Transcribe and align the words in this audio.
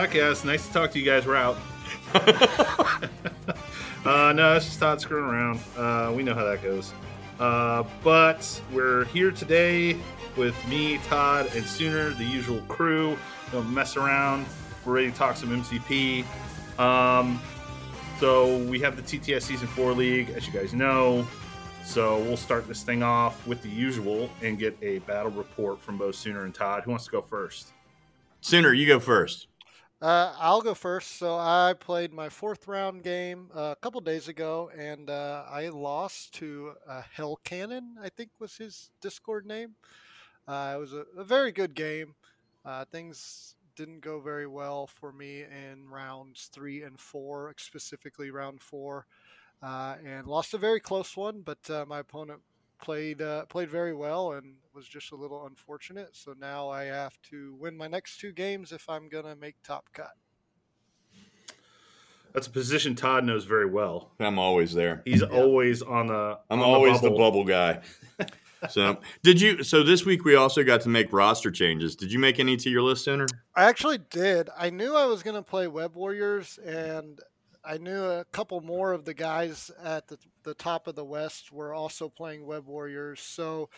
podcast. 0.00 0.46
Nice 0.46 0.66
to 0.66 0.72
talk 0.72 0.90
to 0.92 0.98
you 0.98 1.04
guys. 1.04 1.26
We're 1.26 1.36
out. 1.36 1.58
uh, 4.06 4.32
no, 4.32 4.56
it's 4.56 4.64
just 4.64 4.80
Todd 4.80 4.98
screwing 4.98 5.26
around. 5.26 5.60
Uh, 5.76 6.10
we 6.16 6.22
know 6.22 6.32
how 6.32 6.44
that 6.44 6.62
goes. 6.62 6.94
Uh, 7.38 7.84
but 8.02 8.62
we're 8.72 9.04
here 9.06 9.30
today 9.30 9.98
with 10.38 10.56
me, 10.68 10.96
Todd, 11.04 11.50
and 11.54 11.62
Sooner, 11.66 12.10
the 12.14 12.24
usual 12.24 12.62
crew. 12.62 13.18
Don't 13.52 13.70
mess 13.74 13.98
around. 13.98 14.46
We're 14.86 14.94
ready 14.94 15.10
to 15.10 15.16
talk 15.16 15.36
some 15.36 15.50
MCP. 15.50 16.24
Um, 16.78 17.38
so 18.20 18.56
we 18.56 18.80
have 18.80 18.96
the 18.96 19.02
TTS 19.02 19.42
Season 19.42 19.68
4 19.68 19.92
League, 19.92 20.30
as 20.30 20.46
you 20.46 20.52
guys 20.54 20.72
know. 20.72 21.26
So 21.84 22.20
we'll 22.20 22.38
start 22.38 22.66
this 22.66 22.82
thing 22.82 23.02
off 23.02 23.46
with 23.46 23.60
the 23.60 23.68
usual 23.68 24.30
and 24.40 24.58
get 24.58 24.78
a 24.80 25.00
battle 25.00 25.32
report 25.32 25.78
from 25.78 25.98
both 25.98 26.14
Sooner 26.14 26.44
and 26.44 26.54
Todd. 26.54 26.84
Who 26.84 26.90
wants 26.90 27.04
to 27.04 27.10
go 27.10 27.20
first? 27.20 27.72
Sooner, 28.40 28.72
you 28.72 28.86
go 28.86 28.98
first. 28.98 29.48
Uh, 30.02 30.34
I'll 30.38 30.62
go 30.62 30.72
first. 30.72 31.18
So 31.18 31.36
I 31.36 31.74
played 31.78 32.12
my 32.12 32.30
fourth 32.30 32.66
round 32.66 33.02
game 33.02 33.50
uh, 33.54 33.74
a 33.74 33.76
couple 33.82 34.00
days 34.00 34.28
ago, 34.28 34.70
and 34.76 35.10
uh, 35.10 35.44
I 35.50 35.68
lost 35.68 36.32
to 36.34 36.72
uh, 36.88 37.02
Hell 37.12 37.38
Cannon. 37.44 37.96
I 38.02 38.08
think 38.08 38.30
was 38.38 38.56
his 38.56 38.90
Discord 39.02 39.44
name. 39.44 39.74
Uh, 40.48 40.72
it 40.74 40.80
was 40.80 40.94
a, 40.94 41.04
a, 41.18 41.22
very 41.22 41.52
good 41.52 41.74
game. 41.74 42.14
Uh, 42.64 42.86
things 42.86 43.56
didn't 43.76 44.00
go 44.00 44.20
very 44.20 44.46
well 44.46 44.86
for 44.86 45.12
me 45.12 45.42
in 45.42 45.86
rounds 45.86 46.48
three 46.50 46.82
and 46.82 46.98
four, 46.98 47.54
specifically 47.58 48.30
round 48.30 48.62
four, 48.62 49.06
and 49.62 50.26
lost 50.26 50.54
a 50.54 50.58
very 50.58 50.80
close 50.80 51.14
one. 51.14 51.42
But 51.42 51.86
my 51.86 51.98
opponent 51.98 52.40
played 52.80 53.22
uh, 53.22 53.46
played 53.46 53.70
very 53.70 53.94
well 53.94 54.32
and 54.32 54.54
was 54.74 54.86
just 54.86 55.12
a 55.12 55.16
little 55.16 55.46
unfortunate. 55.46 56.10
So 56.12 56.34
now 56.38 56.68
I 56.68 56.84
have 56.84 57.20
to 57.30 57.54
win 57.58 57.76
my 57.76 57.88
next 57.88 58.18
two 58.18 58.32
games 58.32 58.72
if 58.72 58.88
I'm 58.88 59.08
gonna 59.08 59.36
make 59.36 59.56
top 59.62 59.88
cut. 59.92 60.12
That's 62.32 62.46
a 62.46 62.50
position 62.50 62.94
Todd 62.94 63.24
knows 63.24 63.44
very 63.44 63.66
well. 63.66 64.12
I'm 64.20 64.38
always 64.38 64.72
there. 64.72 65.02
He's 65.04 65.22
yeah. 65.22 65.28
always 65.28 65.82
on 65.82 66.08
the. 66.08 66.38
I'm 66.48 66.60
on 66.60 66.64
always 66.64 67.00
the 67.00 67.10
bubble, 67.10 67.44
the 67.44 67.52
bubble 67.52 67.80
guy. 68.18 68.26
so 68.70 68.98
did 69.22 69.40
you? 69.40 69.62
So 69.64 69.82
this 69.82 70.04
week 70.04 70.24
we 70.24 70.36
also 70.36 70.62
got 70.62 70.80
to 70.82 70.88
make 70.88 71.12
roster 71.12 71.50
changes. 71.50 71.96
Did 71.96 72.12
you 72.12 72.18
make 72.18 72.38
any 72.38 72.56
to 72.58 72.70
your 72.70 72.82
list, 72.82 73.04
Sooner? 73.04 73.26
I 73.56 73.64
actually 73.64 73.98
did. 73.98 74.48
I 74.56 74.70
knew 74.70 74.94
I 74.94 75.06
was 75.06 75.22
going 75.22 75.36
to 75.36 75.42
play 75.42 75.66
Web 75.66 75.96
Warriors, 75.96 76.58
and 76.64 77.20
I 77.64 77.78
knew 77.78 78.02
a 78.04 78.24
couple 78.32 78.60
more 78.60 78.92
of 78.92 79.04
the 79.04 79.14
guys 79.14 79.70
at 79.82 80.08
the, 80.08 80.18
the 80.42 80.54
top 80.54 80.86
of 80.86 80.94
the 80.94 81.04
West 81.04 81.52
were 81.52 81.74
also 81.74 82.08
playing 82.08 82.46
Web 82.46 82.66
Warriors. 82.66 83.20
So 83.20 83.68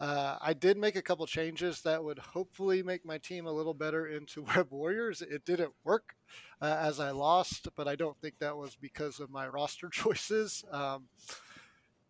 uh, 0.00 0.36
I 0.40 0.52
did 0.52 0.76
make 0.76 0.96
a 0.96 1.02
couple 1.02 1.26
changes 1.26 1.82
that 1.82 2.02
would 2.02 2.18
hopefully 2.18 2.82
make 2.82 3.04
my 3.04 3.18
team 3.18 3.46
a 3.46 3.52
little 3.52 3.74
better 3.74 4.06
into 4.06 4.42
Web 4.56 4.68
Warriors. 4.70 5.22
It 5.22 5.44
didn't 5.44 5.72
work 5.84 6.14
uh, 6.62 6.76
as 6.80 7.00
I 7.00 7.10
lost, 7.10 7.68
but 7.76 7.88
I 7.88 7.96
don't 7.96 8.18
think 8.20 8.38
that 8.38 8.56
was 8.56 8.76
because 8.76 9.20
of 9.20 9.30
my 9.30 9.48
roster 9.48 9.88
choices. 9.92 10.64
Um, 10.70 11.08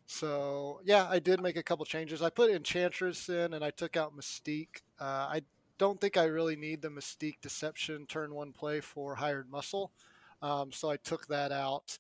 so 0.07 0.81
yeah, 0.85 1.07
I 1.09 1.19
did 1.19 1.41
make 1.41 1.57
a 1.57 1.63
couple 1.63 1.85
changes. 1.85 2.23
I 2.23 2.31
put 2.31 2.51
Enchantress 2.51 3.29
in 3.29 3.55
and 3.55 3.65
I 3.65 3.71
took 3.71 3.97
out 3.97 4.17
Mystique. 4.17 4.83
Uh, 5.01 5.29
I 5.31 5.43
don't 5.79 6.01
think 6.01 6.17
I 6.17 6.25
really 6.25 6.57
need 6.57 6.83
the 6.83 6.89
Mystique 6.89 7.41
Deception 7.41 8.07
turn 8.07 8.35
one 8.35 8.53
play 8.53 8.81
for 8.81 9.15
Hired 9.15 9.51
Muscle. 9.51 9.93
Um, 10.43 10.73
so 10.73 10.91
I 10.91 10.97
took 10.97 11.27
that 11.29 11.53
out. 11.53 11.99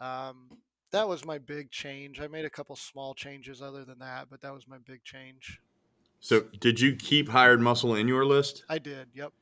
Um, 0.00 0.48
that 0.92 1.08
was 1.08 1.24
my 1.24 1.38
big 1.38 1.70
change. 1.70 2.20
I 2.20 2.26
made 2.26 2.44
a 2.44 2.50
couple 2.50 2.74
small 2.76 3.14
changes 3.14 3.62
other 3.62 3.84
than 3.84 3.98
that, 4.00 4.28
but 4.30 4.40
that 4.42 4.52
was 4.52 4.66
my 4.66 4.78
big 4.78 5.04
change. 5.04 5.60
So 6.20 6.44
did 6.58 6.80
you 6.80 6.96
keep 6.96 7.28
hired 7.28 7.60
muscle 7.60 7.94
in 7.94 8.08
your 8.08 8.24
list? 8.24 8.64
I 8.68 8.78
did. 8.78 9.08
Yep. 9.14 9.32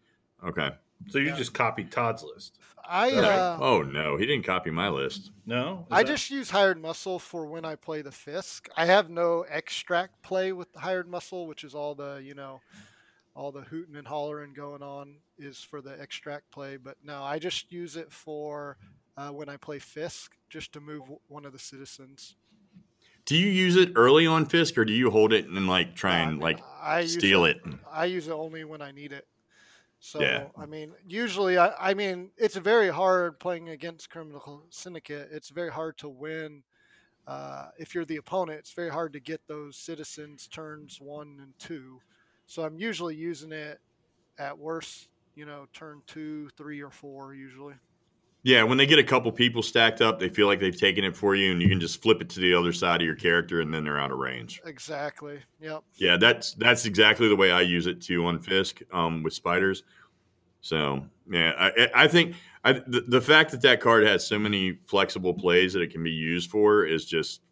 Okay. 0.47 0.71
So 1.09 1.19
you 1.19 1.27
yeah. 1.27 1.37
just 1.37 1.55
copied 1.55 1.91
Todd's 1.91 2.23
list. 2.23 2.59
I 2.89 3.13
uh, 3.13 3.59
oh 3.61 3.83
no, 3.83 4.17
he 4.17 4.27
didn't 4.27 4.45
copy 4.45 4.71
my 4.71 4.89
list. 4.89 5.31
No, 5.47 5.87
I 5.91 6.03
that... 6.03 6.09
just 6.09 6.31
use 6.31 6.51
hired 6.51 6.81
muscle 6.81 7.19
for 7.19 7.47
when 7.47 7.65
I 7.65 7.77
play 7.77 8.03
the 8.03 8.11
Fisk. 8.11 8.69
I 8.77 8.87
have 8.87 9.11
no 9.11 9.45
extract 9.49 10.23
play 10.23 10.53
with 10.53 10.69
hired 10.75 11.09
muscle, 11.09 11.47
which 11.47 11.65
is 11.65 11.75
all 11.75 11.95
the 11.95 12.21
you 12.25 12.35
know 12.35 12.61
all 13.39 13.53
the 13.53 13.61
hooting 13.61 13.95
and 13.95 14.07
hollering 14.07 14.53
going 14.53 14.83
on 14.83 15.15
is 15.39 15.59
for 15.59 15.81
the 15.81 15.99
extract 16.01 16.51
play. 16.51 16.77
But 16.77 16.97
no, 17.05 17.23
I 17.23 17.39
just 17.39 17.71
use 17.71 17.95
it 17.95 18.11
for 18.11 18.77
uh, 19.17 19.29
when 19.29 19.49
I 19.49 19.57
play 19.57 19.79
Fisk, 19.79 20.37
just 20.51 20.73
to 20.73 20.81
move 20.81 21.03
one 21.29 21.45
of 21.45 21.53
the 21.53 21.59
citizens. 21.59 22.35
Do 23.27 23.37
you 23.37 23.47
use 23.47 23.77
it 23.77 23.93
early 23.95 24.27
on 24.27 24.45
Fisk, 24.45 24.77
or 24.77 24.85
do 24.85 24.93
you 24.93 25.11
hold 25.11 25.33
it 25.33 25.47
and 25.47 25.69
like 25.69 25.95
try 25.95 26.17
and 26.19 26.41
like 26.41 26.59
I 26.83 27.07
steal 27.07 27.45
it, 27.45 27.61
it? 27.65 27.75
I 27.91 28.07
use 28.07 28.27
it 28.27 28.33
only 28.33 28.65
when 28.65 28.83
I 28.83 28.91
need 28.91 29.13
it. 29.13 29.29
So 30.01 30.21
yeah. 30.21 30.47
I 30.57 30.67
mean, 30.67 30.93
usually, 31.07 31.59
I, 31.59 31.73
I 31.79 31.95
mean, 31.95 32.31
it's 32.37 32.57
very 32.57 32.89
hard 32.89 33.39
playing 33.39 33.69
against 33.69 34.11
Criminal 34.11 34.65
Syndicate. 34.71 35.29
It's 35.31 35.51
very 35.51 35.71
hard 35.71 35.97
to 35.99 36.09
win. 36.09 36.63
Uh, 37.27 37.69
if 37.79 37.95
you're 37.95 38.05
the 38.05 38.17
opponent, 38.17 38.59
it's 38.59 38.73
very 38.73 38.91
hard 38.91 39.13
to 39.13 39.21
get 39.21 39.43
those 39.47 39.77
citizens 39.77 40.49
turns 40.49 41.01
one 41.01 41.39
and 41.41 41.53
two. 41.59 42.01
So 42.49 42.65
I'm 42.65 42.79
usually 42.79 43.15
using 43.15 43.53
it 43.53 43.79
at 44.39 44.59
worst, 44.59 45.09
you 45.35 45.45
know, 45.45 45.67
turn 45.75 46.01
two, 46.07 46.49
three, 46.57 46.83
or 46.83 46.91
four 46.91 47.35
usually. 47.35 47.75
Yeah, 48.43 48.63
when 48.63 48.79
they 48.79 48.87
get 48.87 48.99
a 48.99 49.05
couple 49.05 49.31
people 49.33 49.63
stacked 49.63 50.01
up, 50.01 50.19
they 50.19 50.31
feel 50.31 50.47
like 50.47 50.59
they've 50.59 50.77
taken 50.77 51.05
it 51.05 51.15
for 51.15 51.35
you, 51.35 51.53
and 51.53 51.61
you 51.61 51.69
can 51.69 51.79
just 51.79 52.01
flip 52.01 52.23
it 52.23 52.31
to 52.31 52.41
the 52.41 52.55
other 52.55 52.73
side 52.73 53.03
of 53.03 53.05
your 53.05 53.17
character, 53.17 53.61
and 53.61 53.73
then 53.73 53.85
they're 53.85 54.01
out 54.01 54.11
of 54.11 54.19
range. 54.19 54.63
Exactly. 54.65 55.41
Yep. 55.61 55.83
Yeah, 55.97 56.17
that's 56.17 56.55
that's 56.55 56.87
exactly 56.87 57.29
the 57.29 57.37
way 57.37 57.51
I 57.51 57.61
use 57.61 57.87
it 57.87 58.01
too 58.01 58.25
on 58.25 58.39
Fisk 58.39 58.81
um, 58.93 59.23
with 59.23 59.35
spiders. 59.35 59.83
So 60.63 61.05
yeah, 61.31 61.53
I, 61.59 61.91
I 61.95 62.09
think 62.09 62.35
I, 62.65 62.73
the, 62.73 63.05
the 63.09 63.21
fact 63.21 63.51
that 63.51 63.61
that 63.63 63.81
card 63.81 64.07
has 64.07 64.27
so 64.27 64.39
many 64.39 64.79
flexible 64.87 65.35
plays 65.35 65.75
that 65.75 65.83
it 65.83 65.91
can 65.91 66.03
be 66.03 66.11
used 66.11 66.51
for 66.51 66.87
is 66.87 67.05
just 67.05 67.43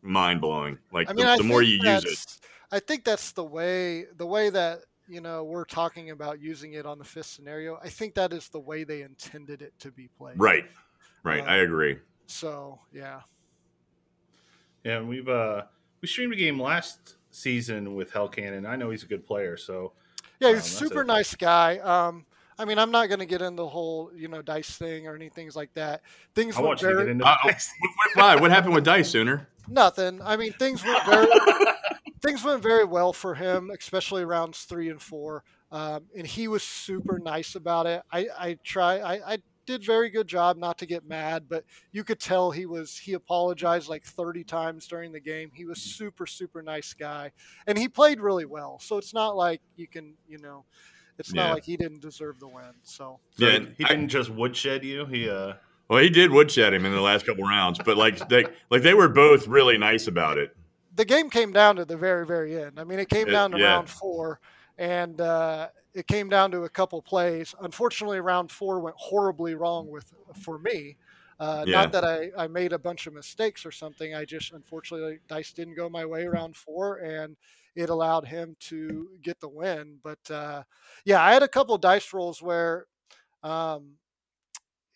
mind 0.00 0.40
blowing. 0.40 0.78
Like 0.92 1.10
I 1.10 1.12
mean, 1.12 1.26
the, 1.26 1.36
the 1.36 1.44
more 1.44 1.62
you 1.62 1.78
use 1.82 2.04
it, 2.04 2.40
I 2.72 2.80
think 2.80 3.04
that's 3.04 3.32
the 3.32 3.44
way 3.44 4.06
the 4.16 4.26
way 4.26 4.50
that 4.50 4.80
you 5.08 5.20
know 5.20 5.44
we're 5.44 5.64
talking 5.64 6.10
about 6.10 6.40
using 6.40 6.74
it 6.74 6.86
on 6.86 6.98
the 6.98 7.04
Fisk 7.04 7.34
scenario. 7.34 7.78
I 7.82 7.88
think 7.88 8.14
that 8.14 8.32
is 8.32 8.48
the 8.48 8.60
way 8.60 8.84
they 8.84 9.02
intended 9.02 9.62
it 9.62 9.72
to 9.80 9.90
be 9.90 10.08
played. 10.18 10.38
Right. 10.38 10.64
Right. 11.22 11.46
I 11.46 11.56
agree. 11.58 11.98
So 12.26 12.78
yeah. 12.92 13.20
Yeah, 14.84 14.98
and 14.98 15.08
we've 15.08 15.28
uh 15.28 15.62
we 16.00 16.08
streamed 16.08 16.32
a 16.32 16.36
game 16.36 16.60
last 16.60 17.16
season 17.30 17.94
with 17.94 18.12
Hell 18.12 18.28
Cannon. 18.28 18.66
I 18.66 18.76
know 18.76 18.90
he's 18.90 19.02
a 19.02 19.06
good 19.06 19.26
player, 19.26 19.56
so 19.56 19.92
yeah, 20.38 20.54
he's 20.54 20.58
um, 20.58 20.86
a 20.86 20.88
super 20.88 21.04
nice 21.04 21.34
guy. 21.34 21.78
Um, 21.78 22.24
I 22.58 22.64
mean, 22.66 22.78
I'm 22.78 22.90
not 22.90 23.08
going 23.08 23.20
to 23.20 23.26
get 23.26 23.40
into 23.40 23.62
the 23.62 23.68
whole, 23.68 24.10
you 24.14 24.28
know, 24.28 24.42
dice 24.42 24.76
thing 24.76 25.06
or 25.06 25.14
anything 25.14 25.50
like 25.54 25.72
that. 25.74 26.02
Things 26.34 26.58
I 26.58 26.60
want 26.60 26.80
very, 26.80 26.94
to 26.94 27.00
get 27.00 27.08
into 27.10 27.26
uh, 27.26 27.36
Why? 28.14 28.36
What 28.36 28.50
happened 28.50 28.74
with 28.74 28.84
dice 28.84 29.08
sooner? 29.08 29.48
Nothing. 29.66 30.20
I 30.22 30.36
mean, 30.36 30.52
things 30.52 30.84
went 30.84 31.04
very 31.06 31.26
things 32.20 32.44
went 32.44 32.62
very 32.62 32.84
well 32.84 33.12
for 33.12 33.34
him, 33.34 33.70
especially 33.70 34.24
rounds 34.24 34.64
three 34.64 34.88
and 34.88 35.00
four. 35.00 35.44
Um, 35.72 36.06
and 36.16 36.26
he 36.26 36.48
was 36.48 36.62
super 36.62 37.18
nice 37.18 37.54
about 37.54 37.86
it. 37.86 38.02
I, 38.10 38.28
I 38.38 38.58
try, 38.64 38.98
I, 38.98 39.34
I 39.34 39.38
did 39.66 39.84
very 39.84 40.10
good 40.10 40.26
job 40.26 40.56
not 40.56 40.78
to 40.78 40.86
get 40.86 41.06
mad, 41.06 41.44
but 41.48 41.64
you 41.92 42.02
could 42.02 42.18
tell 42.18 42.50
he 42.50 42.66
was 42.66 42.96
he 42.96 43.12
apologized 43.12 43.88
like 43.88 44.04
30 44.04 44.42
times 44.44 44.86
during 44.88 45.12
the 45.12 45.20
game. 45.20 45.50
He 45.54 45.64
was 45.64 45.80
super 45.80 46.26
super 46.26 46.60
nice 46.62 46.92
guy, 46.92 47.30
and 47.66 47.78
he 47.78 47.88
played 47.88 48.20
really 48.20 48.46
well. 48.46 48.78
So 48.80 48.98
it's 48.98 49.14
not 49.14 49.36
like 49.36 49.60
you 49.76 49.86
can 49.86 50.14
you 50.28 50.38
know, 50.38 50.64
it's 51.18 51.32
yeah. 51.32 51.42
not 51.44 51.54
like 51.54 51.64
he 51.64 51.76
didn't 51.76 52.00
deserve 52.00 52.40
the 52.40 52.48
win. 52.48 52.72
So, 52.82 53.20
so 53.36 53.46
yeah, 53.46 53.60
he 53.76 53.84
didn't 53.84 54.04
I, 54.04 54.06
just 54.06 54.30
woodshed 54.30 54.84
you. 54.84 55.06
He 55.06 55.28
uh. 55.28 55.54
Well, 55.88 56.00
he 56.00 56.08
did 56.08 56.30
woodshed 56.30 56.72
him 56.72 56.86
in 56.86 56.92
the 56.92 57.00
last 57.00 57.26
couple 57.26 57.42
rounds, 57.42 57.80
but 57.84 57.96
like 57.96 58.28
they 58.28 58.44
like 58.70 58.82
they 58.82 58.94
were 58.94 59.08
both 59.08 59.48
really 59.48 59.76
nice 59.76 60.06
about 60.06 60.38
it 60.38 60.56
the 61.00 61.06
game 61.06 61.30
came 61.30 61.50
down 61.50 61.76
to 61.76 61.86
the 61.86 61.96
very, 61.96 62.26
very 62.26 62.62
end. 62.62 62.78
I 62.78 62.84
mean, 62.84 62.98
it 62.98 63.08
came 63.08 63.28
it, 63.28 63.30
down 63.30 63.52
to 63.52 63.58
yeah. 63.58 63.72
round 63.72 63.88
four, 63.88 64.38
and 64.76 65.18
uh, 65.18 65.68
it 65.94 66.06
came 66.06 66.28
down 66.28 66.50
to 66.50 66.64
a 66.64 66.68
couple 66.68 67.00
plays. 67.00 67.54
Unfortunately, 67.62 68.20
round 68.20 68.50
four 68.50 68.80
went 68.80 68.96
horribly 68.98 69.54
wrong 69.54 69.88
with 69.88 70.12
for 70.42 70.58
me. 70.58 70.98
Uh, 71.38 71.64
yeah. 71.66 71.80
Not 71.80 71.92
that 71.92 72.04
I, 72.04 72.28
I 72.36 72.48
made 72.48 72.74
a 72.74 72.78
bunch 72.78 73.06
of 73.06 73.14
mistakes 73.14 73.64
or 73.64 73.72
something. 73.72 74.14
I 74.14 74.26
just 74.26 74.52
unfortunately 74.52 75.20
dice 75.26 75.54
didn't 75.54 75.74
go 75.74 75.88
my 75.88 76.04
way 76.04 76.26
round 76.26 76.54
four, 76.54 76.98
and 76.98 77.34
it 77.74 77.88
allowed 77.88 78.26
him 78.26 78.54
to 78.68 79.08
get 79.22 79.40
the 79.40 79.48
win. 79.48 80.00
But 80.02 80.30
uh, 80.30 80.64
yeah, 81.06 81.22
I 81.22 81.32
had 81.32 81.42
a 81.42 81.48
couple 81.48 81.78
dice 81.78 82.12
rolls 82.12 82.42
where 82.42 82.84
um, 83.42 83.92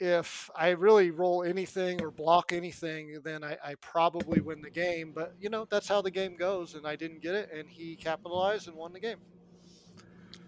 if 0.00 0.50
I 0.56 0.70
really 0.70 1.10
roll 1.10 1.44
anything 1.44 2.02
or 2.02 2.10
block 2.10 2.52
anything, 2.52 3.20
then 3.24 3.44
I, 3.44 3.56
I, 3.64 3.74
probably 3.76 4.40
win 4.40 4.60
the 4.60 4.70
game. 4.70 5.12
But 5.14 5.34
you 5.40 5.48
know 5.48 5.66
that's 5.70 5.88
how 5.88 6.02
the 6.02 6.10
game 6.10 6.36
goes, 6.36 6.74
and 6.74 6.86
I 6.86 6.96
didn't 6.96 7.22
get 7.22 7.34
it, 7.34 7.50
and 7.56 7.68
he 7.68 7.96
capitalized 7.96 8.68
and 8.68 8.76
won 8.76 8.92
the 8.92 9.00
game. 9.00 9.18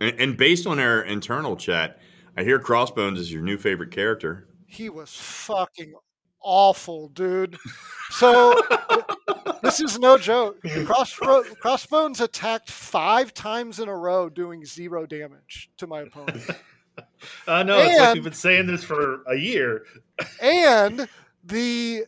And, 0.00 0.18
and 0.20 0.36
based 0.36 0.66
on 0.66 0.78
our 0.78 1.02
internal 1.02 1.56
chat, 1.56 2.00
I 2.36 2.42
hear 2.42 2.58
Crossbones 2.58 3.18
is 3.18 3.32
your 3.32 3.42
new 3.42 3.56
favorite 3.56 3.90
character. 3.90 4.48
He 4.66 4.90
was 4.90 5.14
fucking 5.14 5.94
awful, 6.42 7.08
dude. 7.08 7.56
So 8.10 8.60
this 9.62 9.80
is 9.80 9.98
no 9.98 10.18
joke. 10.18 10.60
Cross, 10.84 11.18
Crossbones 11.60 12.20
attacked 12.20 12.70
five 12.70 13.32
times 13.32 13.80
in 13.80 13.88
a 13.88 13.96
row, 13.96 14.28
doing 14.28 14.64
zero 14.64 15.06
damage 15.06 15.70
to 15.78 15.86
my 15.86 16.02
opponent. 16.02 16.42
Uh, 17.48 17.62
know 17.62 17.78
it's 17.78 17.98
like 17.98 18.14
we've 18.14 18.24
been 18.24 18.32
saying 18.32 18.66
this 18.66 18.84
for 18.84 19.22
a 19.26 19.36
year. 19.36 19.84
and 20.18 20.28
it's 20.28 20.48
like 20.48 20.54
we've 20.54 20.64
been 20.64 20.66
saying 20.66 20.66
this 20.66 20.84
for 20.84 21.00
a 21.00 21.00
year. 21.00 21.02
and 21.02 21.08
the 21.44 22.04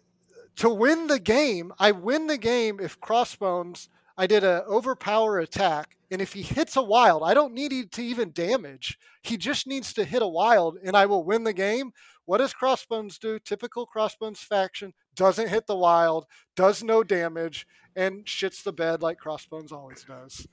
to 0.56 0.69
win 0.69 1.06
the 1.06 1.20
game, 1.20 1.72
I 1.78 1.93
win 1.93 2.26
the 2.26 2.38
game 2.38 2.81
if 2.81 3.00
Crossbones. 3.00 3.88
I 4.20 4.26
did 4.26 4.43
an 4.43 4.62
overpower 4.69 5.38
attack, 5.38 5.96
and 6.10 6.20
if 6.20 6.32
he 6.32 6.43
hits 6.43 6.76
a 6.76 6.82
wild, 6.82 7.22
I 7.22 7.34
don't 7.34 7.55
need 7.55 7.93
to 7.93 8.02
even 8.02 8.32
damage. 8.32 8.99
He 9.22 9.37
just 9.37 9.64
needs 9.69 9.93
to 9.93 10.05
hit 10.05 10.22
a 10.22 10.26
wild, 10.26 10.76
and 10.82 10.96
I 10.96 11.06
will 11.06 11.22
win 11.22 11.44
the 11.44 11.52
game. 11.52 11.93
What 12.25 12.38
does 12.38 12.52
Crossbones 12.52 13.16
do? 13.19 13.38
Typical 13.38 13.87
Crossbones 13.87 14.40
faction 14.40 14.93
doesn't 15.14 15.49
hit 15.49 15.69
the 15.69 15.76
wild, 15.76 16.26
does 16.56 16.82
no 16.82 17.04
damage, 17.04 17.64
and 17.94 18.25
shits 18.25 18.62
the 18.64 18.72
bed 18.72 19.02
like 19.02 19.19
Crossbones 19.19 19.70
always 19.70 20.02
does. 20.04 20.49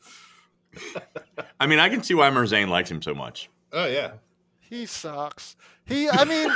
I 1.60 1.66
mean, 1.66 1.80
I 1.80 1.90
can 1.90 2.04
see 2.04 2.14
why 2.14 2.30
Merzane 2.30 2.70
likes 2.70 2.92
him 2.92 3.02
so 3.02 3.16
much. 3.16 3.50
Oh 3.74 3.88
yeah. 3.88 4.12
He 4.70 4.86
sucks. 4.86 5.56
He, 5.86 6.10
I 6.10 6.26
mean, 6.26 6.50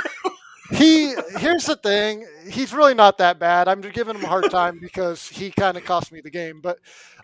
he. 0.72 1.14
Here's 1.38 1.66
the 1.66 1.76
thing. 1.76 2.26
He's 2.48 2.72
really 2.72 2.94
not 2.94 3.18
that 3.18 3.38
bad. 3.38 3.68
I'm 3.68 3.80
giving 3.80 4.16
him 4.16 4.24
a 4.24 4.28
hard 4.28 4.50
time 4.50 4.78
because 4.80 5.28
he 5.28 5.50
kind 5.50 5.76
of 5.76 5.84
cost 5.84 6.12
me 6.12 6.20
the 6.20 6.30
game. 6.30 6.60
But 6.60 6.78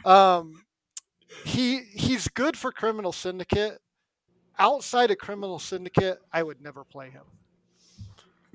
um, 0.04 0.64
he 1.44 1.80
he's 1.92 2.28
good 2.28 2.56
for 2.56 2.72
Criminal 2.72 3.12
Syndicate. 3.12 3.78
Outside 4.58 5.10
of 5.10 5.18
Criminal 5.18 5.58
Syndicate, 5.58 6.18
I 6.32 6.42
would 6.42 6.62
never 6.62 6.82
play 6.84 7.10
him. 7.10 7.24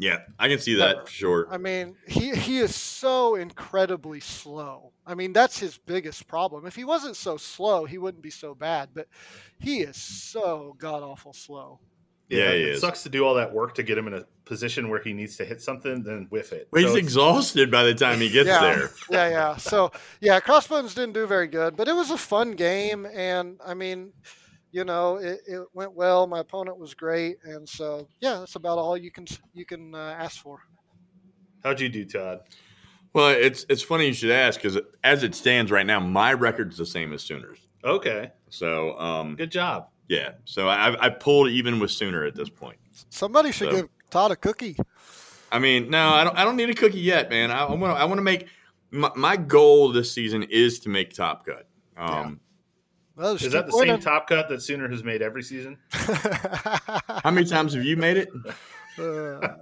Yeah, 0.02 0.22
I 0.40 0.48
can 0.48 0.58
see 0.58 0.74
that 0.76 1.06
for 1.06 1.12
sure. 1.12 1.48
I 1.52 1.60
mean, 1.60 1.96
he 2.08 2.34
he 2.34 2.58
is 2.58 2.74
so 2.76 3.36
incredibly 3.36 4.20
slow. 4.20 4.94
I 5.06 5.14
mean, 5.14 5.32
that's 5.32 5.60
his 5.60 5.78
biggest 5.78 6.28
problem. 6.28 6.66
If 6.66 6.76
he 6.76 6.86
wasn't 6.86 7.16
so 7.16 7.38
slow, 7.38 7.86
he 7.86 8.00
wouldn't 8.00 8.24
be 8.24 8.32
so 8.32 8.56
bad. 8.56 8.90
But 8.96 9.08
he 9.60 9.82
is 9.82 9.98
so 9.98 10.76
god 10.80 11.04
awful 11.04 11.34
slow. 11.34 11.80
Yeah, 12.38 12.52
he 12.52 12.62
it 12.64 12.70
is. 12.70 12.82
sucks 12.82 13.04
to 13.04 13.10
do 13.10 13.26
all 13.26 13.34
that 13.36 13.52
work 13.54 13.76
to 13.76 13.84
get 13.84 13.98
him 13.98 14.08
in 14.08 14.14
a 14.14 14.26
position 14.46 14.90
where 14.90 15.02
he 15.02 15.14
needs 15.14 15.38
to 15.38 15.46
hit 15.46 15.62
something, 15.62 16.04
then 16.04 16.28
whiff 16.30 16.52
it. 16.54 16.68
Well, 16.72 16.82
he's 16.82 16.92
So 16.92 16.98
it's- 16.98 17.06
exhausted 17.08 17.72
by 17.72 17.84
the 17.84 17.94
time 17.94 18.20
he 18.20 18.30
gets 18.30 18.48
Yeah. 18.48 18.60
there. 18.62 18.92
yeah, 19.10 19.30
yeah. 19.30 19.56
So 19.58 19.92
yeah, 20.22 20.40
Crossbones 20.40 20.94
didn't 20.96 21.14
do 21.14 21.26
very 21.28 21.48
good, 21.48 21.76
but 21.76 21.88
it 21.88 21.94
was 21.96 22.10
a 22.12 22.18
fun 22.18 22.52
game, 22.52 23.06
and 23.06 23.60
I 23.66 23.74
mean, 23.74 24.14
you 24.72 24.84
know, 24.86 25.18
it, 25.18 25.42
it 25.48 25.62
went 25.74 25.94
well. 25.94 26.28
My 26.28 26.40
opponent 26.40 26.78
was 26.78 26.94
great, 26.94 27.38
and 27.44 27.68
so 27.68 28.08
yeah, 28.22 28.40
that's 28.40 28.56
about 28.56 28.78
all 28.78 28.96
you 28.98 29.12
can 29.12 29.26
you 29.54 29.66
can 29.66 29.94
uh, 29.94 30.16
ask 30.18 30.42
for. 30.42 30.60
How'd 31.64 31.80
you 31.80 31.90
do, 31.90 32.06
Todd? 32.06 32.40
Well, 33.14 33.30
it's 33.30 33.66
it's 33.70 33.82
funny 33.84 34.08
you 34.08 34.14
should 34.14 34.32
ask 34.32 34.62
because 34.62 34.80
as 35.04 35.24
it 35.24 35.36
stands 35.36 35.70
right 35.72 35.86
now, 35.86 36.00
my 36.00 36.32
record's 36.34 36.78
the 36.78 36.86
same 36.86 37.12
as 37.14 37.22
Sooners. 37.24 37.60
Okay, 37.84 38.32
So, 38.50 38.98
um, 39.00 39.36
good 39.36 39.52
job. 39.52 39.88
Yeah. 40.12 40.32
So 40.46 40.68
I, 40.68 41.06
I 41.06 41.10
pulled 41.10 41.50
even 41.50 41.80
with 41.80 41.90
Sooner 41.92 42.26
at 42.26 42.36
this 42.36 42.50
point. 42.50 42.78
Somebody 43.10 43.52
should 43.52 43.70
So- 43.70 43.76
give 43.78 43.90
Todd 44.10 44.32
a 44.32 44.36
cookie. 44.36 44.76
I 45.54 45.60
mean, 45.60 45.90
no, 45.90 46.10
I 46.10 46.24
don't. 46.24 46.38
I 46.38 46.44
don't 46.46 46.56
need 46.56 46.70
a 46.70 46.74
cookie 46.74 47.00
yet, 47.00 47.30
man. 47.30 47.52
I 47.52 47.66
want 47.66 47.82
to. 47.82 47.88
I 48.02 48.06
want 48.06 48.18
to 48.20 48.22
make 48.24 48.48
my, 48.92 49.12
my 49.16 49.36
goal 49.38 49.92
this 49.92 50.12
season 50.12 50.44
is 50.44 50.80
to 50.82 50.90
make 50.90 51.14
Top 51.14 51.46
Cut. 51.46 51.68
Um, 51.98 52.40
Well, 53.18 53.36
Is 53.36 53.52
that 53.52 53.66
the 53.66 53.72
same 53.74 53.80
winning. 53.80 54.00
top 54.00 54.28
cut 54.28 54.48
that 54.50 54.62
Sooner 54.62 54.88
has 54.90 55.04
made 55.04 55.22
every 55.22 55.44
season? 55.44 55.78
How 55.92 57.32
many 57.32 57.46
times 57.46 57.74
have 57.74 57.84
you 57.86 57.96
made 57.98 58.18
it? 58.18 58.30
Uh, 59.00 59.56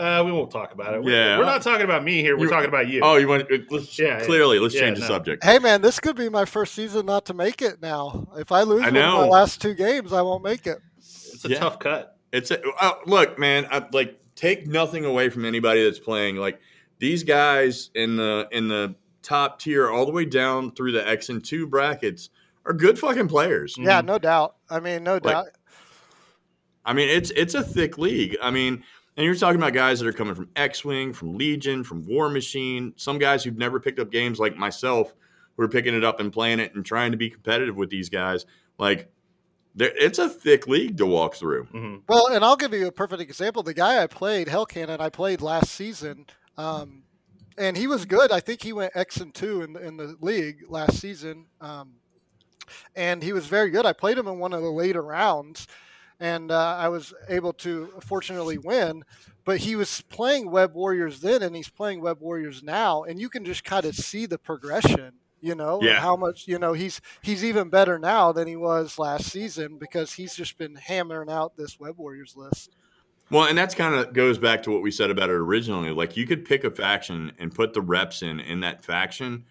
Uh, 0.00 0.22
we 0.24 0.32
won't 0.32 0.50
talk 0.50 0.72
about 0.72 0.94
it. 0.94 1.02
We're, 1.02 1.12
Yeah. 1.12 1.38
we're 1.38 1.44
not 1.44 1.62
talking 1.62 1.84
about 1.84 2.02
me 2.02 2.22
here. 2.22 2.36
We're 2.36 2.44
You- 2.44 2.50
talking 2.50 2.68
about 2.68 2.88
you. 2.88 3.00
Oh, 3.02 3.16
you 3.16 3.28
want? 3.28 3.46
Let's, 3.70 3.98
Yeah, 3.98 4.18
yeah. 4.18 4.24
clearly, 4.24 4.58
let's 4.58 4.74
Yeah, 4.74 4.80
change 4.80 4.98
the 5.00 5.06
subject. 5.06 5.44
hey 5.44 5.58
man, 5.58 5.82
this 5.82 6.00
could 6.00 6.16
be 6.16 6.28
my 6.28 6.44
first 6.44 6.74
season 6.74 7.06
not 7.06 7.26
to 7.26 7.34
make 7.34 7.60
it. 7.60 7.82
Now, 7.82 8.28
if 8.38 8.50
I 8.50 8.62
lose 8.62 8.82
I 8.82 8.86
one 8.86 8.96
of 8.96 9.14
my 9.14 9.26
last 9.26 9.60
two 9.60 9.74
games, 9.74 10.12
I 10.12 10.22
won't 10.22 10.42
make 10.42 10.66
it. 10.66 10.78
it's 10.98 11.44
a 11.44 11.50
yeah. 11.50 11.58
tough 11.58 11.78
cut. 11.78 12.16
It's 12.32 12.50
a, 12.50 12.60
uh, 12.80 12.92
look, 13.06 13.38
man. 13.38 13.66
I, 13.70 13.84
like, 13.92 14.18
take 14.36 14.66
nothing 14.66 15.04
away 15.04 15.28
from 15.28 15.44
anybody 15.44 15.84
that's 15.84 15.98
playing. 15.98 16.36
Like 16.36 16.60
these 16.98 17.22
guys 17.22 17.90
in 17.94 18.16
the 18.16 18.48
in 18.52 18.68
the 18.68 18.94
top 19.22 19.60
tier, 19.60 19.90
all 19.90 20.06
the 20.06 20.12
way 20.12 20.24
down 20.24 20.72
through 20.72 20.92
the 20.92 21.06
X 21.06 21.28
and 21.28 21.44
two 21.44 21.66
brackets, 21.66 22.30
are 22.64 22.72
good 22.72 22.98
fucking 22.98 23.28
players. 23.28 23.76
Yeah, 23.78 24.00
no 24.00 24.18
doubt. 24.18 24.56
I 24.70 24.80
mean, 24.80 25.04
no 25.04 25.18
doubt. 25.18 25.46
I 26.84 26.94
mean, 26.94 27.08
it's 27.08 27.30
it's 27.32 27.54
a 27.54 27.62
thick 27.62 27.98
league. 27.98 28.36
I 28.42 28.50
mean, 28.50 28.82
and 29.16 29.26
you're 29.26 29.34
talking 29.34 29.60
about 29.60 29.72
guys 29.72 30.00
that 30.00 30.06
are 30.06 30.12
coming 30.12 30.34
from 30.34 30.48
X 30.56 30.84
Wing, 30.84 31.12
from 31.12 31.36
Legion, 31.36 31.84
from 31.84 32.06
War 32.06 32.28
Machine. 32.28 32.92
Some 32.96 33.18
guys 33.18 33.44
who've 33.44 33.56
never 33.56 33.80
picked 33.80 33.98
up 33.98 34.10
games 34.10 34.38
like 34.38 34.56
myself, 34.56 35.14
who 35.56 35.62
are 35.62 35.68
picking 35.68 35.94
it 35.94 36.04
up 36.04 36.20
and 36.20 36.32
playing 36.32 36.60
it 36.60 36.74
and 36.74 36.84
trying 36.84 37.10
to 37.10 37.16
be 37.18 37.30
competitive 37.30 37.76
with 37.76 37.90
these 37.90 38.08
guys. 38.08 38.46
Like, 38.78 39.12
it's 39.76 40.18
a 40.18 40.28
thick 40.28 40.66
league 40.66 40.96
to 40.98 41.06
walk 41.06 41.34
through. 41.34 41.64
hmm 41.64 41.96
Well, 42.08 42.26
and 42.28 42.44
I'll 42.44 42.56
give 42.56 42.72
you 42.72 42.86
a 42.86 42.92
perfect 42.92 43.20
example. 43.22 43.62
The 43.62 43.74
guy 43.74 44.02
I 44.02 44.06
played, 44.06 44.48
Hell 44.48 44.66
Cannon, 44.66 45.00
I 45.00 45.10
played 45.10 45.40
last 45.40 45.70
season, 45.70 46.26
um, 46.56 47.04
and 47.56 47.76
he 47.76 47.86
was 47.86 48.04
good. 48.04 48.32
I 48.32 48.40
think 48.40 48.62
he 48.62 48.72
went 48.72 48.96
X 48.96 49.18
and 49.18 49.32
two 49.34 49.62
in 49.62 49.74
the, 49.74 49.86
in 49.86 49.96
the 49.96 50.16
league 50.20 50.64
last 50.68 50.98
season, 50.98 51.46
um, 51.60 51.94
and 52.96 53.22
he 53.22 53.32
was 53.32 53.46
very 53.46 53.70
good. 53.70 53.86
I 53.86 53.92
played 53.92 54.18
him 54.18 54.26
in 54.28 54.38
one 54.38 54.52
of 54.52 54.62
the 54.62 54.70
later 54.70 55.02
rounds, 55.02 55.66
and 56.20 56.50
uh, 56.52 56.76
I 56.78 56.88
was 56.88 57.12
able 57.28 57.52
to 57.54 57.92
fortunately 58.00 58.58
win. 58.58 59.02
But 59.44 59.58
he 59.58 59.74
was 59.74 60.02
playing 60.02 60.50
Web 60.50 60.74
Warriors 60.74 61.20
then, 61.20 61.42
and 61.42 61.56
he's 61.56 61.70
playing 61.70 62.02
Web 62.02 62.20
Warriors 62.20 62.62
now, 62.62 63.02
and 63.04 63.18
you 63.18 63.28
can 63.30 63.44
just 63.44 63.64
kind 63.64 63.86
of 63.86 63.96
see 63.96 64.26
the 64.26 64.38
progression. 64.38 65.14
You 65.42 65.54
know, 65.54 65.80
Yeah. 65.82 66.00
how 66.00 66.16
much 66.16 66.46
you 66.46 66.58
know 66.58 66.74
he's 66.74 67.00
he's 67.22 67.42
even 67.42 67.70
better 67.70 67.98
now 67.98 68.30
than 68.30 68.46
he 68.46 68.56
was 68.56 68.98
last 68.98 69.30
season 69.30 69.78
because 69.78 70.12
he's 70.12 70.34
just 70.34 70.58
been 70.58 70.74
hammering 70.74 71.30
out 71.30 71.56
this 71.56 71.80
Web 71.80 71.96
Warriors 71.96 72.36
list. 72.36 72.76
Well, 73.30 73.44
and 73.46 73.56
that's 73.56 73.74
kind 73.74 73.94
of 73.94 74.12
goes 74.12 74.36
back 74.36 74.62
to 74.64 74.70
what 74.70 74.82
we 74.82 74.90
said 74.90 75.08
about 75.10 75.30
it 75.30 75.36
originally. 75.36 75.92
Like, 75.92 76.16
you 76.16 76.26
could 76.26 76.44
pick 76.44 76.64
a 76.64 76.70
faction 76.70 77.32
and 77.38 77.54
put 77.54 77.72
the 77.72 77.80
reps 77.80 78.22
in 78.22 78.38
in 78.40 78.60
that 78.60 78.84
faction, 78.84 79.46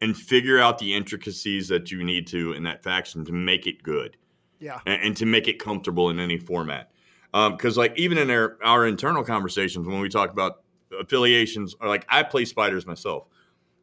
and 0.00 0.16
figure 0.16 0.60
out 0.60 0.78
the 0.78 0.94
intricacies 0.94 1.66
that 1.68 1.90
you 1.90 2.04
need 2.04 2.28
to 2.28 2.52
in 2.52 2.62
that 2.64 2.84
faction 2.84 3.24
to 3.24 3.32
make 3.32 3.66
it 3.66 3.82
good. 3.82 4.16
Yeah. 4.64 4.80
and, 4.86 5.02
and 5.02 5.16
to 5.18 5.26
make 5.26 5.46
it 5.46 5.58
comfortable 5.58 6.08
in 6.08 6.18
any 6.18 6.38
format. 6.38 6.90
Because 7.32 7.76
like 7.76 7.92
even 7.98 8.16
in 8.16 8.30
our, 8.30 8.56
our 8.64 8.86
internal 8.86 9.24
conversations 9.24 9.86
when 9.86 10.00
we 10.00 10.08
talk 10.08 10.30
about 10.30 10.62
affiliations, 10.98 11.74
or 11.80 11.88
like 11.88 12.06
I 12.08 12.22
play 12.22 12.44
spiders 12.44 12.86
myself, 12.86 13.26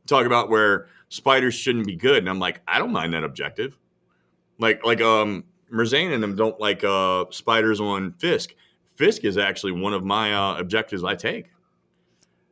talk 0.08 0.26
about 0.26 0.50
where 0.50 0.88
spiders 1.10 1.54
shouldn't 1.54 1.86
be 1.86 1.96
good, 1.96 2.18
and 2.18 2.30
I'm 2.30 2.40
like 2.40 2.62
I 2.68 2.80
don't 2.80 2.92
mind 2.92 3.14
that 3.14 3.24
objective. 3.24 3.78
Like 4.58 4.86
like 4.86 5.02
um 5.02 5.44
Merzane 5.72 6.14
and 6.14 6.24
them 6.24 6.36
don't 6.36 6.60
like 6.60 6.84
uh 6.84 7.26
spiders 7.30 7.80
on 7.80 8.14
Fisk. 8.14 8.56
Fisk 8.96 9.24
is 9.24 9.38
actually 9.38 9.74
one 9.74 9.94
of 9.94 10.04
my 10.04 10.34
uh, 10.34 10.58
objectives 10.58 11.04
I 11.04 11.16
take. 11.16 11.52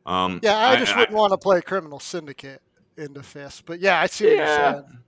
Um, 0.06 0.40
Yeah, 0.42 0.56
I 0.56 0.76
just 0.76 0.96
wouldn't 0.96 1.16
want 1.16 1.32
to 1.32 1.38
play 1.38 1.60
Criminal 1.62 2.00
Syndicate 2.00 2.60
into 2.96 3.22
Fisk, 3.22 3.64
but 3.66 3.80
yeah, 3.80 4.00
I 4.00 4.06
see 4.06 4.26
what 4.26 4.36
you're 4.36 4.46
saying. 4.46 4.98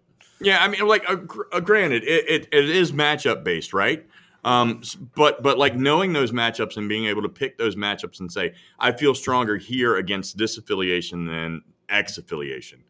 Yeah, 0.43 0.63
I 0.63 0.69
mean, 0.69 0.87
like, 0.87 1.05
uh, 1.09 1.61
granted, 1.61 2.05
it, 2.05 2.29
it, 2.29 2.49
it 2.53 2.71
is 2.71 2.93
matchup 2.93 3.45
based, 3.45 3.73
right? 3.73 4.07
Um, 4.45 4.83
but 5.15 5.43
but 5.43 5.57
like 5.57 5.77
knowing 5.77 6.13
those 6.13 6.33
matchups 6.33 6.77
and 6.77 6.89
being 6.89 7.07
able 7.07 7.23
to 7.23 7.29
pick 7.29 7.59
those 7.59 7.77
matchups 7.77 8.19
and 8.21 8.31
say, 8.31 8.55
I 8.79 8.91
feel 8.91 9.15
stronger 9.15 9.57
here 9.57 9.97
against 9.97 10.37
this 10.37 10.59
affiliation 10.59 11.27
than 11.27 11.63
X 11.89 12.19
affiliation. 12.19 12.83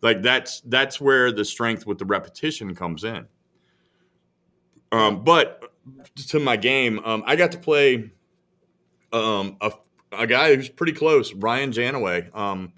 Like 0.00 0.22
that's 0.22 0.60
that's 0.62 1.00
where 1.00 1.30
the 1.30 1.44
strength 1.44 1.86
with 1.86 1.98
the 1.98 2.06
repetition 2.06 2.74
comes 2.74 3.04
in. 3.04 3.26
Um, 4.92 5.24
but 5.24 5.72
to 6.28 6.40
my 6.40 6.56
game, 6.56 7.00
um, 7.04 7.22
I 7.26 7.36
got 7.36 7.52
to 7.52 7.58
play 7.58 8.10
um, 9.12 9.56
a, 9.60 9.72
a 10.12 10.26
guy 10.26 10.54
who's 10.54 10.68
pretty 10.68 10.92
close, 10.92 11.34
Ryan 11.34 11.72
Janaway, 11.72 12.34
um, 12.34 12.72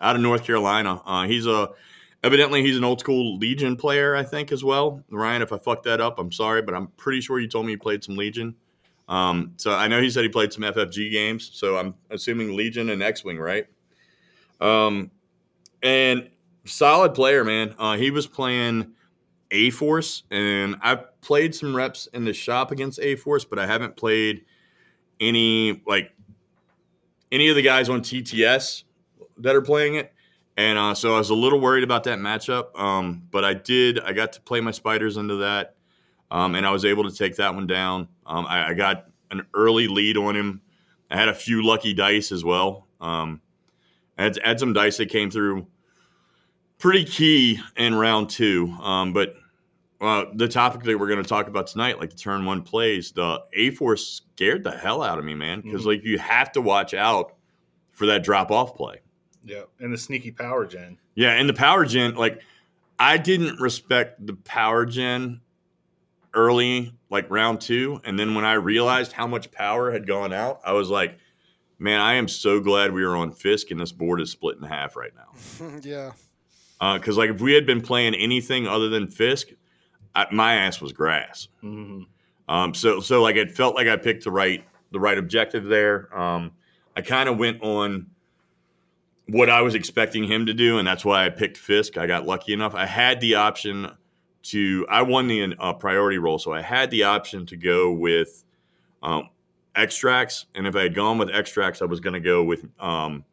out 0.00 0.16
of 0.16 0.22
North 0.22 0.44
Carolina. 0.44 1.00
Uh, 1.06 1.26
he's 1.26 1.46
a 1.46 1.70
Evidently, 2.22 2.62
he's 2.62 2.76
an 2.76 2.84
old 2.84 3.00
school 3.00 3.38
Legion 3.38 3.76
player, 3.76 4.14
I 4.14 4.22
think, 4.22 4.52
as 4.52 4.62
well. 4.62 5.02
Ryan, 5.10 5.40
if 5.40 5.52
I 5.52 5.58
fucked 5.58 5.84
that 5.84 6.00
up, 6.00 6.18
I'm 6.18 6.30
sorry, 6.30 6.60
but 6.60 6.74
I'm 6.74 6.88
pretty 6.98 7.20
sure 7.22 7.38
you 7.40 7.48
told 7.48 7.64
me 7.64 7.72
he 7.72 7.76
played 7.76 8.04
some 8.04 8.16
Legion. 8.16 8.54
Um, 9.08 9.54
so 9.56 9.72
I 9.72 9.88
know 9.88 10.00
he 10.00 10.10
said 10.10 10.22
he 10.22 10.28
played 10.28 10.52
some 10.52 10.62
FFG 10.62 11.10
games. 11.10 11.50
So 11.52 11.76
I'm 11.76 11.94
assuming 12.10 12.56
Legion 12.56 12.90
and 12.90 13.02
X 13.02 13.24
Wing, 13.24 13.38
right? 13.38 13.66
Um, 14.60 15.10
and 15.82 16.28
solid 16.64 17.14
player, 17.14 17.42
man. 17.42 17.74
Uh, 17.78 17.96
he 17.96 18.10
was 18.10 18.26
playing 18.26 18.92
A 19.50 19.70
Force, 19.70 20.24
and 20.30 20.76
I've 20.82 21.20
played 21.22 21.54
some 21.54 21.74
reps 21.74 22.06
in 22.12 22.24
the 22.24 22.32
shop 22.32 22.70
against 22.70 23.00
A 23.00 23.16
Force, 23.16 23.44
but 23.44 23.58
I 23.58 23.66
haven't 23.66 23.96
played 23.96 24.44
any 25.20 25.82
like 25.86 26.12
any 27.32 27.48
of 27.48 27.56
the 27.56 27.62
guys 27.62 27.88
on 27.88 28.00
TTS 28.00 28.84
that 29.38 29.56
are 29.56 29.62
playing 29.62 29.96
it. 29.96 30.12
And 30.60 30.76
uh, 30.78 30.92
so 30.94 31.14
I 31.14 31.18
was 31.18 31.30
a 31.30 31.34
little 31.34 31.58
worried 31.58 31.84
about 31.84 32.04
that 32.04 32.18
matchup, 32.18 32.78
um, 32.78 33.22
but 33.30 33.46
I 33.46 33.54
did. 33.54 33.98
I 33.98 34.12
got 34.12 34.32
to 34.34 34.42
play 34.42 34.60
my 34.60 34.72
spiders 34.72 35.16
into 35.16 35.36
that, 35.36 35.76
um, 36.30 36.54
and 36.54 36.66
I 36.66 36.70
was 36.70 36.84
able 36.84 37.08
to 37.08 37.16
take 37.16 37.36
that 37.36 37.54
one 37.54 37.66
down. 37.66 38.08
Um, 38.26 38.44
I, 38.46 38.68
I 38.68 38.74
got 38.74 39.06
an 39.30 39.46
early 39.54 39.88
lead 39.88 40.18
on 40.18 40.36
him. 40.36 40.60
I 41.10 41.16
had 41.16 41.30
a 41.30 41.34
few 41.34 41.64
lucky 41.64 41.94
dice 41.94 42.30
as 42.30 42.44
well. 42.44 42.86
Um, 43.00 43.40
I 44.18 44.24
had, 44.24 44.38
had 44.44 44.60
some 44.60 44.74
dice 44.74 44.98
that 44.98 45.08
came 45.08 45.30
through 45.30 45.66
pretty 46.76 47.06
key 47.06 47.58
in 47.78 47.94
round 47.94 48.28
two, 48.28 48.70
um, 48.82 49.14
but 49.14 49.36
uh, 50.02 50.26
the 50.34 50.46
topic 50.46 50.82
that 50.82 50.98
we're 50.98 51.08
going 51.08 51.22
to 51.22 51.28
talk 51.28 51.48
about 51.48 51.68
tonight, 51.68 51.98
like 51.98 52.10
the 52.10 52.16
turn 52.16 52.44
one 52.44 52.60
plays, 52.60 53.12
the 53.12 53.42
A 53.54 53.70
Force 53.70 54.06
scared 54.34 54.62
the 54.64 54.72
hell 54.72 55.02
out 55.02 55.18
of 55.18 55.24
me, 55.24 55.34
man. 55.34 55.62
Because 55.62 55.84
Mhm. 55.84 55.86
like 55.86 56.04
you 56.04 56.18
have 56.18 56.52
to 56.52 56.60
watch 56.60 56.92
out 56.92 57.32
for 57.92 58.04
that 58.04 58.22
drop 58.22 58.50
off 58.50 58.74
play. 58.76 59.00
Yeah, 59.44 59.62
and 59.78 59.92
the 59.92 59.98
sneaky 59.98 60.30
power 60.32 60.66
gen. 60.66 60.98
Yeah, 61.14 61.30
and 61.32 61.48
the 61.48 61.54
power 61.54 61.84
gen, 61.84 62.14
like 62.14 62.40
I 62.98 63.16
didn't 63.16 63.60
respect 63.60 64.24
the 64.26 64.34
power 64.34 64.84
gen 64.86 65.40
early, 66.34 66.92
like 67.08 67.30
round 67.30 67.60
two, 67.60 68.00
and 68.04 68.18
then 68.18 68.34
when 68.34 68.44
I 68.44 68.54
realized 68.54 69.12
how 69.12 69.26
much 69.26 69.50
power 69.50 69.90
had 69.90 70.06
gone 70.06 70.32
out, 70.32 70.60
I 70.64 70.72
was 70.72 70.88
like, 70.90 71.18
man, 71.78 72.00
I 72.00 72.14
am 72.14 72.28
so 72.28 72.60
glad 72.60 72.92
we 72.92 73.02
are 73.02 73.16
on 73.16 73.32
Fisk 73.32 73.70
and 73.70 73.80
this 73.80 73.92
board 73.92 74.20
is 74.20 74.30
split 74.30 74.58
in 74.58 74.62
half 74.64 74.96
right 74.96 75.12
now. 75.16 75.70
yeah. 75.82 76.12
Because 76.94 77.16
like 77.16 77.30
if 77.30 77.40
we 77.40 77.52
had 77.52 77.66
been 77.66 77.80
playing 77.80 78.14
anything 78.14 78.66
other 78.66 78.88
than 78.88 79.08
Fisk, 79.08 79.48
I, 80.14 80.26
my 80.30 80.54
ass 80.54 80.80
was 80.80 80.92
grass. 80.92 81.48
hmm 81.60 82.02
Um, 82.48 82.74
so 82.74 83.00
so 83.00 83.22
like 83.22 83.36
it 83.36 83.50
felt 83.50 83.74
like 83.74 83.86
I 83.88 83.96
picked 83.96 84.24
the 84.24 84.30
right 84.30 84.64
the 84.92 85.00
right 85.00 85.16
objective 85.18 85.64
there. 85.64 86.16
Um, 86.16 86.52
I 86.96 87.02
kind 87.02 87.28
of 87.28 87.38
went 87.38 87.62
on 87.62 88.06
what 89.30 89.48
I 89.48 89.62
was 89.62 89.74
expecting 89.74 90.24
him 90.24 90.46
to 90.46 90.54
do, 90.54 90.78
and 90.78 90.86
that's 90.86 91.04
why 91.04 91.24
I 91.24 91.28
picked 91.30 91.56
Fisk. 91.56 91.96
I 91.96 92.06
got 92.06 92.26
lucky 92.26 92.52
enough. 92.52 92.74
I 92.74 92.86
had 92.86 93.20
the 93.20 93.36
option 93.36 93.90
to 94.42 94.86
I 94.88 95.02
won 95.02 95.28
the 95.28 95.54
uh, 95.58 95.74
priority 95.74 96.18
roll, 96.18 96.38
so 96.38 96.52
I 96.52 96.62
had 96.62 96.90
the 96.90 97.04
option 97.04 97.46
to 97.46 97.56
go 97.56 97.92
with 97.92 98.44
um, 99.02 99.28
extracts, 99.76 100.46
and 100.54 100.66
if 100.66 100.74
I 100.74 100.82
had 100.82 100.94
gone 100.94 101.18
with 101.18 101.30
extracts, 101.30 101.82
I 101.82 101.84
was 101.84 102.00
going 102.00 102.14
to 102.14 102.20
go 102.20 102.42
with 102.42 102.66
um, 102.80 103.24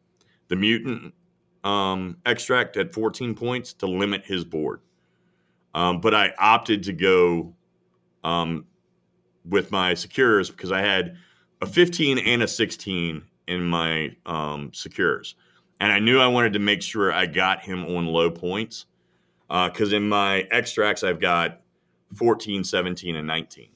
the 0.48 0.56
mutant 0.56 1.14
um, 1.64 2.16
extract 2.26 2.76
at 2.76 2.92
14 2.92 3.34
points 3.34 3.72
to 3.74 3.86
limit 3.86 4.24
his 4.24 4.44
board. 4.44 4.80
Um, 5.74 6.00
but 6.00 6.14
I 6.14 6.32
opted 6.38 6.84
to 6.84 6.92
go 6.92 7.54
um, 8.24 8.66
with 9.44 9.70
my 9.70 9.94
secures 9.94 10.50
because 10.50 10.72
I 10.72 10.80
had 10.80 11.16
a 11.60 11.66
15 11.66 12.18
and 12.18 12.42
a 12.42 12.48
16 12.48 13.22
in 13.46 13.64
my 13.64 14.16
um, 14.26 14.70
secures. 14.72 15.34
And 15.80 15.92
I 15.92 15.98
knew 15.98 16.18
I 16.20 16.26
wanted 16.26 16.54
to 16.54 16.58
make 16.58 16.82
sure 16.82 17.12
I 17.12 17.26
got 17.26 17.62
him 17.62 17.84
on 17.84 18.06
low 18.06 18.30
points 18.30 18.86
because 19.48 19.92
in 19.92 20.08
my 20.08 20.40
extracts, 20.50 21.04
I've 21.04 21.20
got 21.20 21.60
14, 22.14 22.64
17, 22.64 23.16
and 23.16 23.26
19. 23.26 23.68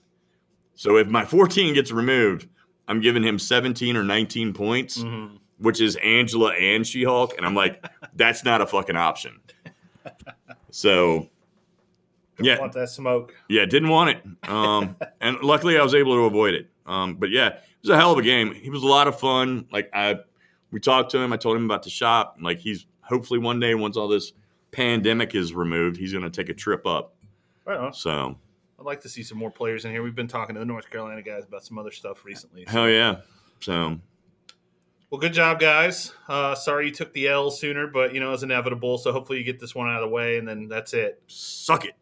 So 0.74 0.96
if 0.96 1.06
my 1.06 1.24
14 1.24 1.74
gets 1.74 1.92
removed, 1.92 2.48
I'm 2.88 3.00
giving 3.00 3.22
him 3.22 3.38
17 3.38 3.96
or 3.96 4.02
19 4.04 4.52
points, 4.52 5.02
hmm 5.02 5.26
which 5.58 5.80
is 5.80 5.94
Angela 6.02 6.52
and 6.54 6.84
She 6.84 7.04
Hulk. 7.04 7.36
And 7.36 7.46
I'm 7.46 7.54
like, 7.54 7.86
that's 8.16 8.44
not 8.44 8.60
a 8.60 8.66
fucking 8.66 8.96
option. 8.96 9.38
So, 10.70 11.28
yeah, 12.40 12.58
want 12.58 12.72
that 12.72 12.88
smoke. 12.88 13.34
yeah, 13.48 13.64
didn't 13.66 13.88
want 13.90 14.10
it. 14.10 14.50
Um, 14.50 14.96
and 15.20 15.40
luckily 15.40 15.78
I 15.78 15.82
was 15.84 15.94
able 15.94 16.14
to 16.16 16.22
avoid 16.22 16.54
it. 16.54 16.68
Um, 16.84 17.14
but 17.14 17.30
yeah, 17.30 17.48
it 17.48 17.62
was 17.82 17.90
a 17.90 17.96
hell 17.96 18.10
of 18.10 18.18
a 18.18 18.22
game. 18.22 18.52
He 18.54 18.70
was 18.70 18.82
a 18.82 18.86
lot 18.86 19.06
of 19.06 19.20
fun. 19.20 19.66
Like 19.70 19.88
I, 19.92 20.16
we 20.72 20.80
talked 20.80 21.10
to 21.12 21.18
him. 21.18 21.32
I 21.32 21.36
told 21.36 21.56
him 21.56 21.64
about 21.64 21.84
the 21.84 21.90
shop. 21.90 22.38
Like 22.40 22.58
he's 22.58 22.86
hopefully 23.02 23.38
one 23.38 23.60
day 23.60 23.74
once 23.74 23.96
all 23.96 24.08
this 24.08 24.32
pandemic 24.72 25.34
is 25.34 25.52
removed, 25.52 25.96
he's 25.96 26.12
going 26.12 26.24
to 26.24 26.30
take 26.30 26.48
a 26.48 26.54
trip 26.54 26.86
up. 26.86 27.14
Right 27.64 27.78
on. 27.78 27.92
So 27.92 28.36
I'd 28.78 28.86
like 28.86 29.02
to 29.02 29.08
see 29.08 29.22
some 29.22 29.38
more 29.38 29.50
players 29.50 29.84
in 29.84 29.92
here. 29.92 30.02
We've 30.02 30.14
been 30.14 30.26
talking 30.26 30.54
to 30.54 30.58
the 30.58 30.66
North 30.66 30.90
Carolina 30.90 31.22
guys 31.22 31.44
about 31.44 31.64
some 31.64 31.78
other 31.78 31.92
stuff 31.92 32.24
recently. 32.24 32.64
hell 32.66 32.88
yeah. 32.88 33.16
So 33.60 34.00
Well, 35.10 35.20
good 35.20 35.34
job, 35.34 35.60
guys. 35.60 36.12
Uh, 36.28 36.54
sorry 36.56 36.86
you 36.86 36.92
took 36.92 37.12
the 37.12 37.28
L 37.28 37.50
sooner, 37.50 37.86
but 37.86 38.14
you 38.14 38.20
know 38.20 38.32
it's 38.32 38.42
inevitable. 38.42 38.98
So 38.98 39.12
hopefully 39.12 39.38
you 39.38 39.44
get 39.44 39.60
this 39.60 39.74
one 39.74 39.88
out 39.88 40.02
of 40.02 40.08
the 40.08 40.14
way, 40.14 40.38
and 40.38 40.48
then 40.48 40.66
that's 40.68 40.94
it. 40.94 41.22
suck 41.28 41.84
it. 41.84 41.94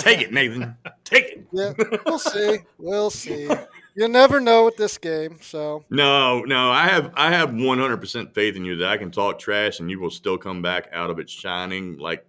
take 0.00 0.22
it, 0.22 0.32
Nathan. 0.32 0.76
Take 1.04 1.24
it. 1.26 1.46
Yeah. 1.52 1.72
We'll 2.06 2.18
see. 2.18 2.58
We'll 2.78 3.10
see. 3.10 3.48
You 3.94 4.08
never 4.08 4.40
know 4.40 4.64
with 4.64 4.76
this 4.76 4.98
game. 4.98 5.38
So 5.40 5.84
No, 5.90 6.40
no, 6.42 6.70
I 6.70 6.86
have 6.86 7.12
I 7.14 7.30
have 7.30 7.50
100% 7.50 8.34
faith 8.34 8.56
in 8.56 8.64
you 8.64 8.76
that 8.76 8.88
I 8.88 8.96
can 8.96 9.10
talk 9.10 9.38
trash 9.38 9.80
and 9.80 9.90
you 9.90 10.00
will 10.00 10.10
still 10.10 10.38
come 10.38 10.62
back 10.62 10.88
out 10.92 11.10
of 11.10 11.18
it 11.18 11.28
shining 11.28 11.98
like 11.98 12.26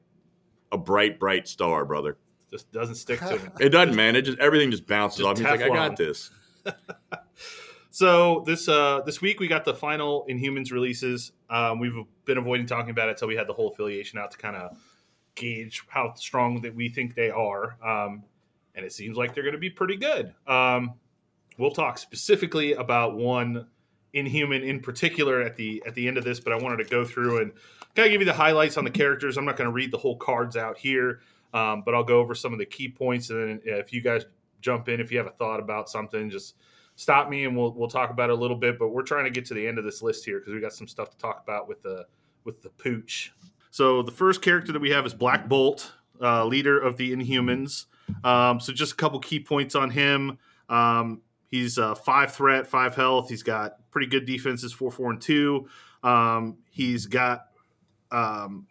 a 0.72 0.77
bright, 0.77 1.20
bright 1.20 1.48
star, 1.48 1.86
brother. 1.86 2.17
Just 2.51 2.72
doesn't 2.72 2.96
stick 2.96 3.20
to 3.20 3.32
me. 3.43 3.50
It 3.60 3.70
doesn't, 3.70 3.96
man. 3.96 4.15
It 4.15 4.24
just 4.24 4.39
everything 4.39 4.72
just 4.72 4.88
bounces 4.88 5.20
Just 5.20 5.29
off. 5.29 5.38
He's 5.38 5.48
like, 5.48 5.62
I 5.62 5.70
got 5.70 5.96
this. 5.96 6.32
So 7.93 8.41
this 8.48 8.67
uh, 8.67 9.01
this 9.05 9.22
week 9.22 9.39
we 9.39 9.48
got 9.48 9.65
the 9.65 9.74
final 9.75 10.25
Inhumans 10.27 10.72
releases. 10.72 11.32
Um, 11.48 11.77
we've 11.77 11.93
been 12.25 12.39
avoiding 12.39 12.65
talking 12.65 12.89
about 12.89 13.08
it 13.10 13.12
until 13.12 13.27
we 13.27 13.36
had 13.36 13.46
the 13.46 13.53
whole 13.53 13.70
affiliation 13.70 14.17
out 14.17 14.32
to 14.32 14.38
kind 14.39 14.55
of 14.55 14.75
gauge 15.36 15.84
how 15.89 16.15
strong 16.15 16.60
that 16.62 16.74
we 16.74 16.89
think 16.89 17.13
they 17.13 17.29
are, 17.29 17.77
um, 17.84 18.24
and 18.74 18.84
it 18.84 18.93
seems 18.93 19.15
like 19.15 19.36
they're 19.36 19.43
going 19.43 19.53
to 19.53 19.60
be 19.60 19.70
pretty 19.70 19.96
good. 19.96 20.34
Um, 20.48 20.96
we'll 21.57 21.72
talk 21.72 21.98
specifically 21.98 22.74
about 22.74 23.15
one 23.15 23.67
Inhuman 24.13 24.63
in 24.63 24.79
particular 24.79 25.41
at 25.41 25.55
the 25.55 25.81
at 25.88 25.95
the 25.95 26.07
end 26.07 26.17
of 26.17 26.24
this, 26.24 26.39
but 26.39 26.53
I 26.53 26.57
wanted 26.57 26.77
to 26.77 26.89
go 26.89 27.03
through 27.03 27.41
and 27.41 27.51
kind 27.95 28.05
of 28.05 28.12
give 28.12 28.22
you 28.22 28.25
the 28.25 28.33
highlights 28.33 28.77
on 28.77 28.83
the 28.83 28.91
characters. 28.91 29.38
I'm 29.38 29.45
not 29.45 29.57
going 29.57 29.67
to 29.67 29.74
read 29.74 29.91
the 29.91 29.98
whole 29.98 30.17
cards 30.17 30.55
out 30.55 30.77
here, 30.77 31.22
um, 31.53 31.81
but 31.83 31.95
I'll 31.95 32.03
go 32.03 32.19
over 32.19 32.36
some 32.36 32.53
of 32.53 32.60
the 32.60 32.65
key 32.65 32.89
points, 32.89 33.31
and 33.31 33.60
then 33.60 33.62
if 33.65 33.91
you 33.91 34.01
guys 34.01 34.25
jump 34.62 34.88
in 34.88 35.00
if 35.00 35.12
you 35.12 35.17
have 35.17 35.27
a 35.27 35.31
thought 35.31 35.60
about 35.60 35.89
something, 35.89 36.29
just 36.29 36.55
stop 36.95 37.27
me 37.27 37.45
and 37.45 37.57
we'll 37.57 37.74
we'll 37.74 37.89
talk 37.89 38.12
about 38.12 38.29
it 38.29 38.33
a 38.33 38.36
little 38.36 38.55
bit. 38.55 38.77
But 38.77 38.89
we're 38.89 39.01
trying 39.01 39.25
to 39.25 39.31
get 39.31 39.45
to 39.45 39.55
the 39.55 39.67
end 39.67 39.79
of 39.79 39.83
this 39.83 40.01
list 40.01 40.25
here 40.25 40.39
because 40.39 40.53
we 40.53 40.60
got 40.60 40.74
some 40.74 40.88
stuff 40.88 41.10
to 41.10 41.17
talk 41.17 41.41
about 41.43 41.67
with 41.67 41.81
the 41.81 42.05
with 42.43 42.62
the 42.62 42.69
pooch. 42.69 43.33
So 43.72 44.03
the 44.03 44.12
first 44.12 44.43
character 44.43 44.72
that 44.72 44.79
we 44.79 44.91
have 44.91 45.05
is 45.07 45.15
Black 45.15 45.50
Bolt, 45.50 45.91
uh, 46.22 46.45
leader 46.45 46.79
of 46.79 46.98
the 46.98 47.12
Inhumans. 47.12 47.86
Um, 48.24 48.60
so 48.60 48.72
just 48.72 48.93
a 48.93 48.95
couple 48.95 49.19
key 49.19 49.39
points 49.39 49.74
on 49.74 49.89
him. 49.89 50.38
Um, 50.69 51.22
he's 51.53 51.77
uh, 51.77 51.93
five 51.93 52.33
threat, 52.33 52.65
five 52.65 52.95
health. 52.95 53.29
He's 53.29 53.43
got 53.43 53.74
pretty 53.91 54.07
good 54.07 54.25
defenses, 54.25 54.74
four, 54.74 54.89
four, 54.89 55.12
and 55.12 55.22
two. 55.22 55.67
Um, 56.01 56.57
he's 56.72 57.05
got 57.05 57.45
um, 58.12 58.65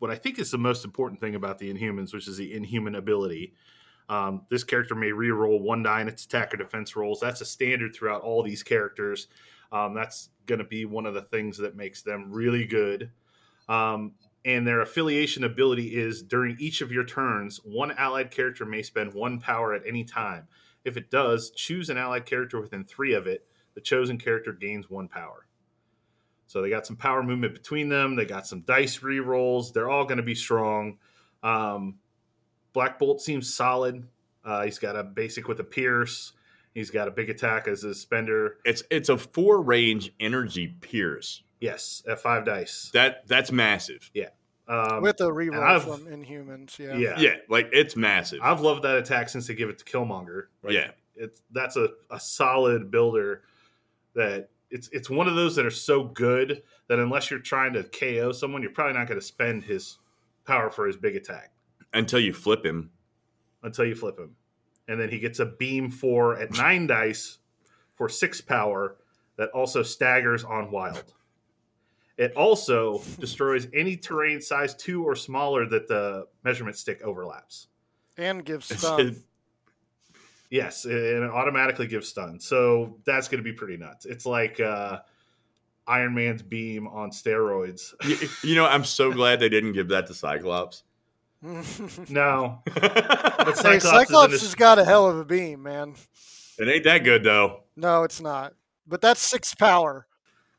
what 0.00 0.10
I 0.10 0.16
think 0.16 0.40
is 0.40 0.50
the 0.50 0.58
most 0.58 0.84
important 0.84 1.20
thing 1.20 1.36
about 1.36 1.60
the 1.60 1.72
Inhumans, 1.72 2.12
which 2.12 2.26
is 2.26 2.36
the 2.36 2.52
Inhuman 2.52 2.96
ability. 2.96 3.54
Um, 4.08 4.44
this 4.50 4.64
character 4.64 4.96
may 4.96 5.12
re-roll 5.12 5.60
one 5.60 5.84
die 5.84 6.00
in 6.00 6.08
its 6.08 6.24
attack 6.24 6.52
or 6.52 6.56
defense 6.56 6.96
rolls. 6.96 7.20
That's 7.20 7.40
a 7.40 7.46
standard 7.46 7.94
throughout 7.94 8.22
all 8.22 8.42
these 8.42 8.64
characters. 8.64 9.28
Um, 9.70 9.94
that's 9.94 10.30
going 10.46 10.58
to 10.58 10.64
be 10.64 10.86
one 10.86 11.06
of 11.06 11.14
the 11.14 11.22
things 11.22 11.58
that 11.58 11.76
makes 11.76 12.02
them 12.02 12.32
really 12.32 12.66
good. 12.66 13.12
Um, 13.68 14.14
and 14.44 14.66
their 14.66 14.80
affiliation 14.80 15.44
ability 15.44 15.94
is 15.94 16.24
during 16.24 16.56
each 16.58 16.80
of 16.80 16.90
your 16.90 17.04
turns, 17.04 17.60
one 17.64 17.92
allied 17.92 18.32
character 18.32 18.66
may 18.66 18.82
spend 18.82 19.14
one 19.14 19.38
power 19.38 19.72
at 19.74 19.82
any 19.86 20.02
time. 20.02 20.48
If 20.84 20.96
it 20.96 21.10
does, 21.10 21.50
choose 21.50 21.90
an 21.90 21.98
allied 21.98 22.26
character 22.26 22.60
within 22.60 22.84
three 22.84 23.14
of 23.14 23.26
it. 23.26 23.46
The 23.74 23.80
chosen 23.80 24.18
character 24.18 24.52
gains 24.52 24.88
one 24.88 25.08
power. 25.08 25.46
So 26.46 26.62
they 26.62 26.70
got 26.70 26.86
some 26.86 26.96
power 26.96 27.22
movement 27.22 27.54
between 27.54 27.88
them. 27.88 28.16
They 28.16 28.26
got 28.26 28.46
some 28.46 28.60
dice 28.60 29.02
re 29.02 29.18
rolls. 29.18 29.72
They're 29.72 29.90
all 29.90 30.04
going 30.04 30.18
to 30.18 30.22
be 30.22 30.34
strong. 30.34 30.98
Um, 31.42 31.96
Black 32.72 32.98
Bolt 32.98 33.20
seems 33.20 33.52
solid. 33.52 34.06
Uh, 34.44 34.62
he's 34.64 34.78
got 34.78 34.94
a 34.96 35.02
basic 35.02 35.48
with 35.48 35.60
a 35.60 35.64
pierce. 35.64 36.32
He's 36.74 36.90
got 36.90 37.08
a 37.08 37.10
big 37.10 37.30
attack 37.30 37.66
as 37.68 37.84
a 37.84 37.94
spender. 37.94 38.56
It's 38.64 38.82
it's 38.90 39.08
a 39.08 39.16
four 39.16 39.62
range 39.62 40.12
energy 40.20 40.74
pierce. 40.80 41.42
Yes, 41.60 42.02
at 42.06 42.20
five 42.20 42.44
dice. 42.44 42.90
That 42.92 43.26
that's 43.26 43.50
massive. 43.50 44.10
Um, 44.66 45.02
with 45.02 45.20
a 45.20 45.24
reroll 45.24 45.62
I've- 45.62 45.84
from 45.84 46.06
Inhumans. 46.06 46.78
Yeah. 46.78 46.96
yeah, 46.96 47.18
Yeah, 47.20 47.36
like 47.48 47.68
it's 47.72 47.96
massive. 47.96 48.40
I've 48.42 48.60
loved 48.60 48.82
that 48.84 48.96
attack 48.96 49.28
since 49.28 49.46
they 49.46 49.54
give 49.54 49.68
it 49.68 49.78
to 49.78 49.84
Killmonger. 49.84 50.44
Like, 50.62 50.72
Yeah. 50.72 50.90
it's 51.16 51.42
that's 51.50 51.76
a, 51.76 51.90
a 52.10 52.18
solid 52.18 52.90
builder. 52.90 53.42
That 54.14 54.48
it's 54.70 54.88
it's 54.92 55.10
one 55.10 55.28
of 55.28 55.34
those 55.34 55.54
that 55.56 55.66
are 55.66 55.70
so 55.70 56.04
good 56.04 56.62
that 56.88 56.98
unless 56.98 57.30
you're 57.30 57.40
trying 57.40 57.72
to 57.74 57.82
KO 57.84 58.32
someone, 58.32 58.62
you're 58.62 58.70
probably 58.70 58.94
not 58.94 59.06
going 59.08 59.20
to 59.20 59.26
spend 59.26 59.64
his 59.64 59.98
power 60.46 60.70
for 60.70 60.86
his 60.86 60.96
big 60.96 61.16
attack 61.16 61.52
Until 61.92 62.20
you 62.20 62.32
flip 62.32 62.64
him. 62.64 62.90
until 63.62 63.84
you 63.86 63.94
flip 63.94 64.18
him, 64.18 64.34
and 64.88 65.00
then 65.00 65.08
he 65.08 65.18
gets 65.18 65.38
a 65.40 65.46
beam 65.46 65.90
four 65.90 66.38
at 66.38 66.52
nine 66.52 66.86
dice 66.86 67.38
for 67.96 68.08
six 68.08 68.40
power 68.40 68.96
that 69.36 69.48
also 69.50 69.82
staggers 69.82 70.44
on 70.44 70.70
wild. 70.70 71.12
It 72.16 72.32
also 72.36 73.02
destroys 73.18 73.66
any 73.74 73.96
terrain 73.96 74.40
size 74.40 74.74
two 74.74 75.02
or 75.04 75.16
smaller 75.16 75.66
that 75.66 75.88
the 75.88 76.26
measurement 76.44 76.76
stick 76.76 77.02
overlaps. 77.02 77.66
And 78.16 78.44
gives 78.44 78.70
It's- 78.70 78.80
stun. 78.84 79.22
Yes, 80.50 80.84
and 80.84 80.94
it 80.94 81.30
automatically 81.30 81.88
gives 81.88 82.08
stun. 82.08 82.38
So 82.38 82.96
that's 83.04 83.26
going 83.26 83.38
to 83.38 83.42
be 83.44 83.52
pretty 83.52 83.76
nuts. 83.76 84.06
It's 84.06 84.24
like 84.24 84.60
uh, 84.60 85.00
Iron 85.88 86.14
Man's 86.14 86.42
beam 86.42 86.86
on 86.86 87.10
steroids. 87.10 87.92
you, 88.04 88.50
you 88.50 88.54
know, 88.54 88.66
I'm 88.66 88.84
so 88.84 89.10
glad 89.10 89.40
they 89.40 89.48
didn't 89.48 89.72
give 89.72 89.88
that 89.88 90.06
to 90.08 90.14
Cyclops. 90.14 90.84
No, 92.08 92.60
but 92.74 92.82
hey, 92.82 93.52
Cyclops, 93.52 93.58
is 93.58 93.64
in 93.74 93.80
Cyclops 93.80 94.32
this- 94.32 94.54
got 94.54 94.78
a 94.78 94.84
hell 94.84 95.10
of 95.10 95.18
a 95.18 95.24
beam, 95.24 95.62
man. 95.64 95.94
it 96.58 96.68
ain't 96.68 96.84
that 96.84 96.98
good 97.04 97.22
though. 97.24 97.64
No, 97.76 98.04
it's 98.04 98.20
not. 98.20 98.54
But 98.86 99.00
that's 99.02 99.20
six 99.20 99.54
power. 99.54 100.06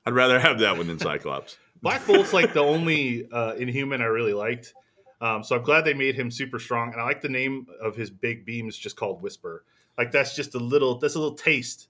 I'd 0.05 0.13
rather 0.13 0.39
have 0.39 0.59
that 0.59 0.77
one 0.77 0.87
than 0.87 0.99
Cyclops. 0.99 1.57
Black 1.81 2.05
Bolt's 2.07 2.33
like 2.33 2.53
the 2.53 2.61
only 2.61 3.27
uh, 3.31 3.53
Inhuman 3.55 4.01
I 4.01 4.05
really 4.05 4.33
liked. 4.33 4.73
Um, 5.21 5.43
so 5.43 5.55
I'm 5.55 5.63
glad 5.63 5.85
they 5.85 5.93
made 5.93 6.15
him 6.15 6.29
super 6.29 6.59
strong, 6.59 6.91
and 6.91 7.01
I 7.01 7.05
like 7.05 7.21
the 7.21 7.29
name 7.29 7.67
of 7.81 7.95
his 7.95 8.09
big 8.09 8.45
beams, 8.45 8.77
just 8.77 8.95
called 8.95 9.21
Whisper. 9.21 9.63
Like 9.97 10.11
that's 10.11 10.35
just 10.35 10.55
a 10.55 10.59
little, 10.59 10.97
that's 10.99 11.15
a 11.15 11.19
little 11.19 11.35
taste. 11.35 11.87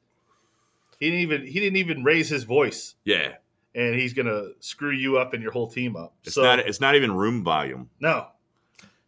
He 1.00 1.08
didn't 1.10 1.22
even 1.22 1.42
he 1.48 1.60
didn't 1.60 1.78
even 1.78 2.04
raise 2.04 2.30
his 2.30 2.44
voice, 2.44 2.96
Yeah, 3.04 3.34
and 3.74 3.96
he's 3.96 4.14
gonna 4.14 4.50
screw 4.62 4.92
you 4.92 5.18
up 5.18 5.34
and 5.34 5.44
your 5.44 5.52
whole 5.52 5.68
team 5.68 5.96
up. 5.98 6.14
it's 6.24 6.36
so 6.36 6.44
not 6.44 6.60
it's 6.60 6.80
not 6.80 6.96
even 6.96 7.12
room 7.14 7.44
volume. 7.44 7.90
no, 8.00 8.28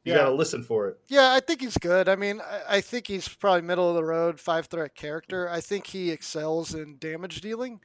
you 0.03 0.11
Yeah. 0.11 0.15
gotta 0.19 0.31
listen 0.33 0.63
for 0.63 0.89
it. 0.89 0.99
Yeah, 1.07 1.31
I 1.33 1.39
think 1.39 1.61
he's 1.61 1.77
good. 1.77 2.09
I 2.09 2.15
mean, 2.17 2.41
I, 2.41 2.77
I 2.77 2.81
think 2.81 3.07
he's 3.07 3.27
probably 3.29 3.61
middle 3.61 3.87
of 3.89 3.95
the 3.95 4.03
road, 4.03 4.39
five 4.41 4.65
threat 4.67 4.95
character. 4.95 5.49
I 5.49 5.61
think 5.61 5.87
he 5.87 6.11
excels 6.11 6.73
in 6.75 6.97
damage 6.97 7.39
dealing. 7.39 7.79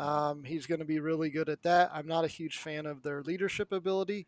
Um, 0.00 0.44
he's 0.44 0.66
going 0.66 0.80
to 0.80 0.86
be 0.86 1.00
really 1.00 1.30
good 1.30 1.48
at 1.48 1.62
that. 1.62 1.90
I'm 1.92 2.06
not 2.06 2.24
a 2.24 2.28
huge 2.28 2.58
fan 2.58 2.86
of 2.86 3.02
their 3.02 3.22
leadership 3.22 3.72
ability. 3.72 4.26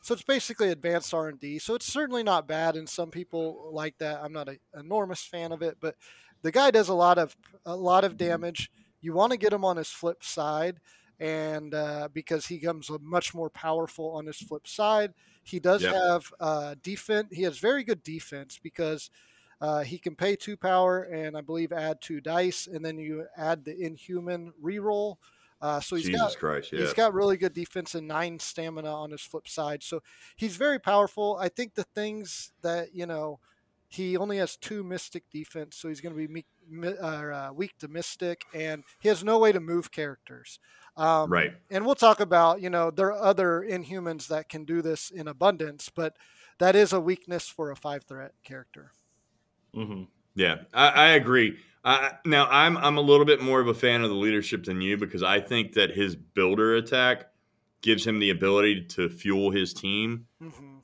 So 0.00 0.14
it's 0.14 0.22
basically 0.22 0.70
advanced 0.70 1.12
R 1.12 1.28
and 1.28 1.40
D. 1.40 1.58
So 1.58 1.74
it's 1.74 1.86
certainly 1.92 2.22
not 2.22 2.46
bad, 2.48 2.76
and 2.76 2.88
some 2.88 3.10
people 3.10 3.70
like 3.72 3.98
that. 3.98 4.20
I'm 4.22 4.32
not 4.32 4.48
an 4.48 4.58
enormous 4.78 5.22
fan 5.24 5.52
of 5.52 5.62
it, 5.62 5.78
but 5.80 5.96
the 6.42 6.52
guy 6.52 6.70
does 6.70 6.88
a 6.88 6.94
lot 6.94 7.18
of 7.18 7.36
a 7.66 7.76
lot 7.76 8.04
of 8.04 8.16
damage. 8.16 8.70
You 9.00 9.12
want 9.12 9.32
to 9.32 9.38
get 9.38 9.52
him 9.52 9.64
on 9.64 9.76
his 9.76 9.88
flip 9.90 10.22
side, 10.24 10.80
and 11.18 11.74
uh, 11.74 12.08
because 12.12 12.46
he 12.46 12.58
comes 12.60 12.90
much 13.00 13.34
more 13.34 13.50
powerful 13.50 14.12
on 14.12 14.26
his 14.26 14.38
flip 14.38 14.66
side, 14.68 15.14
he 15.42 15.58
does 15.58 15.82
Yep. 15.82 15.94
have 16.06 16.32
uh, 16.40 16.76
defense. 16.82 17.28
He 17.32 17.42
has 17.42 17.58
very 17.58 17.82
good 17.84 18.02
defense 18.04 18.58
because 18.62 19.10
uh, 19.60 19.82
he 19.82 19.98
can 19.98 20.14
pay 20.14 20.36
two 20.36 20.56
power 20.56 21.02
and 21.02 21.36
I 21.36 21.40
believe 21.40 21.72
add 21.72 22.00
two 22.00 22.20
dice, 22.20 22.66
and 22.66 22.84
then 22.84 22.98
you 22.98 23.26
add 23.36 23.64
the 23.64 23.78
inhuman 23.78 24.52
reroll. 24.62 25.16
Uh, 25.60 25.80
so 25.80 25.96
he's 25.96 26.06
Jesus 26.06 26.20
got 26.20 26.38
Christ, 26.38 26.72
yeah. 26.72 26.80
He's 26.80 26.92
got 26.92 27.14
really 27.14 27.36
good 27.36 27.52
defense 27.52 27.96
and 27.96 28.06
nine 28.06 28.38
stamina 28.38 28.92
on 28.92 29.10
his 29.10 29.22
flip 29.22 29.48
side. 29.48 29.82
So 29.82 30.02
he's 30.36 30.56
very 30.56 30.78
powerful. 30.78 31.36
I 31.40 31.48
think 31.48 31.74
the 31.74 31.82
things 31.82 32.52
that, 32.62 32.94
you 32.94 33.06
know, 33.06 33.40
he 33.88 34.16
only 34.16 34.36
has 34.36 34.56
two 34.56 34.84
mystic 34.84 35.24
defense, 35.30 35.76
so 35.76 35.88
he's 35.88 36.00
going 36.00 36.14
to 36.14 36.26
be 36.26 36.28
meek, 36.28 36.46
uh, 37.00 37.06
uh, 37.06 37.50
weak 37.54 37.72
to 37.78 37.88
mystic, 37.88 38.44
and 38.54 38.84
he 39.00 39.08
has 39.08 39.24
no 39.24 39.38
way 39.38 39.50
to 39.50 39.60
move 39.60 39.90
characters. 39.90 40.60
Um, 40.96 41.32
right. 41.32 41.54
And 41.70 41.86
we'll 41.86 41.94
talk 41.94 42.20
about, 42.20 42.60
you 42.60 42.70
know, 42.70 42.90
there 42.90 43.12
are 43.12 43.22
other 43.22 43.66
inhumans 43.68 44.28
that 44.28 44.48
can 44.48 44.64
do 44.64 44.82
this 44.82 45.10
in 45.10 45.26
abundance, 45.26 45.90
but 45.92 46.16
that 46.58 46.76
is 46.76 46.92
a 46.92 47.00
weakness 47.00 47.48
for 47.48 47.70
a 47.70 47.76
five 47.76 48.04
threat 48.04 48.34
character. 48.44 48.92
Hmm 49.84 50.02
Yeah, 50.34 50.56
I, 50.74 50.88
I 50.88 51.08
agree. 51.10 51.58
I, 51.84 52.12
now 52.24 52.48
I'm 52.50 52.76
I'm 52.76 52.98
a 52.98 53.00
little 53.00 53.24
bit 53.24 53.40
more 53.40 53.60
of 53.60 53.68
a 53.68 53.74
fan 53.74 54.02
of 54.02 54.10
the 54.10 54.16
leadership 54.16 54.64
than 54.64 54.80
you 54.80 54.96
because 54.96 55.22
I 55.22 55.40
think 55.40 55.72
that 55.74 55.90
his 55.90 56.16
builder 56.16 56.74
attack 56.76 57.26
gives 57.80 58.06
him 58.06 58.18
the 58.18 58.30
ability 58.30 58.82
to 58.96 59.08
fuel 59.08 59.50
his 59.50 59.72
team 59.72 60.26
hmm 60.40 60.78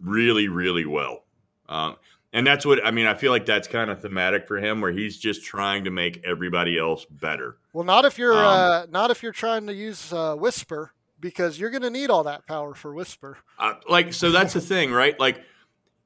really, 0.00 0.48
really 0.48 0.84
well. 0.84 1.24
Um, 1.68 1.96
and 2.32 2.46
that's 2.46 2.66
what 2.66 2.84
I 2.84 2.90
mean. 2.90 3.06
I 3.06 3.14
feel 3.14 3.30
like 3.30 3.46
that's 3.46 3.68
kind 3.68 3.90
of 3.90 4.02
thematic 4.02 4.48
for 4.48 4.58
him, 4.58 4.80
where 4.80 4.90
he's 4.92 5.18
just 5.18 5.44
trying 5.44 5.84
to 5.84 5.90
make 5.90 6.20
everybody 6.24 6.78
else 6.78 7.06
better. 7.08 7.58
Well, 7.72 7.84
not 7.84 8.04
if 8.04 8.18
you're 8.18 8.34
Um, 8.34 8.42
uh, 8.44 8.86
not 8.90 9.10
if 9.10 9.22
you're 9.22 9.32
trying 9.32 9.66
to 9.68 9.74
use 9.74 10.12
uh, 10.12 10.34
Whisper, 10.34 10.92
because 11.20 11.58
you're 11.58 11.70
going 11.70 11.82
to 11.82 11.90
need 11.90 12.10
all 12.10 12.24
that 12.24 12.46
power 12.46 12.74
for 12.74 12.92
Whisper. 12.92 13.38
Uh, 13.58 13.74
like, 13.88 14.12
so 14.12 14.30
that's 14.32 14.52
the 14.52 14.60
thing, 14.60 14.92
right? 14.92 15.18
Like, 15.18 15.42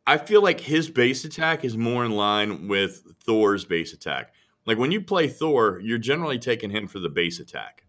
I 0.08 0.16
feel 0.16 0.42
like 0.42 0.58
his 0.58 0.88
base 0.88 1.26
attack 1.26 1.66
is 1.66 1.76
more 1.76 2.02
in 2.02 2.12
line 2.12 2.66
with 2.66 3.02
Thor's 3.24 3.66
base 3.66 3.92
attack. 3.92 4.32
Like 4.64 4.78
when 4.78 4.90
you 4.90 5.02
play 5.02 5.28
Thor, 5.28 5.80
you're 5.82 5.98
generally 5.98 6.38
taking 6.38 6.70
him 6.70 6.88
for 6.88 6.98
the 6.98 7.10
base 7.10 7.40
attack. 7.40 7.84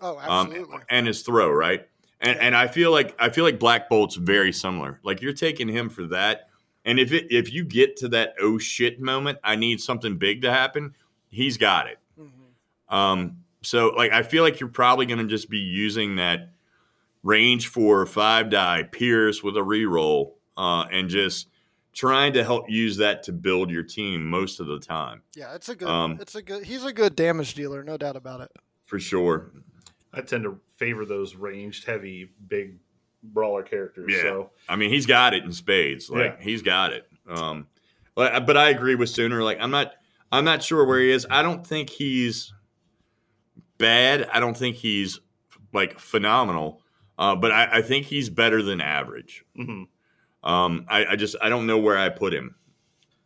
Oh, 0.00 0.16
um, 0.20 0.46
absolutely. 0.46 0.78
and 0.88 1.06
his 1.06 1.20
throw, 1.20 1.50
right? 1.50 1.86
And 2.22 2.38
and 2.38 2.56
I 2.56 2.66
feel 2.66 2.90
like 2.90 3.14
I 3.18 3.28
feel 3.28 3.44
like 3.44 3.58
Black 3.58 3.90
Bolt's 3.90 4.16
very 4.16 4.52
similar. 4.52 5.00
Like 5.04 5.20
you're 5.20 5.34
taking 5.34 5.68
him 5.68 5.90
for 5.90 6.06
that, 6.06 6.48
and 6.86 6.98
if 6.98 7.12
it 7.12 7.26
if 7.30 7.52
you 7.52 7.62
get 7.62 7.94
to 7.98 8.08
that 8.08 8.36
oh 8.40 8.56
shit 8.56 8.98
moment, 8.98 9.38
I 9.44 9.54
need 9.54 9.82
something 9.82 10.16
big 10.16 10.40
to 10.42 10.50
happen. 10.50 10.94
He's 11.28 11.58
got 11.58 11.88
it. 11.88 11.98
Mhm. 12.18 12.94
Um, 12.94 13.36
so 13.60 13.88
like 13.90 14.12
I 14.12 14.22
feel 14.22 14.42
like 14.42 14.60
you're 14.60 14.70
probably 14.70 15.04
going 15.04 15.18
to 15.18 15.26
just 15.26 15.50
be 15.50 15.58
using 15.58 16.16
that 16.16 16.54
range 17.22 17.68
four 17.68 18.00
or 18.00 18.06
five 18.06 18.48
die 18.48 18.84
Pierce 18.84 19.42
with 19.42 19.58
a 19.58 19.60
reroll, 19.60 20.32
uh, 20.56 20.86
and 20.90 21.10
just 21.10 21.48
trying 21.92 22.32
to 22.34 22.44
help 22.44 22.70
use 22.70 22.96
that 22.98 23.22
to 23.24 23.32
build 23.32 23.70
your 23.70 23.82
team 23.82 24.24
most 24.28 24.60
of 24.60 24.66
the 24.66 24.78
time 24.78 25.22
Yeah, 25.36 25.54
it's 25.54 25.68
a 25.68 25.74
good. 25.74 25.88
um, 25.88 26.18
it's 26.20 26.34
a 26.36 26.42
good. 26.42 26.64
He's 26.64 26.84
a 26.84 26.92
good 26.92 27.16
damage 27.16 27.54
dealer, 27.54 27.82
no 27.82 27.96
doubt 27.96 28.16
about 28.16 28.40
it. 28.42 28.50
for 28.86 28.98
sure. 29.00 29.50
I 30.12 30.20
tend 30.22 30.42
to 30.44 30.58
favor 30.76 31.04
those 31.04 31.36
ranged, 31.36 31.86
heavy, 31.86 32.30
big 32.48 32.78
brawler 33.22 33.62
characters. 33.62 34.10
Yeah. 34.12 34.22
So 34.22 34.50
I 34.68 34.76
mean, 34.76 34.90
he's 34.90 35.06
got 35.06 35.34
it 35.34 35.44
in 35.44 35.52
spades. 35.52 36.08
Like 36.10 36.36
Yeah. 36.38 36.44
he's 36.44 36.62
got 36.62 36.92
it. 36.92 37.06
Um, 37.28 37.66
but 38.14 38.44
but 38.46 38.56
I 38.56 38.70
agree 38.70 38.94
with 38.96 39.08
Sooner. 39.10 39.42
Like 39.42 39.58
I'm 39.60 39.70
not 39.70 39.92
I'm 40.32 40.44
not 40.44 40.62
sure 40.62 40.84
where 40.84 40.98
he 41.00 41.10
is. 41.10 41.26
I 41.30 41.42
don't 41.42 41.66
think 41.66 41.90
he's 41.90 42.52
bad. 43.78 44.28
I 44.32 44.40
don't 44.40 44.56
think 44.56 44.76
he's 44.76 45.20
like 45.72 45.98
phenomenal. 45.98 46.82
Uh, 47.18 47.36
but 47.36 47.52
I, 47.52 47.78
I 47.78 47.82
think 47.82 48.06
he's 48.06 48.30
better 48.30 48.62
than 48.62 48.80
average. 48.80 49.44
mhm. 49.58 49.86
Um, 50.42 50.86
I, 50.88 51.06
I 51.06 51.16
just 51.16 51.36
I 51.42 51.48
don't 51.48 51.66
know 51.66 51.78
where 51.78 51.98
I 51.98 52.08
put 52.08 52.32
him. 52.32 52.54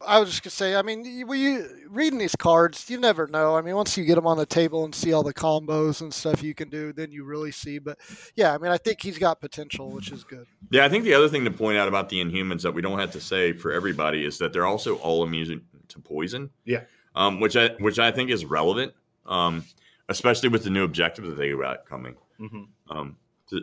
I 0.07 0.19
was 0.19 0.29
just 0.31 0.43
gonna 0.43 0.51
say. 0.51 0.75
I 0.77 0.83
mean, 0.83 1.05
you, 1.05 1.27
when 1.27 1.41
you 1.41 1.67
reading 1.89 2.19
these 2.19 2.37
cards, 2.37 2.91
you 2.91 2.99
never 2.99 3.27
know. 3.27 3.57
I 3.57 3.63
mean, 3.63 3.75
once 3.75 3.97
you 3.97 4.05
get 4.05 4.17
them 4.17 4.27
on 4.27 4.37
the 4.37 4.45
table 4.45 4.85
and 4.85 4.95
see 4.95 5.13
all 5.13 5.23
the 5.23 5.33
combos 5.33 6.03
and 6.03 6.13
stuff 6.13 6.43
you 6.43 6.55
can 6.55 6.69
do, 6.69 6.93
then 6.93 7.11
you 7.11 7.25
really 7.25 7.53
see. 7.53 7.79
But 7.79 7.99
yeah, 8.35 8.53
I 8.55 8.59
mean, 8.59 8.71
I 8.71 8.77
think 8.77 9.01
he's 9.01 9.17
got 9.17 9.41
potential, 9.41 9.91
which 9.91 10.11
is 10.13 10.23
good. 10.25 10.47
Yeah, 10.71 10.85
I 10.85 10.89
think 10.91 11.05
the 11.05 11.15
other 11.15 11.29
thing 11.29 11.45
to 11.45 11.51
point 11.51 11.79
out 11.79 11.89
about 11.89 12.09
the 12.11 12.23
Inhumans 12.23 12.63
that 12.63 12.73
we 12.73 12.83
don't 12.83 12.99
have 12.99 13.13
to 13.13 13.21
say 13.21 13.53
for 13.53 13.73
everybody 13.73 14.25
is 14.27 14.37
that 14.39 14.53
they're 14.53 14.67
also 14.67 14.97
all 14.97 15.23
immune 15.23 15.63
to 15.89 15.99
poison. 16.01 16.51
Yeah. 16.65 16.83
Um, 17.15 17.41
which 17.41 17.57
I 17.57 17.69
which 17.79 17.99
I 17.99 18.11
think 18.11 18.31
is 18.31 18.45
relevant, 18.45 18.93
um, 19.25 19.65
especially 20.09 20.49
with 20.51 20.65
the 20.65 20.71
new 20.71 20.85
objective 20.85 21.25
that 21.27 21.37
they 21.37 21.53
got 21.53 21.87
coming. 21.87 22.17
Mhm. 22.41 22.67
Um, 22.91 23.17
th- 23.17 23.17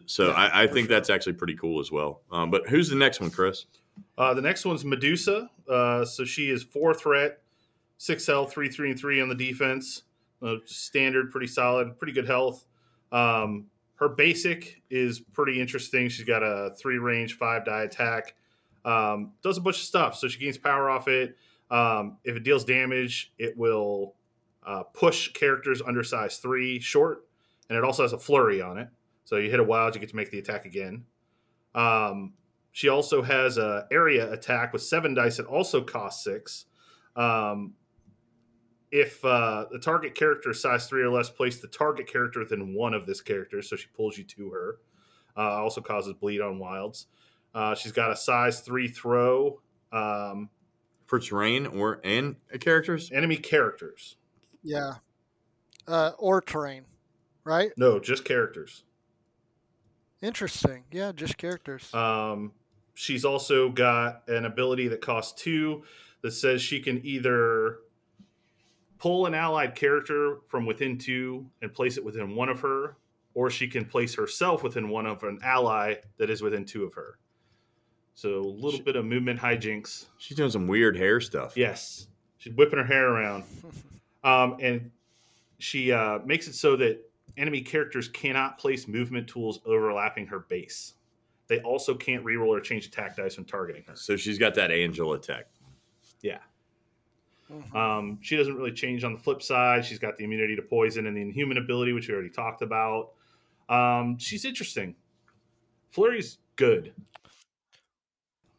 so 0.06 0.28
Yeah, 0.28 0.34
I, 0.34 0.63
I 0.63 0.67
think 0.67 0.88
sure. 0.88 0.96
that's 0.96 1.10
actually 1.10 1.34
pretty 1.34 1.56
cool 1.56 1.80
as 1.80 1.91
well. 1.91 2.22
Um, 2.32 2.52
but 2.52 2.67
who's 2.70 2.89
the 2.89 2.96
next 2.96 3.20
one, 3.20 3.30
Chris? 3.32 3.65
Uh, 4.17 4.34
the 4.34 4.41
next 4.41 4.65
one's 4.65 4.86
Medusa. 4.86 5.50
Uh, 5.70 6.06
so 6.06 6.26
she 6.26 6.50
is 6.50 6.63
four 6.63 6.94
threat, 6.94 7.41
six 7.98 8.26
health, 8.26 8.52
three, 8.54 8.70
three, 8.70 8.91
and 8.91 9.00
three 9.00 9.22
on 9.22 9.30
the 9.30 9.36
defense. 9.36 10.04
Uh, 10.41 10.56
standard, 10.65 11.32
pretty 11.32 11.48
solid, 11.48 11.98
pretty 12.00 12.13
good 12.13 12.28
health. 12.28 12.65
Um, 13.12 13.67
her 13.96 14.10
basic 14.10 14.82
is 14.89 15.20
pretty 15.20 15.62
interesting. 15.62 16.10
She's 16.10 16.26
got 16.26 16.41
a 16.41 16.74
three 16.80 16.98
range, 16.98 17.38
five 17.38 17.65
die 17.65 17.84
attack. 17.84 18.34
Um, 18.84 19.34
does 19.44 19.58
a 19.58 19.62
bunch 19.62 19.78
of 19.78 19.84
stuff. 19.84 20.15
So 20.15 20.28
she 20.28 20.39
gains 20.39 20.58
power 20.58 20.89
off 20.89 21.08
it. 21.08 21.38
Um, 21.70 22.17
if 22.24 22.36
it 22.36 22.44
deals 22.44 22.65
damage, 22.65 23.32
it 23.38 23.56
will 23.56 24.15
uh, 24.65 24.84
push 24.94 25.32
characters 25.34 25.82
under 25.86 26.04
size 26.04 26.38
three 26.38 26.80
short, 26.80 27.28
and 27.70 27.78
it 27.78 27.84
also 27.84 28.02
has 28.04 28.13
a 28.13 28.17
flurry 28.17 28.62
on 28.62 28.78
it. 28.80 28.88
So 29.32 29.38
you 29.38 29.50
hit 29.50 29.62
a 29.62 29.63
wild, 29.63 29.96
you 29.96 30.02
get 30.02 30.10
to 30.10 30.15
make 30.17 30.30
the 30.30 30.39
attack 30.39 30.65
again. 30.65 31.06
Um, 31.74 32.34
she 32.74 32.89
also 32.89 33.22
has 33.22 33.58
a 33.58 33.88
area 33.89 34.30
attack 34.30 34.74
with 34.74 34.82
seven 34.84 35.13
dice. 35.13 35.39
It 35.39 35.46
also 35.46 35.82
costs 35.82 36.26
six. 36.26 36.65
Um, 37.15 37.76
if 38.91 39.24
uh, 39.24 39.67
the 39.72 39.80
target 39.80 40.15
character 40.15 40.50
is 40.50 40.62
size 40.62 40.88
three 40.89 41.02
or 41.02 41.10
less, 41.10 41.30
place 41.30 41.62
the 41.62 41.70
target 41.70 42.08
character 42.12 42.41
within 42.41 42.74
one 42.76 42.94
of 42.94 43.06
this 43.06 43.22
character, 43.22 43.62
so 43.62 43.78
she 43.78 43.88
pulls 43.96 44.17
you 44.17 44.26
to 44.26 44.50
her. 44.50 44.80
Uh, 45.38 45.62
also 45.62 45.80
causes 45.80 46.13
bleed 46.20 46.41
on 46.41 46.60
wilds. 46.60 47.08
Uh, 47.56 47.74
she's 47.74 47.94
got 47.94 48.12
a 48.12 48.17
size 48.17 48.60
three 48.60 48.89
throw. 48.89 49.62
Um, 49.94 50.50
For 51.06 51.20
terrain 51.20 51.67
or 51.67 52.02
and 52.04 52.36
characters? 52.60 53.10
enemy 53.13 53.38
characters, 53.38 54.17
Yeah, 54.62 54.96
uh, 55.88 56.12
or 56.17 56.41
terrain, 56.41 56.84
right? 57.46 57.72
no, 57.78 57.98
just 57.98 58.26
characters. 58.26 58.84
Interesting. 60.22 60.84
Yeah, 60.92 61.12
just 61.14 61.38
characters. 61.38 61.94
Um, 61.94 62.52
she's 62.94 63.26
also 63.26 63.70
got 63.70 64.24
an 64.28 64.46
ability 64.46 64.88
that 64.90 65.02
costs 65.02 65.42
two 65.42 65.84
that 66.22 66.32
says 66.32 66.62
she 66.62 66.80
can 66.80 67.04
either 67.06 67.80
pull 69.00 69.26
an 69.26 69.34
allied 69.34 69.74
character 69.74 70.38
from 70.48 70.66
within 70.66 70.98
two 70.98 71.48
and 71.64 71.74
place 71.74 71.98
it 71.98 72.06
within 72.06 72.36
one 72.36 72.50
of 72.50 72.60
her, 72.60 72.98
or 73.34 73.50
she 73.50 73.68
can 73.68 73.84
place 73.84 74.14
herself 74.14 74.62
within 74.62 74.90
one 74.90 75.08
of 75.08 75.24
an 75.24 75.40
ally 75.44 75.96
that 76.18 76.30
is 76.30 76.44
within 76.44 76.64
two 76.66 76.84
of 76.84 76.94
her. 76.94 77.18
So 78.14 78.40
a 78.40 78.42
little 78.42 78.82
bit 78.82 78.96
of 78.96 79.06
movement 79.06 79.40
hijinks. 79.40 80.06
She's 80.20 80.38
doing 80.38 80.52
some 80.52 80.68
weird 80.68 80.96
hair 80.96 81.20
stuff. 81.20 81.58
Yes, 81.58 82.08
she's 82.38 82.54
whipping 82.54 82.78
her 82.78 82.86
hair 82.86 83.08
around, 83.08 83.44
um, 84.24 84.58
and 84.62 84.92
she 85.58 85.92
uh, 85.92 86.20
makes 86.24 86.48
it 86.48 86.54
so 86.54 86.76
that 86.76 87.00
enemy 87.38 87.62
characters 87.62 88.08
cannot 88.08 88.58
place 88.58 88.88
movement 88.88 89.28
tools 89.28 89.60
overlapping 89.65 90.28
her 90.28 90.39
base. 90.39 90.94
They 91.48 91.60
also 91.62 91.96
can't 91.96 92.24
reroll 92.24 92.48
or 92.48 92.62
change 92.62 92.86
attack 92.86 93.17
dice 93.17 93.38
when 93.38 93.46
targeting 93.46 93.84
her. 93.88 93.96
So 93.96 94.15
she's 94.15 94.38
got 94.38 94.56
that 94.56 94.72
angel 94.72 95.13
attack. 95.13 95.48
Yeah. 96.22 96.39
Mhm. 97.52 97.76
Um, 97.76 98.20
she 98.22 98.38
doesn't 98.38 98.56
really 98.56 98.72
change 98.72 99.04
on 99.04 99.13
the 99.13 99.20
flip 99.20 99.41
side. 99.41 99.84
She's 99.86 100.00
got 100.00 100.17
the 100.17 100.24
immunity 100.24 100.56
to 100.56 100.62
poison 100.62 101.08
and 101.08 101.17
the 101.17 101.22
inhuman 101.22 101.58
ability, 101.58 101.91
which 101.91 102.08
we 102.08 102.13
already 102.13 102.30
talked 102.30 102.62
about. 102.62 103.12
Um, 103.67 104.17
she's 104.17 104.46
interesting. 104.46 104.96
Flurry's 105.91 106.38
good. 106.56 106.94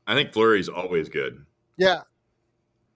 I 0.06 0.14
think 0.14 0.32
Flurry's 0.32 0.68
always 0.68 1.08
good. 1.08 1.46
Yeah. 1.78 2.02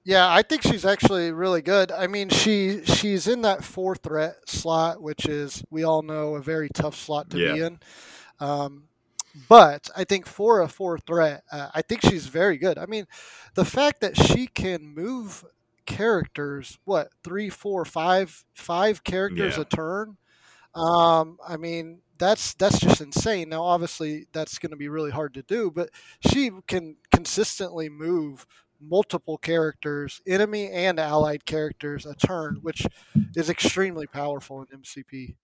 Yeah, 0.07 0.33
I 0.33 0.43
think 0.43 0.63
she's 0.63 0.87
actually 0.87 1.33
really 1.33 1.63
good. 1.63 1.93
I 1.93 2.07
mean, 2.07 2.31
she 2.31 2.85
she's 2.87 3.29
in 3.29 3.43
that 3.43 3.65
four 3.65 3.97
threat 3.97 4.37
slot, 4.49 5.03
which 5.03 5.27
is 5.27 5.65
we 5.71 5.85
all 5.85 6.03
know 6.03 6.37
a 6.37 6.43
very 6.43 6.71
tough 6.71 6.97
slot 6.97 7.31
to 7.33 7.41
Yeah. 7.41 7.57
be 7.57 7.61
in. 7.61 7.81
Um, 8.41 8.85
but 9.35 9.91
I 9.97 10.05
think 10.05 10.27
for 10.27 10.61
a 10.63 10.69
four 10.69 10.99
threat, 10.99 11.45
uh, 11.53 11.71
I 11.75 11.83
think 11.83 12.03
she's 12.03 12.27
very 12.27 12.59
good. 12.59 12.79
I 12.79 12.87
mean, 12.87 13.07
the 13.55 13.65
fact 13.65 14.01
that 14.03 14.17
she 14.17 14.47
can 14.49 14.95
move 14.95 15.45
characters, 15.87 16.79
what 16.85 17.11
three, 17.25 17.51
four, 17.51 17.85
five, 17.85 18.45
five 18.55 19.05
characters 19.05 19.57
Yeah. 19.57 19.59
a 19.59 19.65
turn. 19.67 20.19
Um, 20.75 21.39
I 21.47 21.57
mean, 21.57 22.01
that's 22.19 22.55
that's 22.55 22.79
just 22.81 23.01
insane. 23.01 23.49
Now, 23.49 23.63
obviously, 23.65 24.27
that's 24.33 24.59
going 24.59 24.71
to 24.71 24.77
be 24.77 24.89
really 24.89 25.11
hard 25.11 25.35
to 25.35 25.43
do, 25.43 25.71
but 25.71 25.91
she 26.31 26.51
can 26.67 26.97
consistently 27.13 27.89
move 27.89 28.47
multiple 28.81 29.39
characters, 29.39 30.21
enemy 30.27 30.71
and 30.71 30.99
allied 30.99 31.45
characters, 31.47 32.07
a 32.07 32.15
turn, 32.15 32.59
which 32.63 32.87
is 33.35 33.51
extremely 33.51 34.07
powerful 34.07 34.63
in 34.63 34.81
MCP. 34.81 35.37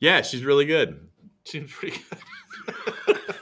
Yeah, 0.00 0.22
she's 0.22 0.44
really 0.44 0.66
good. 0.66 1.08
Seems 1.44 1.70
pretty 1.72 1.98
good. 2.66 3.18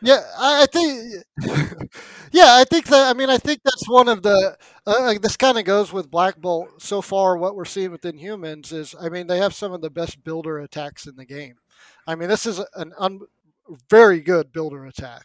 Yeah, 0.00 0.22
I, 0.38 0.62
I 0.62 0.66
think. 0.66 1.24
yeah, 2.32 2.54
I 2.54 2.64
think 2.64 2.86
that. 2.86 3.08
I 3.08 3.18
mean, 3.18 3.30
I 3.30 3.38
think 3.38 3.60
that's 3.64 3.88
one 3.88 4.08
of 4.08 4.22
the. 4.22 4.56
Uh, 4.86 5.14
this 5.20 5.36
kind 5.36 5.58
of 5.58 5.64
goes 5.64 5.92
with 5.92 6.10
Black 6.10 6.36
Bolt. 6.36 6.80
So 6.80 7.02
far, 7.02 7.36
what 7.36 7.56
we're 7.56 7.64
seeing 7.64 7.90
within 7.90 8.16
humans 8.18 8.72
is, 8.72 8.94
I 9.00 9.08
mean, 9.08 9.26
they 9.26 9.38
have 9.38 9.54
some 9.54 9.72
of 9.72 9.80
the 9.80 9.90
best 9.90 10.22
builder 10.22 10.58
attacks 10.58 11.06
in 11.06 11.16
the 11.16 11.24
game. 11.24 11.56
I 12.06 12.14
mean, 12.14 12.28
this 12.28 12.46
is 12.46 12.60
an 12.74 12.92
un, 12.98 13.20
very 13.90 14.20
good 14.20 14.52
builder 14.52 14.86
attack. 14.86 15.24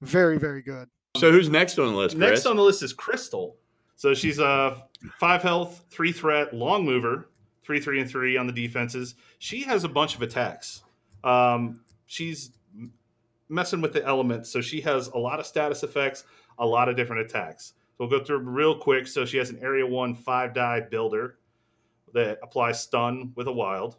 Very, 0.00 0.38
very 0.38 0.62
good. 0.62 0.88
So 1.16 1.32
who's 1.32 1.48
next 1.48 1.78
on 1.78 1.92
the 1.92 1.96
list, 1.96 2.16
Chris? 2.16 2.30
Next 2.30 2.46
on 2.46 2.56
the 2.56 2.62
list 2.62 2.82
is 2.82 2.92
Crystal. 2.92 3.56
So 3.96 4.14
she's 4.14 4.38
a 4.38 4.82
five 5.18 5.42
health, 5.42 5.84
three 5.90 6.12
threat, 6.12 6.54
long 6.54 6.84
mover, 6.84 7.30
three, 7.64 7.80
three, 7.80 8.00
and 8.00 8.08
three 8.08 8.36
on 8.36 8.46
the 8.46 8.52
defenses. 8.52 9.14
She 9.38 9.62
has 9.62 9.84
a 9.84 9.88
bunch 9.88 10.14
of 10.14 10.22
attacks. 10.22 10.82
Um, 11.24 11.80
she's 12.06 12.52
messing 13.48 13.80
with 13.80 13.92
the 13.92 14.04
elements, 14.04 14.50
so 14.50 14.60
she 14.60 14.80
has 14.82 15.08
a 15.08 15.18
lot 15.18 15.40
of 15.40 15.46
status 15.46 15.82
effects, 15.82 16.24
a 16.58 16.66
lot 16.66 16.88
of 16.88 16.96
different 16.96 17.22
attacks. 17.22 17.74
So 17.96 18.06
we'll 18.06 18.18
go 18.18 18.24
through 18.24 18.38
real 18.38 18.78
quick. 18.78 19.06
So 19.06 19.24
she 19.24 19.38
has 19.38 19.50
an 19.50 19.58
area 19.60 19.86
one 19.86 20.14
five 20.14 20.52
die 20.54 20.80
builder 20.80 21.38
that 22.12 22.38
applies 22.42 22.80
stun 22.80 23.32
with 23.34 23.46
a 23.46 23.52
wild. 23.52 23.96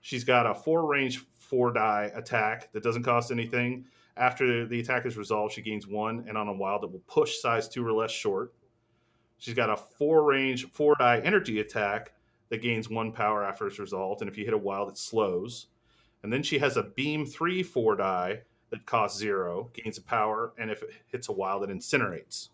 She's 0.00 0.24
got 0.24 0.46
a 0.46 0.54
four 0.54 0.86
range 0.86 1.24
four 1.38 1.72
die 1.72 2.10
attack 2.14 2.72
that 2.72 2.82
doesn't 2.82 3.04
cost 3.04 3.30
anything. 3.30 3.86
After 4.16 4.66
the 4.66 4.80
attack 4.80 5.06
is 5.06 5.16
resolved, 5.16 5.54
she 5.54 5.62
gains 5.62 5.86
one, 5.86 6.24
and 6.28 6.38
on 6.38 6.48
a 6.48 6.52
wild, 6.52 6.84
it 6.84 6.92
will 6.92 7.02
push 7.08 7.38
size 7.40 7.68
two 7.68 7.84
or 7.84 7.92
less 7.92 8.12
short. 8.12 8.52
She's 9.38 9.54
got 9.54 9.70
a 9.70 9.76
four 9.76 10.22
range, 10.22 10.70
four 10.70 10.94
die 10.98 11.20
energy 11.24 11.58
attack 11.60 12.12
that 12.48 12.62
gains 12.62 12.88
one 12.88 13.10
power 13.10 13.44
after 13.44 13.66
it's 13.66 13.78
resolved, 13.78 14.20
and 14.20 14.30
if 14.30 14.38
you 14.38 14.44
hit 14.44 14.54
a 14.54 14.58
wild, 14.58 14.88
it 14.88 14.98
slows. 14.98 15.66
And 16.22 16.32
then 16.32 16.42
she 16.42 16.58
has 16.58 16.76
a 16.76 16.84
beam 16.84 17.26
three, 17.26 17.62
four 17.62 17.96
die 17.96 18.42
that 18.70 18.86
costs 18.86 19.18
zero, 19.18 19.70
gains 19.74 19.98
a 19.98 20.02
power, 20.02 20.52
and 20.58 20.70
if 20.70 20.82
it 20.82 20.90
hits 21.06 21.28
a 21.28 21.32
wild, 21.32 21.64
it 21.64 21.70
incinerates. 21.70 22.50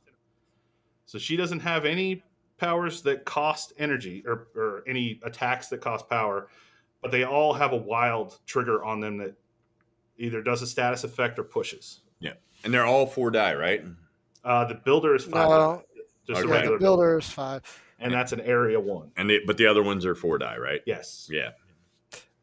So 1.06 1.18
she 1.18 1.36
doesn't 1.36 1.60
have 1.60 1.84
any 1.84 2.22
powers 2.58 3.02
that 3.02 3.24
cost 3.24 3.72
energy 3.78 4.22
or, 4.26 4.48
or 4.54 4.82
any 4.86 5.20
attacks 5.24 5.68
that 5.68 5.80
cost 5.80 6.08
power, 6.08 6.48
but 7.02 7.10
they 7.10 7.24
all 7.24 7.52
have 7.54 7.72
a 7.72 7.76
wild 7.76 8.38
trigger 8.46 8.84
on 8.84 9.00
them 9.00 9.16
that 9.18 9.34
either 10.20 10.42
does 10.42 10.62
a 10.62 10.66
status 10.66 11.02
effect 11.04 11.38
or 11.38 11.44
pushes. 11.44 12.00
Yeah, 12.20 12.34
and 12.64 12.72
they're 12.72 12.84
all 12.86 13.06
four 13.06 13.30
die, 13.30 13.54
right? 13.54 13.82
Uh, 14.44 14.64
the 14.66 14.74
builder 14.74 15.14
is 15.14 15.24
five, 15.24 15.48
No, 15.48 15.82
just 16.26 16.40
a 16.40 16.44
Okay. 16.44 16.48
yeah, 16.48 16.54
regular 16.54 16.78
the 16.78 16.82
builder 16.84 17.18
is 17.18 17.28
five. 17.28 17.62
and 17.98 18.12
that's 18.12 18.32
an 18.32 18.40
area 18.40 18.78
one. 18.80 19.10
And 19.16 19.28
they, 19.28 19.40
but 19.46 19.56
the 19.56 19.66
other 19.66 19.82
ones 19.82 20.06
are 20.06 20.14
four 20.14 20.38
die, 20.38 20.56
right? 20.58 20.80
Yes. 20.86 21.28
Yeah. 21.30 21.50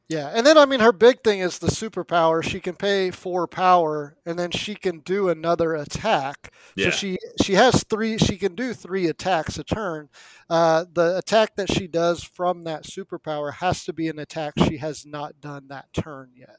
Yeah, 0.10 0.32
and 0.34 0.48
then 0.48 0.58
I 0.58 0.66
mean, 0.66 0.80
her 0.80 0.94
big 0.94 1.22
thing 1.22 1.42
is 1.42 1.60
the 1.60 1.68
superpower. 1.68 2.42
She 2.42 2.62
can 2.62 2.76
pay 2.78 3.12
four 3.12 3.46
power, 3.46 4.16
and 4.26 4.40
then 4.40 4.52
she 4.52 4.74
can 4.74 5.00
do 5.02 5.28
another 5.28 5.76
attack. 5.76 6.54
Yeah. 6.78 6.86
So 6.86 6.92
she 6.92 7.18
she 7.44 7.56
has 7.56 7.84
three. 7.84 8.18
She 8.18 8.38
can 8.38 8.56
do 8.56 8.74
three 8.74 9.08
attacks 9.08 9.60
a 9.60 9.66
turn. 9.66 10.08
Uh, 10.50 10.86
the 10.90 11.18
attack 11.18 11.58
that 11.58 11.70
she 11.70 11.88
does 11.88 12.24
from 12.24 12.64
that 12.64 12.84
superpower 12.84 13.56
has 13.56 13.84
to 13.84 13.92
be 13.92 14.08
an 14.08 14.18
attack 14.18 14.54
she 14.58 14.78
has 14.78 15.06
not 15.06 15.42
done 15.42 15.68
that 15.68 15.92
turn 15.92 16.32
yet. 16.38 16.56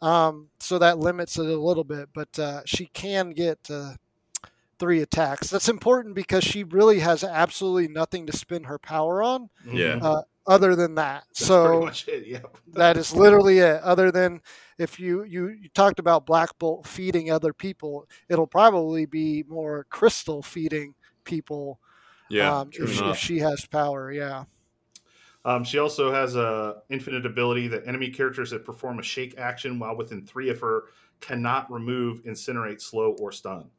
Um, 0.00 0.48
so 0.60 0.78
that 0.78 0.98
limits 0.98 1.38
it 1.38 1.46
a 1.46 1.56
little 1.58 1.84
bit, 1.84 2.08
but 2.14 2.38
uh, 2.38 2.60
she 2.64 2.86
can 2.86 3.30
get 3.30 3.58
uh, 3.70 3.94
three 4.78 5.00
attacks. 5.02 5.50
That's 5.50 5.68
important 5.68 6.14
because 6.14 6.44
she 6.44 6.62
really 6.64 7.00
has 7.00 7.24
absolutely 7.24 7.88
nothing 7.88 8.26
to 8.26 8.36
spend 8.36 8.66
her 8.66 8.78
power 8.78 9.22
on 9.22 9.50
Yeah. 9.66 9.98
uh, 10.00 10.22
other 10.46 10.76
than 10.76 10.94
that. 10.94 11.24
That's 11.28 11.46
so 11.46 11.80
much 11.82 12.06
it. 12.06 12.26
Yeah. 12.26 12.40
that 12.74 12.96
is 12.96 13.12
literally 13.12 13.58
it. 13.58 13.82
Other 13.82 14.12
than 14.12 14.40
if 14.78 15.00
you, 15.00 15.24
you 15.24 15.48
you 15.48 15.68
talked 15.74 15.98
about 15.98 16.26
Black 16.26 16.56
Bolt 16.60 16.86
feeding 16.86 17.30
other 17.30 17.52
people, 17.52 18.08
it'll 18.28 18.46
probably 18.46 19.04
be 19.04 19.44
more 19.48 19.84
Crystal 19.90 20.42
feeding 20.42 20.94
people. 21.24 21.80
Yeah. 22.30 22.58
um, 22.60 22.70
if, 22.72 22.92
she, 22.92 23.04
if 23.04 23.16
she 23.18 23.38
has 23.38 23.66
power, 23.66 24.12
yeah. 24.12 24.44
Um, 25.44 25.64
she 25.64 25.78
also 25.78 26.12
has 26.12 26.36
a 26.36 26.82
innate 26.90 27.24
ability 27.24 27.68
that 27.68 27.86
enemy 27.86 28.10
characters 28.10 28.50
that 28.50 28.64
perform 28.64 28.98
a 28.98 29.02
shake 29.02 29.38
action 29.38 29.78
while 29.78 29.96
within 29.96 30.22
three 30.22 30.50
of 30.50 30.60
her 30.60 30.84
cannot 31.20 31.70
remove, 31.70 32.22
incinerate, 32.24 32.80
slow, 32.80 33.16
or 33.20 33.32
stun. 33.32 33.70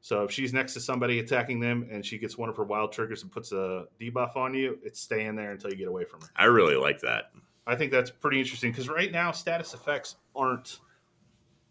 So 0.00 0.22
if 0.22 0.30
she's 0.30 0.52
next 0.52 0.74
to 0.74 0.80
somebody 0.80 1.18
attacking 1.18 1.60
them 1.60 1.88
and 1.90 2.04
she 2.04 2.18
gets 2.18 2.38
one 2.38 2.48
of 2.48 2.56
her 2.56 2.64
wild 2.64 2.92
triggers 2.92 3.22
and 3.22 3.32
puts 3.32 3.52
a 3.52 3.86
debuff 4.00 4.36
on 4.36 4.54
you, 4.54 4.78
it's 4.84 5.00
staying 5.00 5.34
there 5.34 5.50
until 5.50 5.70
you 5.70 5.76
get 5.76 5.88
away 5.88 6.04
from 6.04 6.20
her. 6.20 6.28
I 6.36 6.44
really 6.44 6.76
like 6.76 7.00
that. 7.00 7.32
I 7.66 7.74
think 7.74 7.90
that's 7.92 8.10
pretty 8.10 8.38
interesting 8.38 8.70
because 8.70 8.88
right 8.88 9.10
now 9.10 9.32
status 9.32 9.74
effects 9.74 10.16
aren't 10.34 10.78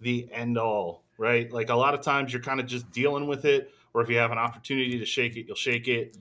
the 0.02 0.28
end 0.32 0.58
all, 0.58 1.04
right? 1.18 1.52
Like 1.52 1.70
a 1.70 1.76
lot 1.76 1.94
of 1.94 2.02
times 2.02 2.32
you're 2.32 2.42
kind 2.42 2.60
of 2.60 2.68
just 2.68 2.92
dealing 2.92 3.28
with 3.28 3.46
it, 3.46 3.72
or 3.94 4.02
if 4.02 4.10
you 4.10 4.18
have 4.18 4.32
an 4.32 4.38
opportunity 4.38 5.00
to 5.00 5.06
shake 5.06 5.38
it, 5.38 5.46
you'll 5.48 5.56
shake 5.56 5.88
it. 5.88 6.18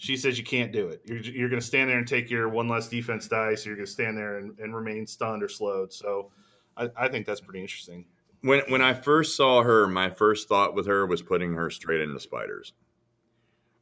She 0.00 0.16
says 0.16 0.38
you 0.38 0.44
can't 0.44 0.72
do 0.72 0.88
it. 0.88 1.02
You're, 1.04 1.18
you're 1.18 1.48
going 1.50 1.60
to 1.60 1.66
stand 1.66 1.90
there 1.90 1.98
and 1.98 2.08
take 2.08 2.30
your 2.30 2.48
one 2.48 2.68
less 2.68 2.88
defense 2.88 3.28
dice. 3.28 3.66
You're 3.66 3.76
going 3.76 3.84
to 3.84 3.92
stand 3.92 4.16
there 4.16 4.38
and, 4.38 4.58
and 4.58 4.74
remain 4.74 5.06
stunned 5.06 5.42
or 5.42 5.48
slowed. 5.48 5.92
So 5.92 6.30
I, 6.74 6.88
I 6.96 7.08
think 7.08 7.26
that's 7.26 7.42
pretty 7.42 7.60
interesting. 7.60 8.06
When 8.40 8.62
when 8.68 8.80
I 8.80 8.94
first 8.94 9.36
saw 9.36 9.62
her, 9.62 9.86
my 9.86 10.08
first 10.08 10.48
thought 10.48 10.74
with 10.74 10.86
her 10.86 11.04
was 11.04 11.20
putting 11.20 11.52
her 11.52 11.68
straight 11.68 12.00
into 12.00 12.18
spiders. 12.18 12.72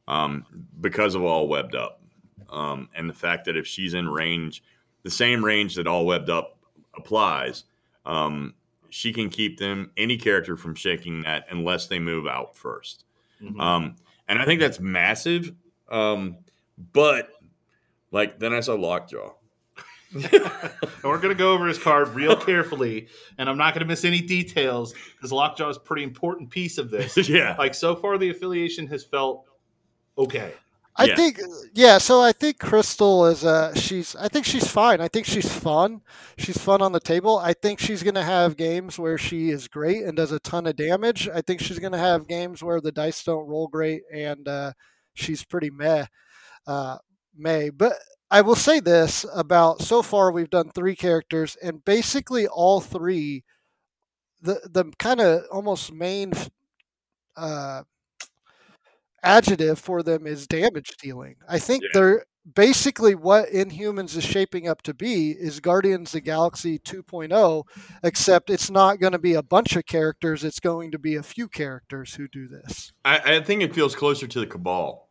Um, 0.09 0.45
because 0.81 1.15
of 1.15 1.23
all 1.23 1.47
webbed 1.47 1.75
up. 1.75 2.01
Um, 2.49 2.89
and 2.93 3.09
the 3.09 3.13
fact 3.13 3.45
that 3.45 3.55
if 3.55 3.65
she's 3.65 3.93
in 3.93 4.09
range, 4.09 4.61
the 5.03 5.09
same 5.09 5.45
range 5.45 5.75
that 5.75 5.87
all 5.87 6.05
webbed 6.05 6.29
up 6.29 6.57
applies, 6.97 7.63
um, 8.05 8.55
she 8.89 9.13
can 9.13 9.29
keep 9.29 9.57
them 9.57 9.91
any 9.95 10.17
character 10.17 10.57
from 10.57 10.75
shaking 10.75 11.21
that 11.21 11.45
unless 11.49 11.87
they 11.87 11.99
move 11.99 12.27
out 12.27 12.55
1st 12.55 13.03
Mhm. 13.41 13.61
Um, 13.61 13.95
and 14.27 14.37
I 14.39 14.45
think 14.45 14.59
that's 14.59 14.81
massive. 14.81 15.53
Um, 15.91 16.37
but 16.93 17.29
like 18.11 18.39
then 18.39 18.53
I 18.53 18.59
saw 18.61 18.75
Lockjaw. 18.75 19.33
we're 21.03 21.17
going 21.17 21.29
to 21.29 21.35
go 21.35 21.53
over 21.53 21.67
his 21.67 21.77
card 21.77 22.09
real 22.15 22.35
carefully, 22.35 23.07
and 23.37 23.47
I'm 23.47 23.57
not 23.57 23.75
going 23.75 23.81
to 23.81 23.85
miss 23.85 24.03
any 24.05 24.21
details 24.21 24.93
because 25.15 25.31
Lockjaw 25.31 25.69
is 25.69 25.77
a 25.77 25.81
pretty 25.81 26.01
important 26.03 26.49
piece 26.49 26.79
of 26.79 26.89
this. 26.89 27.15
yeah. 27.29 27.55
like 27.59 27.75
so 27.75 27.95
far, 27.95 28.17
the 28.17 28.29
affiliation 28.31 28.87
has 28.87 29.03
felt 29.03 29.45
okay. 30.17 30.53
I 30.95 31.05
Yeah. 31.05 31.15
think, 31.15 31.39
yeah. 31.75 31.97
So 31.99 32.21
I 32.21 32.31
think 32.31 32.57
Crystal 32.59 33.27
is. 33.27 33.45
Uh, 33.45 33.73
she's. 33.75 34.15
I 34.15 34.27
think 34.29 34.45
she's 34.45 34.67
fine. 34.67 34.99
I 34.99 35.07
think 35.07 35.27
she's 35.27 35.49
fun. 35.53 36.01
She's 36.39 36.57
fun 36.57 36.81
on 36.81 36.91
the 36.91 36.99
table. 36.99 37.37
I 37.37 37.53
think 37.53 37.79
she's 37.79 38.01
going 38.01 38.15
to 38.15 38.23
have 38.23 38.57
games 38.57 38.97
where 38.97 39.17
she 39.17 39.51
is 39.51 39.67
great 39.67 40.03
and 40.03 40.17
does 40.17 40.31
a 40.31 40.39
ton 40.39 40.65
of 40.65 40.75
damage. 40.75 41.29
I 41.29 41.41
think 41.41 41.61
she's 41.61 41.79
going 41.79 41.93
to 41.93 41.99
have 41.99 42.27
games 42.27 42.63
where 42.63 42.81
the 42.81 42.91
dice 42.91 43.23
don't 43.23 43.47
roll 43.47 43.67
great 43.67 44.01
and 44.11 44.47
uh, 44.47 44.73
she's 45.19 45.43
pretty 45.45 45.69
meh. 45.69 46.05
Uh, 46.67 46.97
May, 47.35 47.69
but 47.69 47.93
I 48.31 48.41
will 48.41 48.55
say 48.55 48.79
this 48.79 49.25
about 49.33 49.81
so 49.81 50.01
far 50.01 50.31
we've 50.31 50.49
done 50.49 50.69
three 50.71 50.95
characters 50.95 51.55
and 51.63 51.83
basically 51.85 52.47
all 52.47 52.81
three, 52.81 53.43
the 54.41 54.59
the 54.69 54.91
kind 54.99 55.21
of 55.21 55.43
almost 55.51 55.91
main 55.93 56.33
uh, 57.37 57.83
adjective 59.23 59.79
for 59.79 60.03
them 60.03 60.25
is 60.27 60.47
damage 60.47 60.95
dealing. 61.01 61.35
I 61.47 61.59
think 61.59 61.83
Yeah. 61.83 61.89
they're 61.93 62.25
basically 62.55 63.15
what 63.15 63.49
Inhumans 63.49 64.15
is 64.17 64.23
shaping 64.23 64.67
up 64.67 64.81
to 64.83 64.93
be 64.93 65.31
is 65.31 65.59
Guardians 65.59 66.09
of 66.09 66.13
the 66.13 66.21
Galaxy 66.21 66.79
2.0, 66.79 67.63
except 68.03 68.49
it's 68.49 68.71
not 68.71 68.99
going 68.99 69.11
to 69.13 69.19
be 69.19 69.33
a 69.33 69.43
bunch 69.43 69.75
of 69.75 69.85
characters. 69.85 70.43
It's 70.43 70.59
going 70.59 70.91
to 70.91 70.99
be 70.99 71.15
a 71.15 71.23
few 71.23 71.47
characters 71.47 72.15
who 72.15 72.27
do 72.27 72.47
this. 72.47 72.91
I, 73.05 73.35
I 73.35 73.43
think 73.43 73.61
it 73.61 73.75
feels 73.75 73.95
closer 73.95 74.25
to 74.27 74.39
the 74.39 74.47
Cabal. 74.47 75.08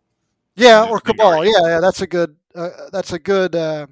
Yeah, 0.59 0.87
or 0.89 1.01
Cabal. 1.01 1.45
Yeah, 1.45 1.53
yeah, 1.65 1.81
that's 1.81 2.03
a 2.03 2.07
good 2.07 2.37
uh, 2.55 2.71
that's 2.93 3.13
a 3.13 3.19
good 3.19 3.55
uh, 3.55 3.87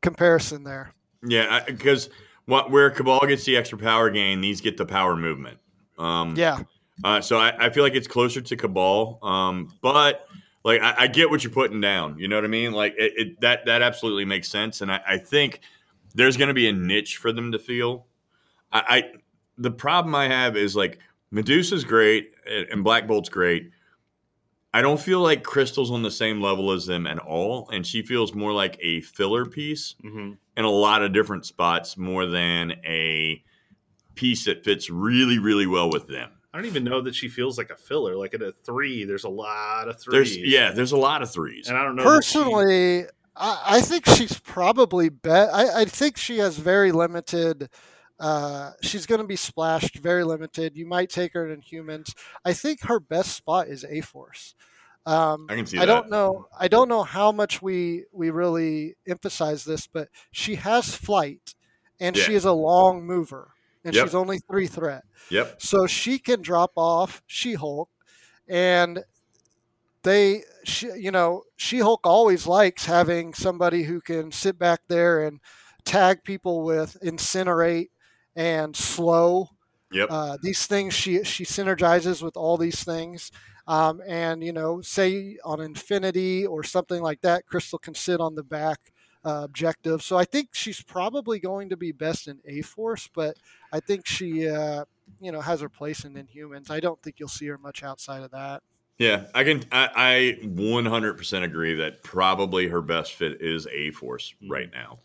comparison 0.00 0.64
there. 0.64 0.92
Yeah, 1.24 1.62
because 1.64 2.10
what 2.46 2.70
where 2.70 2.90
Cabal 2.90 3.20
gets 3.26 3.44
the 3.44 3.56
extra 3.56 3.78
power 3.78 4.10
gain, 4.10 4.40
these 4.40 4.60
get 4.60 4.76
the 4.76 4.86
power 4.86 5.16
movement. 5.16 5.58
Um, 5.98 6.34
Yeah, 6.36 6.60
Uh, 7.04 7.20
so 7.20 7.38
I, 7.38 7.66
I 7.66 7.70
feel 7.70 7.84
like 7.84 7.94
it's 7.94 8.08
closer 8.08 8.40
to 8.40 8.56
Cabal, 8.56 9.18
um, 9.22 9.72
but 9.80 10.26
like 10.64 10.80
I, 10.82 10.94
I 10.98 11.06
get 11.06 11.30
what 11.30 11.44
you're 11.44 11.52
putting 11.52 11.80
down. 11.80 12.18
You 12.18 12.28
know 12.28 12.36
what 12.36 12.44
I 12.44 12.48
mean? 12.48 12.72
Like 12.72 12.94
it, 12.98 13.12
it 13.16 13.40
that 13.40 13.64
that 13.66 13.82
absolutely 13.82 14.24
makes 14.24 14.48
sense, 14.48 14.80
and 14.80 14.90
I, 14.90 15.00
I 15.06 15.18
think 15.18 15.60
there's 16.14 16.36
going 16.36 16.48
to 16.48 16.54
be 16.54 16.68
a 16.68 16.72
niche 16.72 17.16
for 17.18 17.32
them 17.32 17.52
to 17.52 17.58
feel. 17.58 18.06
I, 18.72 18.82
I 18.88 19.04
the 19.58 19.70
problem 19.70 20.14
I 20.14 20.26
have 20.28 20.56
is 20.56 20.74
like 20.74 20.98
Medusa's 21.30 21.84
great 21.84 22.32
and 22.46 22.82
Black 22.82 23.06
Bolt's 23.06 23.28
great. 23.28 23.70
I 24.74 24.80
don't 24.82 25.00
feel 25.00 25.20
like 25.20 25.42
Crystal's 25.42 25.90
on 25.90 26.02
the 26.02 26.10
same 26.10 26.40
level 26.40 26.70
as 26.72 26.86
them 26.86 27.06
at 27.06 27.18
all, 27.18 27.68
and 27.70 27.86
she 27.86 28.02
feels 28.02 28.34
more 28.34 28.52
like 28.52 28.78
a 28.80 29.00
filler 29.02 29.44
piece 29.46 29.94
hmm 30.00 30.32
in 30.54 30.64
a 30.66 30.70
lot 30.70 31.02
of 31.02 31.14
different 31.14 31.46
spots 31.46 31.96
more 31.96 32.26
than 32.26 32.72
a 32.84 33.42
piece 34.14 34.44
that 34.44 34.62
fits 34.64 34.90
really, 34.90 35.38
really 35.38 35.66
well 35.66 35.90
with 35.90 36.06
them. 36.08 36.30
I 36.52 36.58
don't 36.58 36.66
even 36.66 36.84
know 36.84 37.00
that 37.00 37.14
she 37.14 37.28
feels 37.30 37.56
like 37.56 37.70
a 37.70 37.76
filler. 37.76 38.16
Like 38.16 38.34
at 38.34 38.42
a 38.42 38.52
three, 38.62 39.04
there's 39.04 39.24
a 39.24 39.30
lot 39.30 39.88
of 39.88 39.96
There's 40.04 40.34
threes. 40.36 40.52
yeah, 40.52 40.70
there's 40.72 40.92
a 40.92 40.98
lot 40.98 41.22
of 41.22 41.30
threes. 41.32 41.68
and 41.68 41.78
I 41.78 41.84
don't 41.84 41.96
know. 41.96 42.02
that 42.04 42.22
she- 42.24 42.38
Personally, 42.38 43.04
I, 43.34 43.62
I 43.66 43.80
think 43.80 44.04
she's 44.06 44.38
probably 44.40 45.08
bet. 45.08 45.48
I, 45.54 45.80
I 45.80 45.84
think 45.86 46.18
she 46.18 46.36
has 46.38 46.58
very 46.58 46.92
limited. 46.92 47.70
Uh, 48.22 48.70
she's 48.82 49.04
going 49.04 49.20
to 49.20 49.26
be 49.26 49.34
splashed, 49.34 49.96
very 49.98 50.22
limited. 50.22 50.76
You 50.76 50.86
might 50.86 51.10
take 51.10 51.32
her 51.32 51.50
in 51.52 51.60
humans. 51.60 52.14
I 52.44 52.52
think 52.52 52.84
her 52.84 53.00
best 53.00 53.34
spot 53.34 53.66
is 53.66 53.84
A 53.84 54.00
Force. 54.00 54.54
Um, 55.04 55.46
I 55.50 55.56
can 55.56 55.66
see 55.66 55.76
I 55.78 55.80
that. 55.80 55.86
don't 55.86 56.08
know. 56.10 56.46
I 56.56 56.68
don't 56.68 56.88
know 56.88 57.02
how 57.02 57.32
much 57.32 57.60
we 57.60 58.04
we 58.12 58.30
really 58.30 58.94
emphasize 59.08 59.64
this, 59.64 59.88
but 59.88 60.08
she 60.30 60.54
has 60.54 60.94
flight, 60.94 61.56
and 61.98 62.16
she 62.16 62.34
is 62.34 62.44
a 62.44 62.52
long 62.52 63.04
mover, 63.04 63.50
and 63.84 63.92
Yep. 63.92 64.04
she's 64.06 64.14
only 64.14 64.38
three 64.38 64.68
threat. 64.68 65.02
Yep. 65.30 65.60
So 65.60 65.88
she 65.88 66.20
can 66.20 66.40
drop 66.42 66.70
off 66.76 67.20
She 67.26 67.54
Hulk, 67.54 67.88
and 68.48 69.02
they, 70.04 70.42
she, 70.64 70.86
you 70.96 71.10
know, 71.10 71.42
She 71.56 71.78
Hulk 71.80 72.06
always 72.06 72.46
likes 72.46 72.86
having 72.86 73.34
somebody 73.34 73.82
who 73.84 74.00
can 74.00 74.30
sit 74.30 74.58
back 74.58 74.82
there 74.86 75.24
and 75.26 75.40
tag 75.84 76.22
people 76.22 76.62
with 76.62 76.96
incinerate 77.02 77.88
and 78.36 78.74
slow. 78.76 79.48
Yep. 79.92 80.08
Uh, 80.10 80.38
these 80.42 80.66
things 80.66 80.94
she 80.94 81.22
she 81.24 81.44
synergizes 81.44 82.22
with 82.22 82.36
all 82.36 82.56
these 82.56 82.82
things. 82.82 83.30
Um, 83.66 84.02
and 84.06 84.42
you 84.42 84.52
know, 84.52 84.80
say 84.80 85.36
on 85.44 85.60
Infinity 85.60 86.46
or 86.46 86.64
something 86.64 87.02
like 87.02 87.20
that, 87.20 87.46
Crystal 87.46 87.78
can 87.78 87.94
sit 87.94 88.20
on 88.20 88.34
the 88.34 88.42
back 88.42 88.92
uh, 89.24 89.42
objective. 89.44 90.02
So 90.02 90.16
I 90.16 90.24
think 90.24 90.48
she's 90.52 90.82
probably 90.82 91.38
going 91.38 91.68
to 91.68 91.76
be 91.76 91.92
best 91.92 92.26
in 92.28 92.40
A 92.46 92.62
Force, 92.62 93.08
but 93.14 93.36
I 93.72 93.80
think 93.80 94.06
she, 94.06 94.48
uh, 94.48 94.84
you 95.20 95.30
know, 95.30 95.40
has 95.40 95.60
her 95.60 95.68
place 95.68 96.04
in 96.04 96.14
Inhumans. 96.14 96.70
I 96.70 96.80
don't 96.80 97.00
think 97.02 97.20
you'll 97.20 97.28
see 97.28 97.46
her 97.46 97.58
much 97.58 97.82
outside 97.82 98.22
of 98.22 98.30
that. 98.32 98.62
Yeah, 98.98 99.26
I 99.34 99.44
can. 99.44 99.62
I, 99.72 99.88
I 99.94 100.46
100% 100.46 101.42
agree 101.42 101.74
that 101.74 102.02
probably 102.02 102.68
her 102.68 102.82
best 102.82 103.14
fit 103.14 103.40
is 103.40 103.66
A 103.68 103.90
Force 103.92 104.34
right 104.48 104.70
now. 104.72 104.98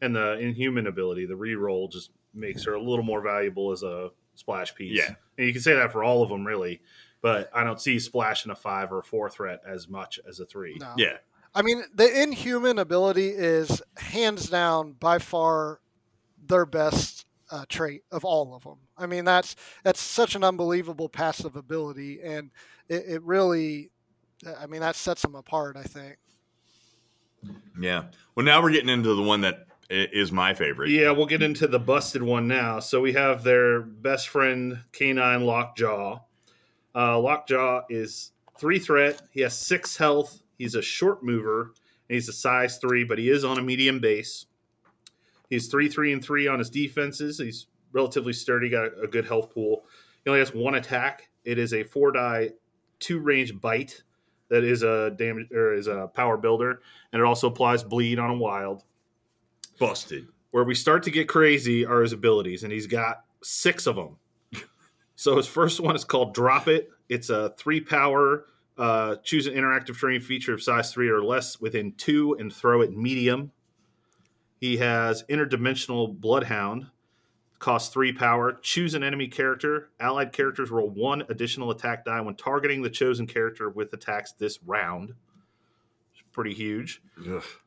and 0.00 0.14
the 0.16 0.38
inhuman 0.38 0.86
ability, 0.86 1.26
the 1.26 1.36
re-roll 1.36 1.88
just 1.88 2.10
makes 2.34 2.64
her 2.64 2.74
a 2.74 2.80
little 2.82 3.04
more 3.04 3.20
valuable 3.20 3.72
as 3.72 3.82
a 3.82 4.10
splash 4.34 4.74
piece. 4.74 4.96
Yeah. 4.96 5.14
and 5.38 5.46
you 5.46 5.52
can 5.52 5.62
say 5.62 5.74
that 5.74 5.92
for 5.92 6.02
all 6.04 6.22
of 6.22 6.28
them, 6.28 6.46
really. 6.46 6.80
But 7.22 7.50
I 7.54 7.64
don't 7.64 7.80
see 7.80 7.98
splash 7.98 8.44
in 8.46 8.50
a 8.50 8.54
five 8.56 8.92
or 8.92 9.00
a 9.00 9.04
four 9.04 9.28
threat 9.28 9.60
as 9.66 9.88
much 9.88 10.18
as 10.26 10.40
a 10.40 10.46
three. 10.46 10.76
No. 10.80 10.94
Yeah, 10.96 11.18
I 11.54 11.60
mean, 11.62 11.82
the 11.94 12.22
Inhuman 12.22 12.78
ability 12.78 13.28
is 13.28 13.82
hands 13.98 14.48
down 14.48 14.92
by 14.92 15.18
far 15.18 15.80
their 16.46 16.64
best 16.64 17.26
uh, 17.50 17.64
trait 17.68 18.04
of 18.10 18.24
all 18.24 18.54
of 18.54 18.62
them. 18.62 18.78
I 18.96 19.04
mean, 19.06 19.26
that's 19.26 19.54
that's 19.82 20.00
such 20.00 20.34
an 20.34 20.42
unbelievable 20.44 21.10
passive 21.10 21.56
ability, 21.56 22.20
and 22.22 22.50
it, 22.88 23.04
it 23.06 23.22
really, 23.22 23.90
I 24.58 24.66
mean, 24.66 24.80
that 24.80 24.96
sets 24.96 25.20
them 25.20 25.34
apart. 25.34 25.76
I 25.76 25.82
think. 25.82 26.16
yeah. 27.78 28.04
Well, 28.34 28.46
now 28.46 28.62
we're 28.62 28.70
getting 28.72 28.88
into 28.88 29.14
the 29.14 29.22
one 29.22 29.42
that 29.42 29.66
i- 29.68 29.69
is 29.90 30.30
my 30.30 30.54
favorite. 30.54 30.90
Yeah, 30.90 31.10
we'll 31.10 31.26
get 31.26 31.42
into 31.42 31.66
the 31.66 31.78
busted 31.78 32.22
one 32.22 32.46
now. 32.46 32.78
So 32.80 33.00
we 33.00 33.12
have 33.14 33.42
their 33.42 33.80
best 33.80 34.28
friend, 34.28 34.78
Canine 34.92 35.42
Lockjaw. 35.42 36.20
Uh, 36.94 37.18
Lockjaw 37.18 37.82
is 37.90 38.32
three 38.58 38.78
threat. 38.78 39.22
He 39.32 39.40
has 39.40 39.58
six 39.58 39.96
health. 39.96 40.42
He's 40.58 40.76
a 40.76 40.82
short 40.82 41.24
mover. 41.24 41.74
And 42.08 42.14
he's 42.14 42.28
a 42.28 42.32
size 42.32 42.78
three, 42.78 43.04
but 43.04 43.18
he 43.18 43.30
is 43.30 43.44
on 43.44 43.58
a 43.58 43.62
medium 43.62 43.98
base. 43.98 44.46
He's 45.48 45.66
three, 45.66 45.88
three, 45.88 46.12
and 46.12 46.24
three 46.24 46.46
on 46.46 46.58
his 46.58 46.70
defenses. 46.70 47.38
He's 47.38 47.66
relatively 47.92 48.32
sturdy, 48.32 48.70
got 48.70 48.90
a 49.02 49.08
good 49.08 49.26
health 49.26 49.52
pool. 49.52 49.84
He 50.24 50.30
only 50.30 50.40
has 50.40 50.54
one 50.54 50.76
attack. 50.76 51.28
It 51.44 51.58
is 51.58 51.74
a 51.74 51.82
four 51.82 52.12
die, 52.12 52.50
two 53.00 53.18
range 53.18 53.60
bite 53.60 54.02
that 54.48 54.64
is 54.64 54.82
a 54.82 55.10
damage 55.10 55.50
or 55.50 55.74
is 55.74 55.86
a 55.86 56.08
power 56.14 56.36
builder, 56.36 56.82
and 57.12 57.20
it 57.20 57.24
also 57.24 57.48
applies 57.48 57.82
bleed 57.82 58.18
on 58.18 58.30
a 58.30 58.36
wild 58.36 58.84
Busted. 59.80 60.28
where 60.52 60.62
we 60.64 60.74
start 60.74 61.02
to 61.04 61.10
get 61.10 61.26
crazy 61.28 61.84
are 61.84 62.02
his 62.02 62.12
abilities, 62.12 62.62
and 62.62 62.72
he's 62.72 62.86
got 62.86 63.24
six 63.42 63.86
of 63.86 63.96
them. 63.96 64.16
so 65.16 65.36
his 65.36 65.46
first 65.46 65.80
one 65.80 65.96
is 65.96 66.04
called 66.04 66.34
Drop 66.34 66.68
It. 66.68 66.90
It's 67.08 67.30
a 67.30 67.54
three 67.58 67.80
power. 67.80 68.44
Uh, 68.78 69.16
choose 69.24 69.46
an 69.46 69.54
interactive 69.54 69.98
terrain 69.98 70.20
feature 70.20 70.54
of 70.54 70.62
size 70.62 70.92
three 70.92 71.08
or 71.08 71.22
less 71.22 71.60
within 71.60 71.92
two 71.92 72.36
and 72.38 72.52
throw 72.52 72.80
it 72.80 72.96
medium. 72.96 73.50
He 74.60 74.76
has 74.76 75.24
interdimensional 75.24 76.18
Bloodhound. 76.18 76.86
Costs 77.58 77.92
three 77.92 78.12
power. 78.12 78.58
Choose 78.62 78.94
an 78.94 79.02
enemy 79.02 79.28
character. 79.28 79.90
Allied 80.00 80.32
characters 80.32 80.70
roll 80.70 80.88
one 80.88 81.24
additional 81.28 81.70
attack 81.70 82.04
die 82.06 82.20
when 82.20 82.34
targeting 82.34 82.80
the 82.82 82.88
chosen 82.90 83.26
character 83.26 83.68
with 83.68 83.92
attacks 83.92 84.32
this 84.32 84.62
round. 84.64 85.10
It's 86.12 86.22
pretty 86.32 86.54
huge. 86.54 87.02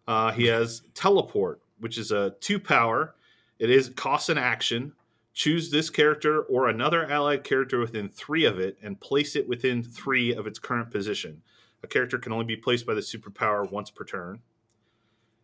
Uh, 0.07 0.31
he 0.31 0.45
has 0.47 0.81
teleport, 0.95 1.61
which 1.83 1.97
is 1.97 2.11
a 2.11 2.31
two 2.39 2.59
power. 2.59 3.13
It 3.59 3.69
is 3.69 3.89
costs 3.89 4.29
an 4.29 4.37
action. 4.37 4.93
Choose 5.33 5.69
this 5.69 5.89
character 5.89 6.41
or 6.41 6.69
another 6.69 7.09
allied 7.11 7.43
character 7.43 7.77
within 7.77 8.07
three 8.07 8.45
of 8.45 8.57
it 8.57 8.77
and 8.81 9.01
place 9.01 9.35
it 9.35 9.49
within 9.49 9.83
three 9.83 10.33
of 10.33 10.47
its 10.47 10.59
current 10.59 10.91
position. 10.91 11.41
A 11.83 11.87
character 11.87 12.17
can 12.17 12.31
only 12.31 12.45
be 12.45 12.55
placed 12.55 12.85
by 12.85 12.93
the 12.93 13.01
superpower 13.01 13.69
once 13.69 13.89
per 13.89 14.05
turn. 14.05 14.39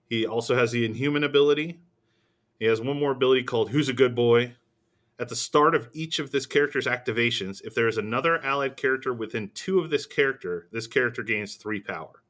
He 0.08 0.26
also 0.26 0.56
has 0.56 0.72
the 0.72 0.86
Inhuman 0.86 1.26
ability. 1.26 1.82
He 2.58 2.66
has 2.66 2.80
one 2.80 2.98
more 2.98 3.12
ability 3.12 3.44
called 3.44 3.72
Who's 3.72 3.90
a 3.90 3.94
Good 3.94 4.16
Boy. 4.16 4.56
At 5.20 5.28
the 5.28 5.36
start 5.36 5.76
of 5.76 5.90
each 5.92 6.20
of 6.20 6.32
this 6.32 6.46
character's 6.46 6.86
activations, 6.88 7.62
if 7.66 7.76
there 7.76 7.90
is 7.90 7.98
another 7.98 8.42
allied 8.46 8.78
character 8.78 9.14
within 9.14 9.52
two 9.54 9.80
of 9.80 9.90
this 9.90 10.06
character, 10.06 10.70
this 10.72 10.88
character 10.88 11.22
gains 11.22 11.56
three 11.56 11.82
power 11.82 12.24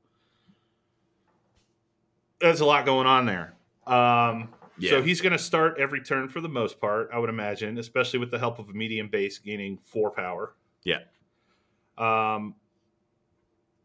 there's 2.39 2.61
a 2.61 2.65
lot 2.65 2.85
going 2.85 3.07
on 3.07 3.25
there. 3.25 3.53
Um, 3.89 4.49
Yeah. 4.77 4.91
So 4.91 5.01
he's 5.01 5.19
going 5.19 5.33
to 5.33 5.39
start 5.39 5.77
every 5.77 6.01
turn 6.01 6.29
for 6.29 6.39
the 6.39 6.47
most 6.47 6.79
part, 6.79 7.09
I 7.13 7.19
would 7.19 7.29
imagine, 7.29 7.77
especially 7.77 8.19
with 8.19 8.31
the 8.31 8.39
help 8.39 8.59
of 8.59 8.69
a 8.69 8.73
medium 8.73 9.09
base 9.09 9.37
gaining 9.37 9.77
four 9.83 10.09
power. 10.09 10.55
Yeah. 10.85 10.99
Um, 11.97 12.55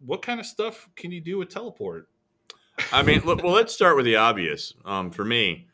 what 0.05 0.23
kind 0.23 0.39
of 0.39 0.47
stuff 0.47 0.89
can 0.95 1.11
you 1.11 1.21
do 1.21 1.39
with 1.39 1.49
teleport? 1.49 2.09
I 2.93 3.03
mean, 3.03 3.23
look, 3.25 3.43
well, 3.43 3.53
let's 3.55 3.75
start 3.75 3.97
with 3.97 4.05
the 4.05 4.17
obvious. 4.17 4.75
Um, 4.85 5.11
for 5.11 5.25
me, 5.25 5.67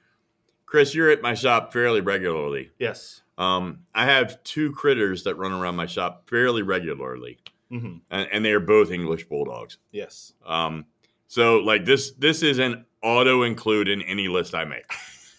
Chris, 0.64 0.94
you're 0.94 1.10
at 1.10 1.20
my 1.20 1.34
shop 1.34 1.72
fairly 1.72 2.00
regularly. 2.00 2.70
Yes. 2.78 3.20
Um, 3.36 3.80
I 3.94 4.04
have 4.06 4.42
two 4.44 4.72
critters 4.72 5.24
that 5.24 5.34
run 5.36 5.52
around 5.52 5.76
my 5.76 5.86
shop 5.86 6.28
fairly 6.30 6.62
regularly, 6.62 7.38
hmm 7.70 7.96
and, 8.10 8.28
and 8.32 8.44
they 8.44 8.52
are 8.52 8.60
both 8.60 8.90
English 8.90 9.28
bulldogs. 9.28 9.78
Yes. 9.92 10.34
Um, 10.46 10.86
so 11.30 11.58
like 11.58 11.84
this, 11.84 12.10
this 12.18 12.42
is 12.42 12.58
an 12.58 12.84
auto 13.02 13.44
include 13.44 13.88
in 13.88 14.02
any 14.02 14.26
list 14.26 14.52
I 14.54 14.64
make. 14.64 14.90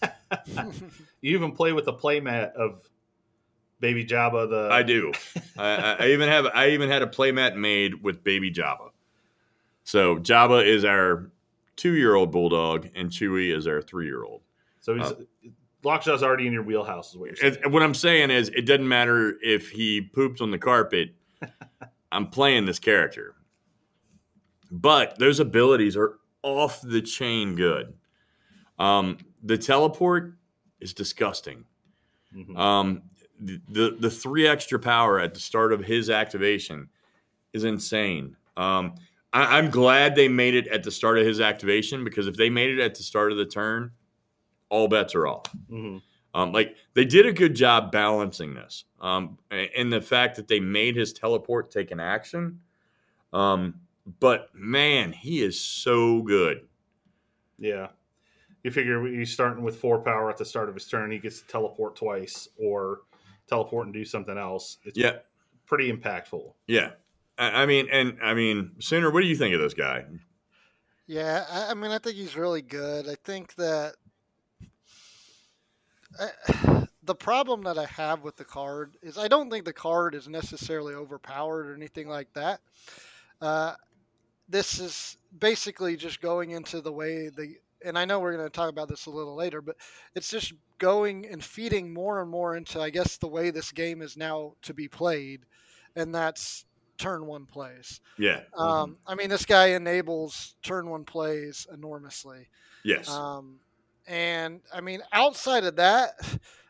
You 1.20 1.36
even 1.36 1.52
play 1.52 1.72
with 1.72 1.84
the 1.84 1.92
playmat 1.92 2.52
of 2.54 2.80
Baby 3.78 4.04
Jabba. 4.04 4.50
The 4.50 4.68
I 4.72 4.82
do. 4.82 5.12
I, 5.56 5.96
I- 6.00 6.08
even 6.08 6.28
have 6.28 6.46
I 6.46 6.70
even 6.70 6.88
had 6.90 7.02
a 7.02 7.06
playmat 7.06 7.54
made 7.54 8.02
with 8.02 8.24
baby 8.24 8.50
Jabba. 8.50 8.90
So 9.84 10.16
Jabba 10.16 10.66
is 10.66 10.84
our 10.84 11.30
two 11.76 11.92
year 11.92 12.14
old 12.16 12.32
bulldog, 12.32 12.88
and 12.96 13.08
Chewie 13.10 13.54
is 13.56 13.68
our 13.68 13.80
three 13.82 14.06
year 14.06 14.24
old. 14.24 14.40
So 14.80 14.96
he's 14.96 15.06
uh, 15.06 15.14
Lockjaw's 15.84 16.22
already 16.24 16.46
in 16.48 16.52
your 16.52 16.62
wheelhouse, 16.64 17.10
is 17.10 17.16
what 17.18 17.26
you're 17.26 17.36
saying. 17.52 17.70
What 17.70 17.82
I'm 17.84 17.94
saying 17.94 18.30
is, 18.30 18.48
it 18.48 18.62
doesn't 18.66 18.88
matter 18.88 19.36
if 19.42 19.70
he 19.70 20.00
poops 20.00 20.40
on 20.40 20.50
the 20.50 20.58
carpet. 20.58 21.10
I'm 22.12 22.28
playing 22.30 22.66
this 22.66 22.78
character, 22.80 23.36
but 24.72 25.18
those 25.18 25.38
abilities 25.40 25.96
are 25.96 26.18
off 26.42 26.80
the 26.82 27.00
chain 27.02 27.54
good. 27.54 27.94
Um, 28.78 29.18
the 29.44 29.58
teleport 29.58 30.34
is 30.80 30.92
disgusting. 30.94 31.64
Mhm. 32.34 32.58
Um, 32.58 33.02
the, 33.38 33.60
the 33.68 33.96
the 34.00 34.10
three 34.10 34.46
extra 34.46 34.78
power 34.78 35.20
at 35.20 35.34
the 35.34 35.40
start 35.40 35.72
of 35.72 35.84
his 35.84 36.10
activation 36.10 36.88
is 37.52 37.64
insane. 37.64 38.36
Um, 38.56 38.94
I, 39.32 39.58
I'm 39.58 39.70
glad 39.70 40.14
they 40.14 40.28
made 40.28 40.54
it 40.54 40.66
at 40.68 40.82
the 40.82 40.90
start 40.90 41.18
of 41.18 41.26
his 41.26 41.40
activation 41.40 42.04
because 42.04 42.26
if 42.26 42.36
they 42.36 42.50
made 42.50 42.70
it 42.70 42.80
at 42.80 42.94
the 42.94 43.02
start 43.02 43.30
of 43.32 43.38
the 43.38 43.46
turn, 43.46 43.90
all 44.70 44.88
bets 44.88 45.14
are 45.14 45.26
off. 45.26 45.44
Mhm. 45.70 46.00
Um, 46.34 46.52
like 46.52 46.76
they 46.94 47.04
did 47.04 47.26
a 47.26 47.32
good 47.32 47.54
job 47.54 47.92
balancing 47.92 48.54
this, 48.54 48.84
um, 49.00 49.38
and 49.50 49.92
the 49.92 50.00
fact 50.00 50.36
that 50.36 50.48
they 50.48 50.60
made 50.60 50.96
his 50.96 51.12
teleport 51.12 51.70
take 51.70 51.90
an 51.90 52.00
action. 52.00 52.60
Um, 53.34 53.80
but 54.20 54.48
man, 54.54 55.12
he 55.12 55.42
is 55.42 55.60
so 55.60 56.22
good. 56.22 56.66
Yeah. 57.58 57.88
You 58.64 58.70
figure 58.70 59.04
he's 59.06 59.32
starting 59.32 59.64
with 59.64 59.76
four 59.76 60.00
power 60.00 60.30
at 60.30 60.36
the 60.36 60.44
start 60.44 60.68
of 60.68 60.74
his 60.74 60.86
turn, 60.86 61.10
he 61.10 61.18
gets 61.18 61.40
to 61.40 61.46
teleport 61.48 61.96
twice 61.96 62.48
or 62.56 63.00
teleport 63.48 63.86
and 63.86 63.94
do 63.94 64.04
something 64.04 64.38
else. 64.38 64.78
It's 64.84 64.96
Yeah, 64.96 65.18
pretty 65.66 65.92
impactful. 65.92 66.54
yeah. 66.66 66.90
I, 67.38 67.62
I 67.62 67.66
mean, 67.66 67.88
and 67.90 68.18
I 68.22 68.34
mean, 68.34 68.72
Sooner, 68.78 69.10
what 69.10 69.22
do 69.22 69.26
you 69.26 69.36
think 69.36 69.54
of 69.54 69.60
this 69.60 69.74
guy? 69.74 70.04
Yeah, 71.06 71.44
I, 71.50 71.70
I 71.70 71.74
mean, 71.74 71.90
I 71.90 71.98
think 71.98 72.16
he's 72.16 72.36
really 72.36 72.62
good. 72.62 73.08
I 73.08 73.16
think 73.24 73.54
that 73.56 73.94
I, 76.18 76.86
the 77.02 77.14
problem 77.14 77.62
that 77.62 77.78
I 77.78 77.86
have 77.86 78.22
with 78.22 78.36
the 78.36 78.44
card 78.44 78.96
is 79.02 79.18
I 79.18 79.28
don't 79.28 79.50
think 79.50 79.64
the 79.64 79.72
card 79.72 80.14
is 80.14 80.28
necessarily 80.28 80.94
overpowered 80.94 81.68
or 81.68 81.74
anything 81.74 82.08
like 82.08 82.32
that. 82.34 82.60
Uh, 83.40 83.74
this 84.48 84.78
is 84.78 85.16
basically 85.38 85.96
just 85.96 86.20
going 86.20 86.50
into 86.50 86.80
the 86.80 86.92
way 86.92 87.28
the 87.28 87.56
and 87.84 87.98
I 87.98 88.04
know 88.04 88.20
we're 88.20 88.36
going 88.36 88.46
to 88.46 88.50
talk 88.50 88.70
about 88.70 88.88
this 88.88 89.06
a 89.06 89.10
little 89.10 89.34
later, 89.34 89.60
but 89.60 89.76
it's 90.14 90.30
just 90.30 90.52
going 90.78 91.26
and 91.26 91.42
feeding 91.42 91.92
more 91.92 92.20
and 92.20 92.30
more 92.30 92.56
into, 92.56 92.80
I 92.80 92.90
guess, 92.90 93.16
the 93.16 93.26
way 93.26 93.50
this 93.50 93.72
game 93.72 94.02
is 94.02 94.16
now 94.16 94.54
to 94.62 94.74
be 94.74 94.88
played, 94.88 95.40
and 95.96 96.14
that's 96.14 96.64
turn 96.98 97.26
one 97.26 97.46
plays. 97.46 98.00
Yeah. 98.18 98.40
Um, 98.56 98.96
I 99.06 99.14
mean, 99.14 99.28
this 99.28 99.44
guy 99.44 99.68
enables 99.68 100.54
turn 100.62 100.88
one 100.88 101.04
plays 101.04 101.66
enormously. 101.72 102.48
yes. 102.84 103.08
Um, 103.08 103.58
and 104.06 104.60
I 104.72 104.80
mean, 104.80 105.00
outside 105.12 105.64
of 105.64 105.76
that, 105.76 106.12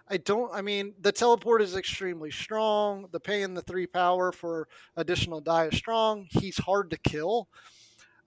I 0.08 0.16
don't. 0.18 0.52
I 0.52 0.62
mean, 0.62 0.94
the 1.00 1.12
teleport 1.12 1.62
is 1.62 1.76
extremely 1.76 2.30
strong. 2.30 3.06
The 3.12 3.20
paying 3.20 3.54
the 3.54 3.62
three 3.62 3.86
power 3.86 4.32
for 4.32 4.68
additional 4.96 5.40
die 5.40 5.66
is 5.66 5.76
strong. 5.76 6.26
He's 6.30 6.58
hard 6.58 6.90
to 6.90 6.98
kill. 6.98 7.48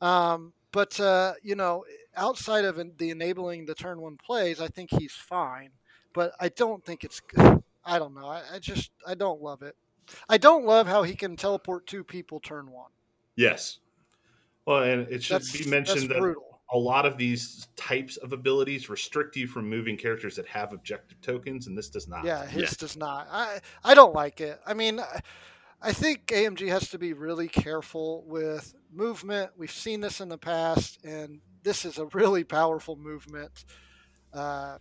Um, 0.01 0.53
but 0.71 0.99
uh, 0.99 1.33
you 1.43 1.55
know, 1.55 1.85
outside 2.15 2.65
of 2.65 2.81
the 2.97 3.09
enabling 3.09 3.65
the 3.65 3.75
turn 3.75 4.01
one 4.01 4.17
plays, 4.17 4.61
I 4.61 4.67
think 4.67 4.89
he's 4.91 5.13
fine. 5.13 5.69
But 6.13 6.33
I 6.39 6.49
don't 6.49 6.83
think 6.83 7.03
it's. 7.03 7.21
I 7.87 7.99
don't 7.99 8.15
know. 8.15 8.25
I, 8.27 8.41
I 8.55 8.59
just 8.59 8.91
I 9.05 9.13
don't 9.13 9.41
love 9.41 9.61
it. 9.61 9.75
I 10.27 10.37
don't 10.37 10.65
love 10.65 10.87
how 10.87 11.03
he 11.03 11.15
can 11.15 11.35
teleport 11.35 11.85
two 11.87 12.03
people 12.03 12.39
turn 12.39 12.69
one. 12.71 12.91
yes. 13.35 13.79
Well, 14.65 14.81
and 14.81 15.07
it 15.09 15.21
should 15.21 15.35
That's, 15.35 15.63
be 15.63 15.69
mentioned 15.69 16.09
that 16.09 16.17
brutal. 16.17 16.44
A 16.73 16.77
lot 16.77 17.05
of 17.05 17.17
these 17.17 17.67
types 17.75 18.17
of 18.17 18.33
abilities 18.33 18.89
restrict 18.89 19.35
you 19.35 19.47
from 19.47 19.69
moving 19.69 19.95
characters 19.97 20.35
that 20.35 20.47
have 20.47 20.73
objective 20.73 21.21
tokens, 21.21 21.67
and 21.67 21.77
this 21.77 21.89
does 21.89 22.07
not. 22.07 22.25
Yeah, 22.25 22.45
his 22.45 22.71
Yeah. 22.71 22.75
does 22.79 22.97
not. 22.97 23.27
I 23.31 23.61
I 23.83 23.93
don't 23.93 24.13
like 24.13 24.41
it. 24.41 24.59
I 24.65 24.73
mean, 24.73 24.99
I- 24.99 25.21
I 25.81 25.93
think 25.93 26.27
AMG 26.31 26.67
has 26.69 26.89
to 26.89 26.97
be 26.97 27.13
really 27.13 27.47
careful 27.47 28.23
with 28.25 28.73
movement. 28.91 29.51
We've 29.55 29.69
seen 29.71 30.01
this 30.01 30.19
in 30.19 30.29
the 30.29 30.37
past, 30.37 31.03
and 31.03 31.41
this 31.61 31.85
is 31.85 31.99
a 31.99 32.05
really 32.07 32.43
powerful 32.43 32.95
movement. 32.95 33.65
Uh, 34.33 34.79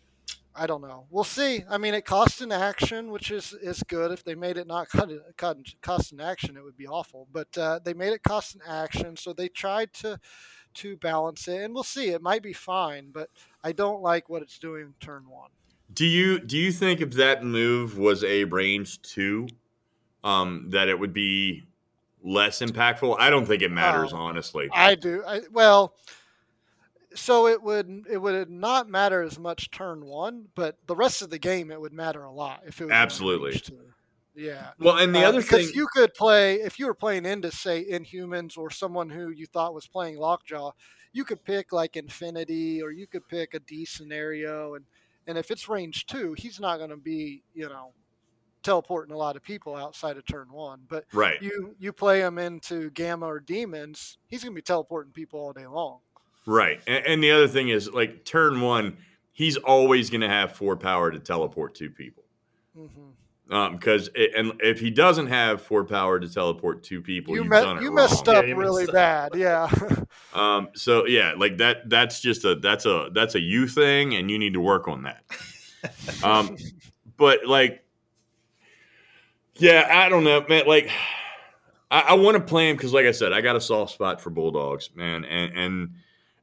I 0.54 0.66
don't 0.66 0.80
know. 0.80 1.06
We'll 1.10 1.24
see. 1.24 1.64
I 1.68 1.78
mean, 1.78 1.94
it 1.94 2.04
costs 2.06 2.40
an 2.40 2.52
action, 2.52 3.10
which 3.10 3.30
is 3.30 3.52
is 3.52 3.82
good. 3.82 4.12
If 4.12 4.24
they 4.24 4.34
made 4.36 4.56
it 4.56 4.66
not 4.68 4.88
cut, 4.88 5.10
cut, 5.36 5.58
cost 5.82 6.12
an 6.12 6.20
action, 6.20 6.56
it 6.56 6.62
would 6.64 6.76
be 6.76 6.86
awful. 6.86 7.26
But 7.30 7.58
uh, 7.58 7.80
they 7.84 7.92
made 7.92 8.12
it 8.14 8.22
cost 8.22 8.54
an 8.54 8.62
action, 8.66 9.16
so 9.16 9.32
they 9.32 9.48
tried 9.48 9.92
to 9.94 10.18
to 10.74 10.96
balance 10.96 11.48
it, 11.48 11.62
and 11.62 11.74
we'll 11.74 11.82
see. 11.82 12.08
It 12.10 12.22
might 12.22 12.42
be 12.42 12.52
fine, 12.52 13.10
but 13.12 13.30
I 13.62 13.72
don't 13.72 14.02
like 14.02 14.28
what 14.28 14.42
it's 14.42 14.58
doing 14.58 14.94
turn 15.00 15.28
one. 15.28 15.50
Do 15.92 16.06
you 16.06 16.40
do 16.40 16.56
you 16.58 16.72
think 16.72 17.00
if 17.00 17.12
that 17.12 17.44
move 17.44 17.98
was 17.98 18.24
a 18.24 18.44
range 18.44 19.00
two, 19.02 19.46
um, 20.24 20.66
that 20.70 20.88
it 20.88 20.98
would 20.98 21.12
be 21.12 21.64
less 22.22 22.60
impactful? 22.60 23.16
I 23.18 23.30
don't 23.30 23.46
think 23.46 23.62
it 23.62 23.70
matters, 23.70 24.12
Oh. 24.12 24.16
honestly. 24.16 24.68
I 24.72 24.94
do. 24.94 25.22
I, 25.26 25.42
well, 25.52 25.94
so 27.14 27.46
it 27.46 27.62
would 27.62 28.06
it 28.10 28.18
would 28.18 28.50
not 28.50 28.88
matter 28.88 29.22
as 29.22 29.38
much 29.38 29.70
turn 29.70 30.04
one, 30.04 30.48
but 30.54 30.78
the 30.86 30.96
rest 30.96 31.22
of 31.22 31.30
the 31.30 31.38
game 31.38 31.70
it 31.70 31.80
would 31.80 31.92
matter 31.92 32.24
a 32.24 32.32
lot 32.32 32.62
if 32.66 32.80
it 32.80 32.84
was 32.84 32.92
Absolutely. 32.92 33.60
Yeah. 34.34 34.72
Well, 34.78 34.98
and 34.98 35.14
the 35.14 35.24
Uh, 35.24 35.28
other 35.28 35.40
because 35.40 35.66
thing, 35.68 35.74
you 35.74 35.86
could 35.92 36.12
play 36.14 36.56
if 36.60 36.78
you 36.78 36.86
were 36.86 36.94
playing 36.94 37.24
into 37.26 37.50
say 37.52 37.84
Inhumans 37.88 38.58
or 38.58 38.70
someone 38.70 39.10
who 39.10 39.30
you 39.30 39.46
thought 39.46 39.74
was 39.74 39.86
playing 39.86 40.16
Lockjaw, 40.18 40.72
you 41.12 41.24
could 41.24 41.44
pick 41.44 41.72
like 41.72 41.96
Infinity 41.96 42.82
or 42.82 42.90
you 42.90 43.06
could 43.06 43.28
pick 43.28 43.54
a 43.54 43.60
D 43.60 43.84
scenario 43.84 44.74
and 44.74 44.86
and 45.26 45.38
if 45.38 45.50
it's 45.50 45.68
range 45.68 46.06
two, 46.06 46.34
he's 46.36 46.60
not 46.60 46.78
going 46.78 46.90
to 46.90 46.96
be 46.96 47.44
you 47.54 47.68
know 47.68 47.94
teleporting 48.62 49.14
a 49.14 49.18
lot 49.18 49.36
of 49.36 49.42
people 49.42 49.76
outside 49.76 50.16
of 50.16 50.26
turn 50.26 50.52
one. 50.52 50.82
But 50.88 51.04
right? 51.12 51.40
you 51.40 51.74
you 51.78 51.92
play 51.92 52.20
him 52.20 52.38
into 52.38 52.90
Gamma 52.90 53.26
or 53.26 53.40
Demons, 53.40 54.18
he's 54.28 54.42
going 54.44 54.54
to 54.54 54.58
be 54.58 54.62
teleporting 54.62 55.12
people 55.12 55.40
all 55.40 55.52
day 55.52 55.66
long. 55.66 56.00
Right. 56.46 56.80
And, 56.86 57.06
and 57.06 57.22
the 57.24 57.30
other 57.30 57.48
thing 57.48 57.68
is, 57.68 57.90
like 57.90 58.24
turn 58.24 58.60
one, 58.60 58.98
he's 59.32 59.56
always 59.56 60.10
going 60.10 60.20
to 60.20 60.28
have 60.28 60.52
four 60.52 60.76
power 60.76 61.10
to 61.10 61.18
teleport 61.18 61.74
two 61.74 61.90
people. 61.90 62.24
hmm 62.74 63.14
Because 63.46 64.08
and 64.36 64.52
if 64.60 64.80
he 64.80 64.90
doesn't 64.90 65.26
have 65.26 65.60
four 65.60 65.84
power 65.84 66.18
to 66.18 66.28
teleport 66.32 66.82
two 66.82 67.02
people, 67.02 67.34
You, 67.34 67.42
you've 67.42 67.50
me- 67.52 67.60
done 67.60 67.76
it 67.76 67.82
you 67.82 67.88
wrong. 67.88 67.96
messed 67.96 68.28
up 68.28 68.44
Yeah, 68.44 68.48
you 68.48 68.56
really 68.56 68.82
messed 68.86 68.88
up. 68.90 69.32
bad. 69.32 69.34
Yeah. 69.36 69.70
Um, 70.32 70.70
so 70.74 71.06
yeah, 71.06 71.34
like 71.38 71.58
that. 71.58 71.88
That's 71.88 72.20
just 72.20 72.44
a 72.44 72.56
that's 72.56 72.86
a 72.86 73.08
that's 73.12 73.36
a 73.36 73.40
you 73.40 73.68
thing, 73.68 74.14
and 74.16 74.28
you 74.28 74.36
need 74.36 74.54
to 74.54 74.60
work 74.60 74.88
on 74.88 75.04
that. 75.04 75.22
Um, 76.24 76.56
but 77.16 77.46
like, 77.46 77.84
yeah, 79.56 79.88
I 79.90 80.08
don't 80.08 80.24
know, 80.24 80.44
man. 80.48 80.64
Like, 80.66 80.90
I, 81.90 82.00
I 82.00 82.14
want 82.14 82.36
to 82.36 82.42
play 82.42 82.68
him 82.70 82.76
because, 82.76 82.92
like 82.92 83.06
I 83.06 83.12
said, 83.12 83.32
I 83.32 83.42
got 83.42 83.54
a 83.54 83.60
soft 83.60 83.92
spot 83.92 84.20
for 84.20 84.30
bulldogs, 84.30 84.90
man, 84.96 85.24
and 85.24 85.52
and 85.56 85.90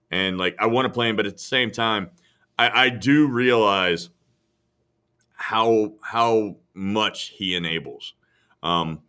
and 0.10 0.38
like 0.38 0.56
I 0.60 0.68
want 0.68 0.86
to 0.86 0.90
play 0.94 1.10
him, 1.10 1.16
but 1.18 1.26
at 1.26 1.34
the 1.34 1.40
same 1.40 1.72
time, 1.72 2.12
I, 2.58 2.86
I 2.86 2.90
do 2.90 3.28
realize 3.28 4.10
how 5.36 5.94
how 6.02 6.56
much 6.74 7.30
he 7.30 7.56
enables. 7.56 8.14
Um, 8.64 9.02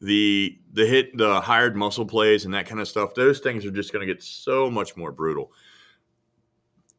the 0.00 0.58
the 0.72 0.86
hit 0.86 1.16
the 1.16 1.40
hired 1.40 1.76
muscle 1.76 2.06
plays 2.06 2.44
and 2.46 2.54
that 2.54 2.66
kind 2.66 2.80
of 2.80 2.88
stuff 2.88 3.14
those 3.14 3.38
things 3.40 3.66
are 3.66 3.70
just 3.70 3.92
going 3.92 4.06
to 4.06 4.12
get 4.12 4.22
so 4.22 4.70
much 4.70 4.96
more 4.96 5.12
brutal. 5.12 5.52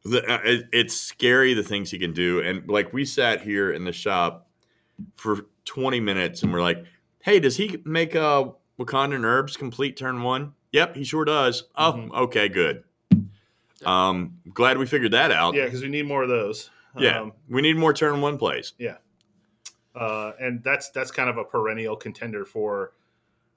The, 0.04 0.18
uh, 0.32 0.38
it, 0.44 0.66
it's 0.72 0.94
scary 0.94 1.54
the 1.54 1.62
things 1.62 1.90
he 1.90 1.98
can 1.98 2.12
do 2.12 2.40
and 2.40 2.68
like 2.68 2.92
we 2.92 3.04
sat 3.04 3.40
here 3.40 3.72
in 3.72 3.84
the 3.84 3.92
shop 3.92 4.48
for 5.16 5.46
20 5.64 6.00
minutes 6.00 6.42
and 6.42 6.52
we're 6.52 6.60
like 6.62 6.84
hey 7.22 7.38
does 7.40 7.56
he 7.56 7.76
make 7.84 8.14
uh 8.16 8.44
wakandan 8.78 9.24
herbs 9.24 9.56
complete 9.56 9.96
turn 9.96 10.22
one? 10.22 10.52
Yep 10.72 10.96
he 10.96 11.04
sure 11.04 11.24
does. 11.24 11.64
Oh 11.76 11.92
Mhm. 11.94 12.10
okay 12.12 12.48
good. 12.48 12.84
Um 13.84 14.38
glad 14.54 14.78
we 14.78 14.86
figured 14.86 15.12
that 15.12 15.30
out. 15.32 15.54
Yeah, 15.54 15.64
because 15.64 15.82
we 15.82 15.88
need 15.88 16.06
more 16.06 16.22
of 16.22 16.28
those. 16.28 16.70
yeah 16.98 17.20
Um, 17.20 17.32
we 17.48 17.62
need 17.62 17.76
more 17.76 17.92
turn 17.92 18.20
one 18.20 18.38
plays 18.38 18.74
uh, 19.94 20.32
and 20.40 20.62
that's 20.62 20.90
that's 20.90 21.10
kind 21.10 21.28
of 21.28 21.38
a 21.38 21.44
perennial 21.44 21.96
contender 21.96 22.44
for 22.44 22.92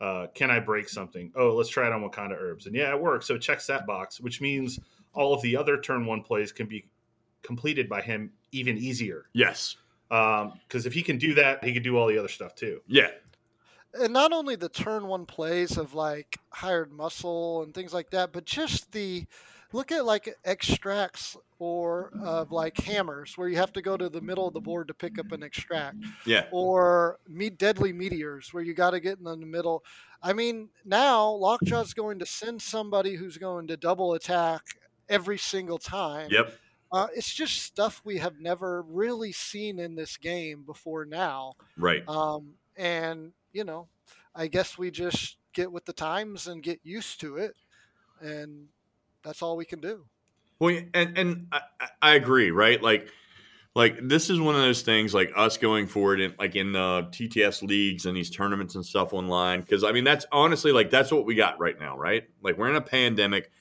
uh, 0.01 0.27
can 0.33 0.51
I 0.51 0.59
break 0.59 0.89
something? 0.89 1.31
Oh, 1.35 1.55
let's 1.55 1.69
try 1.69 1.87
it 1.87 1.93
on 1.93 2.01
Wakanda 2.01 2.37
herbs, 2.39 2.65
and 2.65 2.75
yeah, 2.75 2.93
it 2.93 3.01
works. 3.01 3.27
So 3.27 3.35
it 3.35 3.41
checks 3.41 3.65
that 3.67 3.87
box, 3.87 4.19
which 4.19 4.41
means 4.41 4.79
all 5.13 5.33
of 5.33 5.41
the 5.41 5.55
other 5.55 5.79
turn 5.79 6.05
one 6.05 6.21
plays 6.21 6.51
can 6.51 6.67
be 6.67 6.85
completed 7.41 7.87
by 7.87 8.01
him 8.01 8.31
even 8.51 8.77
easier. 8.77 9.25
yes 9.33 9.77
Because 10.09 10.85
if 10.85 10.93
he 10.93 11.01
can 11.01 11.17
do 11.17 11.33
that, 11.35 11.63
he 11.63 11.73
can 11.73 11.83
do 11.83 11.97
all 11.97 12.07
the 12.07 12.17
other 12.17 12.27
stuff 12.27 12.55
too. 12.55 12.81
yeah 12.87 13.09
and 13.99 14.13
not 14.13 14.33
only 14.33 14.55
the 14.55 14.69
turn 14.69 15.07
one 15.07 15.25
plays 15.25 15.77
of 15.77 15.93
like 15.93 16.37
hired 16.49 16.91
muscle 16.91 17.63
and 17.63 17.73
things 17.73 17.93
like 17.93 18.09
that, 18.11 18.31
but 18.33 18.45
just 18.45 18.91
the 18.91 19.25
look 19.71 19.91
at 19.91 20.05
like 20.05 20.35
extracts 20.43 21.37
or 21.65 22.11
of 22.21 22.51
like 22.51 22.77
hammers 22.77 23.37
where 23.37 23.49
you 23.49 23.55
have 23.55 23.73
to 23.73 23.81
go 23.81 23.97
to 23.97 24.07
the 24.07 24.21
middle 24.21 24.47
of 24.47 24.53
the 24.53 24.61
board 24.61 24.87
to 24.87 24.93
pick 24.93 25.17
up 25.17 25.31
an 25.31 25.41
extract 25.41 25.97
yeah 26.25 26.45
or 26.51 27.17
meet 27.27 27.57
deadly 27.57 27.91
meteors 27.91 28.53
where 28.53 28.61
you 28.61 28.73
got 28.75 28.91
to 28.91 28.99
get 28.99 29.17
in 29.17 29.23
the 29.23 29.35
middle. 29.37 29.83
I 30.21 30.33
mean, 30.33 30.69
now 30.83 31.25
Lockjaw's 31.29 31.93
going 31.93 32.19
to 32.19 32.25
send 32.25 32.61
somebody 32.61 33.15
who's 33.15 33.37
going 33.37 33.67
to 33.67 33.77
double 33.77 34.13
attack 34.13 34.61
every 35.09 35.37
single 35.39 35.79
time. 35.79 36.27
yep 36.29 36.53
Uh, 36.91 37.07
it's 37.15 37.33
just 37.33 37.63
stuff 37.63 38.01
we 38.05 38.19
have 38.19 38.39
never 38.39 38.83
really 38.83 39.31
seen 39.31 39.79
in 39.79 39.95
this 39.95 40.17
game 40.17 40.63
before 40.63 41.03
now. 41.03 41.53
right 41.77 42.07
Um, 42.07 42.53
and, 42.77 43.31
you 43.53 43.63
know, 43.63 43.87
I 44.35 44.47
guess 44.47 44.77
we 44.77 44.91
just 44.91 45.37
get 45.53 45.71
with 45.71 45.85
the 45.85 45.93
times 45.93 46.47
and 46.47 46.61
get 46.61 46.79
used 46.83 47.19
to 47.21 47.37
it. 47.37 47.55
And 48.21 48.67
that's 49.23 49.41
all 49.41 49.57
we 49.57 49.65
can 49.65 49.81
do. 49.81 50.05
Well, 50.59 50.77
and 50.93 51.17
and 51.17 51.47
I, 51.51 51.61
I- 52.01 52.15
agree, 52.15 52.51
right? 52.51 52.81
Like, 52.81 53.09
like 53.75 53.99
this 54.07 54.29
is 54.29 54.39
one 54.39 54.55
of 54.55 54.61
those 54.61 54.81
things, 54.81 55.13
like 55.13 55.31
us 55.35 55.57
going 55.57 55.87
forward 55.87 56.21
in 56.21 56.33
like 56.39 56.55
in 56.55 56.71
the 56.71 57.07
TTS 57.11 57.61
leagues 57.61 58.05
and 58.05 58.15
these 58.15 58.29
tournaments 58.29 58.75
and 58.75 58.85
stuff 58.85 59.13
online. 59.13 59.61
Because 59.61 59.83
I 59.83 59.91
mean, 59.91 60.03
that's 60.03 60.25
honestly 60.31 60.71
like 60.71 60.89
that's 60.89 61.11
what 61.11 61.25
we 61.25 61.35
got 61.35 61.59
right 61.59 61.79
now, 61.79 61.97
right? 61.97 62.23
Like 62.41 62.57
we're 62.57 62.69
in 62.69 62.77
a 62.77 62.81
pandemic. 62.81 63.51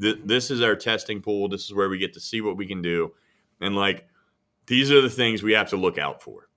Th- 0.00 0.18
this 0.24 0.50
is 0.50 0.60
our 0.62 0.76
testing 0.76 1.20
pool. 1.22 1.48
This 1.48 1.64
is 1.64 1.74
where 1.74 1.88
we 1.88 1.98
get 1.98 2.12
to 2.14 2.20
see 2.20 2.40
what 2.40 2.56
we 2.56 2.66
can 2.66 2.82
do, 2.82 3.12
and 3.60 3.74
like 3.74 4.06
these 4.66 4.90
are 4.90 5.00
the 5.00 5.10
things 5.10 5.42
we 5.42 5.52
have 5.52 5.70
to 5.70 5.76
look 5.76 5.98
out 5.98 6.22
for. 6.22 6.48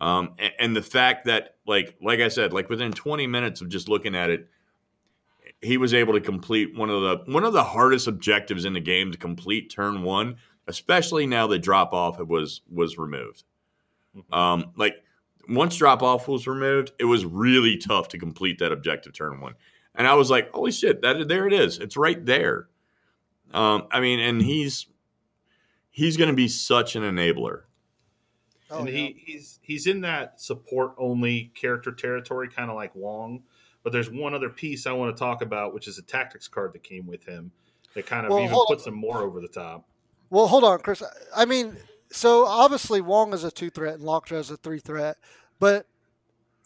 Um, 0.00 0.34
and, 0.38 0.52
and 0.58 0.76
the 0.76 0.82
fact 0.82 1.26
that, 1.26 1.56
like, 1.66 1.96
like 2.02 2.20
I 2.20 2.28
said, 2.28 2.52
like 2.52 2.68
within 2.68 2.92
20 2.92 3.26
minutes 3.26 3.60
of 3.60 3.68
just 3.68 3.88
looking 3.88 4.14
at 4.14 4.28
it, 4.30 4.48
he 5.62 5.76
was 5.76 5.94
able 5.94 6.12
to 6.14 6.20
complete 6.20 6.76
one 6.76 6.90
of 6.90 7.02
the 7.02 7.32
one 7.32 7.44
of 7.44 7.52
the 7.52 7.64
hardest 7.64 8.06
objectives 8.06 8.64
in 8.64 8.72
the 8.72 8.80
game 8.80 9.12
to 9.12 9.18
complete 9.18 9.70
turn 9.70 10.02
one, 10.02 10.36
especially 10.66 11.26
now 11.26 11.46
that 11.46 11.60
drop 11.60 11.92
off 11.92 12.18
was 12.20 12.62
was 12.70 12.98
removed. 12.98 13.44
Mhm. 14.16 14.36
Um, 14.36 14.72
like 14.76 14.96
once 15.48 15.76
drop 15.76 16.02
off 16.02 16.28
was 16.28 16.46
removed, 16.46 16.92
it 16.98 17.04
was 17.04 17.24
really 17.24 17.76
tough 17.76 18.08
to 18.08 18.18
complete 18.18 18.58
that 18.58 18.72
objective 18.72 19.12
turn 19.12 19.40
one. 19.40 19.54
And 19.94 20.06
I 20.06 20.14
was 20.14 20.30
like, 20.30 20.50
holy 20.52 20.72
shit, 20.72 21.02
that 21.02 21.28
there 21.28 21.46
it 21.46 21.52
is. 21.52 21.78
It's 21.78 21.96
right 21.96 22.24
there. 22.24 22.68
Um, 23.52 23.86
I 23.90 24.00
mean, 24.00 24.18
and 24.20 24.42
he's 24.42 24.86
he's 25.90 26.16
going 26.16 26.30
to 26.30 26.36
be 26.36 26.48
such 26.48 26.96
an 26.96 27.02
enabler. 27.02 27.62
Oh, 28.70 28.80
and 28.80 28.88
yeah. 28.88 28.94
he, 28.94 29.22
he's 29.24 29.60
he's 29.62 29.86
in 29.86 30.00
that 30.00 30.40
support 30.40 30.94
only 30.98 31.52
character 31.54 31.92
territory, 31.92 32.48
kind 32.48 32.70
of 32.70 32.76
like 32.76 32.94
Wong. 32.94 33.44
But 33.84 33.92
there's 33.92 34.10
one 34.10 34.34
other 34.34 34.48
piece 34.48 34.86
I 34.86 34.92
want 34.92 35.14
to 35.14 35.18
talk 35.18 35.42
about, 35.42 35.74
which 35.74 35.86
is 35.86 35.98
a 35.98 36.02
tactics 36.02 36.48
card 36.48 36.72
that 36.72 36.82
came 36.82 37.06
with 37.06 37.24
him 37.24 37.52
that 37.94 38.06
kind 38.06 38.26
of 38.26 38.32
Well, 38.32 38.42
even 38.42 38.58
puts 38.66 38.86
him 38.86 38.94
more 38.94 39.22
over 39.22 39.40
the 39.40 39.48
top. 39.48 39.86
Well, 40.30 40.48
hold 40.48 40.64
on, 40.64 40.80
Chris. 40.80 41.02
I 41.36 41.44
mean, 41.44 41.76
so 42.10 42.46
obviously 42.46 43.00
Wong 43.00 43.32
is 43.32 43.44
a 43.44 43.50
two 43.50 43.70
threat 43.70 43.94
and 43.94 44.02
Lockjaw 44.02 44.36
is 44.36 44.50
a 44.50 44.56
three 44.56 44.80
threat, 44.80 45.16
but 45.60 45.86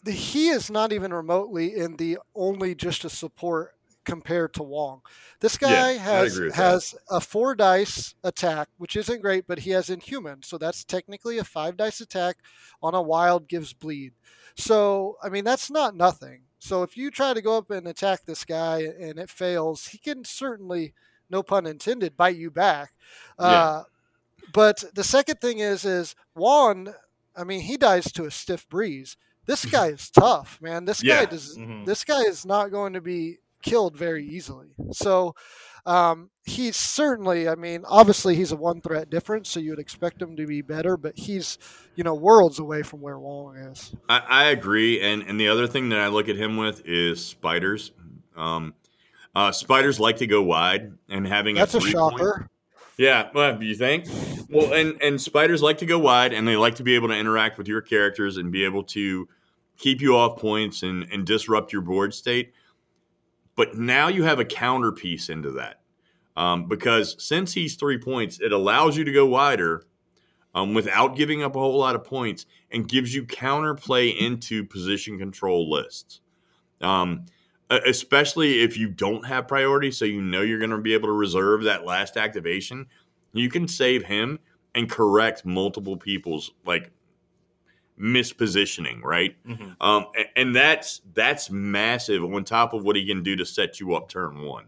the, 0.03 0.11
he 0.11 0.47
is 0.47 0.71
not 0.71 0.91
even 0.93 1.13
remotely 1.13 1.75
in 1.75 1.97
the 1.97 2.17
only 2.33 2.73
just 2.73 3.03
a 3.03 3.09
support 3.09 3.75
compared 4.05 4.53
to 4.55 4.63
Wong. 4.63 5.01
This 5.39 5.57
guy 5.57 5.91
Yeah, 5.91 5.99
has 5.99 6.39
has 6.55 6.95
a 7.09 7.21
four 7.21 7.53
dice 7.53 8.15
attack, 8.23 8.69
which 8.77 8.95
isn't 8.95 9.21
great, 9.21 9.45
but 9.45 9.59
he 9.59 9.71
has 9.71 9.89
Inhuman, 9.89 10.41
so 10.41 10.57
that's 10.57 10.83
technically 10.83 11.37
a 11.37 11.43
five 11.43 11.77
dice 11.77 12.01
attack 12.01 12.37
on 12.81 12.95
a 12.95 13.01
wild 13.01 13.47
gives 13.47 13.73
bleed. 13.73 14.13
So 14.55 15.17
I 15.21 15.29
mean, 15.29 15.43
that's 15.43 15.69
not 15.69 15.95
nothing. 15.95 16.41
So 16.59 16.83
if 16.83 16.97
you 16.97 17.09
try 17.09 17.33
to 17.33 17.41
go 17.41 17.57
up 17.57 17.71
and 17.71 17.87
attack 17.87 18.25
this 18.25 18.43
guy 18.45 18.81
and 18.81 19.17
it 19.17 19.29
fails, 19.29 19.87
he 19.87 19.97
can 19.97 20.23
certainly, 20.25 20.93
no 21.29 21.41
pun 21.41 21.65
intended, 21.65 22.17
bite 22.17 22.35
you 22.35 22.51
back. 22.51 22.93
Yeah. 23.39 23.45
Uh, 23.45 23.83
but 24.53 24.83
the 24.93 25.03
second 25.03 25.39
thing 25.41 25.59
is, 25.59 25.85
is 25.85 26.15
Wong. 26.35 26.93
I 27.35 27.43
mean, 27.43 27.61
he 27.61 27.77
dies 27.77 28.11
to 28.13 28.25
a 28.25 28.31
stiff 28.31 28.67
breeze. 28.69 29.15
This 29.45 29.65
guy 29.77 29.87
is 29.87 30.09
tough, 30.09 30.59
man. 30.61 30.85
This 30.85 31.01
Yeah. 31.03 31.23
guy 31.23 31.31
does. 31.31 31.57
Mhm. 31.57 31.85
This 31.85 32.03
guy 32.03 32.21
is 32.21 32.45
not 32.45 32.71
going 32.71 32.93
to 32.93 33.01
be 33.01 33.37
killed 33.61 33.95
very 33.95 34.25
easily. 34.27 34.69
So 34.91 35.35
um, 35.85 36.29
he's 36.43 36.75
certainly. 36.75 37.47
I 37.47 37.55
mean, 37.55 37.83
obviously 37.85 38.35
he's 38.35 38.51
a 38.51 38.55
one 38.55 38.81
threat 38.81 39.09
difference, 39.09 39.49
so 39.49 39.59
you 39.59 39.71
would 39.71 39.79
expect 39.79 40.21
him 40.21 40.35
to 40.37 40.45
be 40.45 40.61
better. 40.61 40.97
But 40.97 41.17
he's, 41.17 41.57
you 41.95 42.03
know, 42.03 42.13
worlds 42.13 42.59
away 42.59 42.83
from 42.83 43.01
where 43.01 43.19
Wong 43.19 43.55
is. 43.57 43.93
I, 44.07 44.19
I 44.27 44.43
agree, 44.45 45.01
and 45.01 45.23
and 45.23 45.39
the 45.39 45.47
other 45.49 45.67
thing 45.67 45.89
that 45.89 45.99
I 45.99 46.07
look 46.07 46.29
at 46.29 46.35
him 46.35 46.57
with 46.57 46.81
is 46.85 47.23
spiders. 47.25 47.91
Um, 48.35 48.73
uh, 49.35 49.51
spiders 49.51 49.99
like 49.99 50.17
to 50.17 50.27
go 50.27 50.41
wide, 50.41 50.91
and 51.09 51.27
having 51.27 51.55
That's 51.55 51.73
a 51.75 51.79
point- 51.79 51.91
shocker. 51.91 52.49
Yeah, 52.97 53.29
well, 53.33 53.57
do 53.57 53.65
you 53.65 53.75
think? 53.75 54.07
Well, 54.49 54.73
and 54.73 55.01
and 55.01 55.21
spiders 55.21 55.61
like 55.61 55.77
to 55.77 55.85
go 55.85 55.97
wide, 55.99 56.33
and 56.33 56.45
they 56.45 56.57
like 56.57 56.75
to 56.75 56.83
be 56.83 56.95
able 56.95 57.07
to 57.07 57.13
interact 57.15 57.57
with 57.57 57.67
your 57.69 57.79
characters 57.81 58.35
and 58.35 58.51
be 58.51 58.65
able 58.65 58.83
to 58.85 59.27
keep 59.77 60.01
you 60.01 60.17
off 60.17 60.37
points 60.37 60.83
and 60.83 61.07
and 61.09 61.25
disrupt 61.25 61.71
your 61.71 61.81
board 61.81 62.13
state. 62.13 62.51
But 63.59 63.75
now 63.75 64.07
you 64.07 64.23
have 64.23 64.39
a 64.39 64.45
counter 64.45 64.89
piece 64.93 65.27
into 65.27 65.51
that, 65.51 65.81
um, 66.37 66.69
because 66.69 67.17
since 67.21 67.51
he's 67.51 67.75
three 67.75 67.97
points, 67.97 68.39
it 68.39 68.53
allows 68.53 68.95
you 68.95 69.03
to 69.03 69.11
go 69.11 69.25
wider 69.25 69.83
um, 70.55 70.73
without 70.73 71.17
giving 71.17 71.43
up 71.43 71.57
a 71.57 71.59
whole 71.59 71.77
lot 71.77 71.93
of 71.93 72.05
points, 72.05 72.45
and 72.71 72.87
gives 72.87 73.13
you 73.13 73.25
counterplay 73.25 74.17
into 74.17 74.63
position 74.63 75.19
control 75.19 75.69
lists. 75.69 76.21
Um, 76.79 77.25
especially 77.69 78.61
if 78.61 78.77
you 78.77 78.87
don't 78.87 79.25
have 79.25 79.49
priority, 79.49 79.91
so 79.91 80.05
you 80.05 80.21
know 80.21 80.39
you're 80.39 80.57
going 80.57 80.69
to 80.69 80.77
be 80.77 80.93
able 80.93 81.09
to 81.09 81.13
reserve 81.13 81.63
that 81.63 81.83
last 81.83 82.15
activation, 82.15 82.87
you 83.33 83.49
can 83.49 83.67
save 83.67 84.05
him 84.05 84.39
and 84.73 84.89
correct 84.89 85.45
multiple 85.45 85.97
people's 85.97 86.51
like 86.65 86.91
mispositioning, 87.99 89.01
right? 89.03 89.35
Mhm. 89.45 89.75
Um, 89.81 90.05
and 90.35 90.55
that's 90.55 91.01
that's 91.13 91.49
massive 91.49 92.23
on 92.23 92.43
top 92.43 92.73
of 92.73 92.83
what 92.83 92.95
he 92.95 93.05
can 93.05 93.23
do 93.23 93.35
to 93.35 93.45
set 93.45 93.79
you 93.79 93.93
up 93.95 94.09
turn 94.09 94.41
one. 94.41 94.65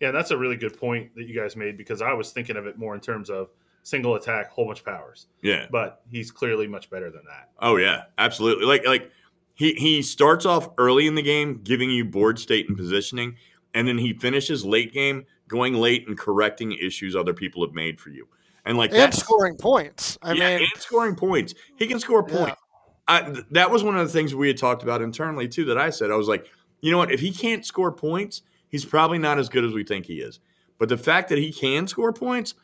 Yeah, 0.00 0.10
that's 0.10 0.30
a 0.30 0.36
really 0.36 0.56
good 0.56 0.78
point 0.78 1.14
that 1.14 1.24
you 1.24 1.34
guys 1.34 1.56
made 1.56 1.78
because 1.78 2.02
I 2.02 2.12
was 2.12 2.32
thinking 2.32 2.56
of 2.56 2.66
it 2.66 2.76
more 2.76 2.94
in 2.94 3.00
terms 3.00 3.30
of 3.30 3.48
single 3.84 4.16
attack, 4.16 4.50
whole 4.50 4.66
bunch 4.66 4.80
of 4.80 4.84
powers. 4.84 5.28
Yeah. 5.42 5.66
But 5.70 6.02
he's 6.10 6.30
clearly 6.30 6.66
much 6.66 6.90
better 6.90 7.10
than 7.10 7.22
that. 7.26 7.50
Oh 7.60 7.76
yeah, 7.76 8.04
absolutely. 8.18 8.66
Like 8.66 8.86
like 8.86 9.10
he 9.54 9.72
he 9.74 10.02
starts 10.02 10.44
off 10.44 10.68
early 10.78 11.06
in 11.06 11.14
the 11.14 11.22
game 11.22 11.60
giving 11.62 11.90
you 11.90 12.04
board 12.04 12.38
state 12.38 12.68
and 12.68 12.76
positioning, 12.76 13.36
and 13.72 13.86
then 13.88 13.96
he 13.96 14.12
finishes 14.12 14.64
late 14.64 14.92
game 14.92 15.24
going 15.48 15.74
late 15.74 16.08
and 16.08 16.18
correcting 16.18 16.72
issues 16.72 17.14
other 17.14 17.34
people 17.34 17.64
have 17.64 17.74
made 17.74 18.00
for 18.00 18.10
you. 18.10 18.26
And 18.66 18.78
like 18.78 18.92
And 18.94 19.12
scoring 19.14 19.56
points. 19.56 20.18
I 20.22 20.32
yeah, 20.32 20.56
mean, 20.58 20.68
and 20.72 20.82
scoring 20.82 21.14
points. 21.16 21.54
He 21.76 21.86
can 21.86 21.98
score 22.00 22.24
Yeah. 22.28 22.36
points. 22.36 22.60
I, 23.06 23.20
th- 23.20 23.44
that 23.50 23.70
was 23.70 23.84
one 23.84 23.96
of 23.98 24.06
the 24.06 24.12
things 24.12 24.34
we 24.34 24.48
had 24.48 24.56
talked 24.56 24.82
about 24.82 25.02
internally 25.02 25.46
too. 25.48 25.66
That 25.66 25.76
I 25.76 25.90
said 25.90 26.10
I 26.10 26.16
was 26.16 26.28
like, 26.28 26.46
you 26.80 26.90
know 26.90 26.98
what? 26.98 27.12
If 27.12 27.20
he 27.20 27.30
can't 27.32 27.64
score 27.64 27.92
points, 27.92 28.42
he's 28.68 28.84
probably 28.84 29.18
not 29.18 29.38
as 29.38 29.48
good 29.50 29.64
as 29.64 29.72
we 29.72 29.84
think 29.84 30.06
he 30.06 30.14
is. 30.20 30.40
But 30.78 30.88
the 30.88 30.96
fact 30.96 31.28
that 31.28 31.38
he 31.38 31.52
can 31.52 31.86
score 31.86 32.12
points, 32.12 32.54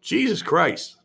Jesus 0.00 0.40
Christ, 0.42 0.96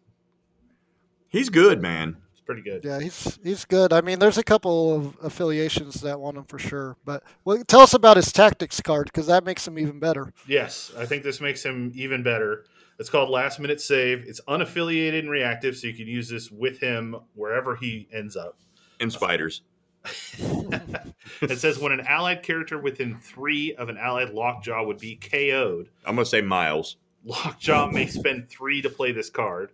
he's 1.28 1.50
good, 1.50 1.82
man. 1.82 2.18
It's 2.32 2.42
pretty 2.42 2.62
good. 2.62 2.84
Yeah, 2.86 3.00
he's 3.02 3.38
he's 3.44 3.66
good. 3.66 3.92
I 3.92 4.00
mean, 4.02 4.20
there's 4.20 4.38
a 4.38 4.44
couple 4.44 4.96
of 4.96 5.18
affiliations 5.22 6.02
that 6.02 6.20
want 6.20 6.38
him 6.38 6.46
for 6.46 6.60
sure. 6.60 6.96
But 7.04 7.24
well, 7.44 7.62
tell 7.68 7.82
us 7.82 7.94
about 7.94 8.16
his 8.18 8.32
tactics 8.32 8.80
card 8.82 9.08
because 9.08 9.28
that 9.28 9.44
makes 9.44 9.68
him 9.68 9.78
even 9.78 10.00
better. 10.00 10.34
Yes, 10.48 10.94
I 10.98 11.06
think 11.06 11.24
this 11.24 11.42
makes 11.42 11.64
him 11.64 11.92
even 11.96 12.24
better. 12.24 12.66
It's 12.98 13.10
called 13.10 13.30
Last 13.30 13.60
Minute 13.60 13.82
Save. 13.82 14.24
It's 14.26 14.40
unaffiliated 14.48 15.20
and 15.20 15.30
reactive, 15.30 15.76
so 15.76 15.88
you 15.88 15.94
can 15.94 16.08
use 16.08 16.30
this 16.30 16.50
with 16.50 16.80
him 16.80 17.16
wherever 17.34 17.76
he 17.76 18.08
ends 18.14 18.36
up. 18.38 18.58
And 19.00 19.12
spiders. 19.12 19.62
it 20.38 21.58
says 21.58 21.80
when 21.80 21.92
an 21.92 22.02
allied 22.02 22.44
character 22.44 22.78
within 22.80 23.18
three 23.18 23.74
of 23.76 23.90
an 23.90 23.98
allied 23.98 24.30
lockjaw 24.30 24.84
would 24.86 25.00
be 25.00 25.16
KO'd, 25.16 25.90
I'm 26.06 26.16
gonna 26.16 26.26
say 26.26 26.42
Miles. 26.42 26.98
Lockjaw 27.26 27.88
may 27.88 28.06
spend 28.06 28.48
three 28.48 28.82
to 28.84 28.90
play 28.90 29.12
this 29.12 29.32
card. 29.32 29.72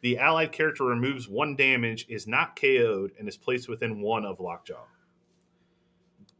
The 0.00 0.18
allied 0.18 0.50
character 0.52 0.84
removes 0.84 1.28
one 1.28 1.56
damage, 1.56 2.06
is 2.08 2.26
not 2.26 2.56
KO'd, 2.58 3.12
and 3.18 3.28
is 3.28 3.36
placed 3.36 3.68
within 3.68 4.00
one 4.00 4.24
of 4.24 4.40
Lockjaw. 4.40 4.84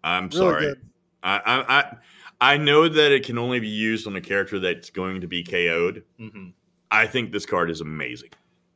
I'm 0.03 0.25
Really 0.29 0.37
sorry. 0.37 0.61
good. 0.63 0.81
I, 1.23 1.37
I 1.45 1.79
I 1.79 1.97
I 2.41 2.57
know 2.59 2.89
that 2.89 3.13
it 3.13 3.25
can 3.25 3.39
only 3.39 3.61
be 3.61 3.69
used 3.69 4.07
on 4.07 4.17
a 4.17 4.21
character 4.21 4.59
that's 4.59 4.91
going 4.91 5.21
to 5.23 5.27
be 5.27 5.43
KO'd. 5.43 6.05
hmm 6.19 6.49
I 6.91 7.07
think 7.07 7.33
this 7.33 7.45
card 7.47 7.69
is 7.71 7.81
amazing. 7.81 8.31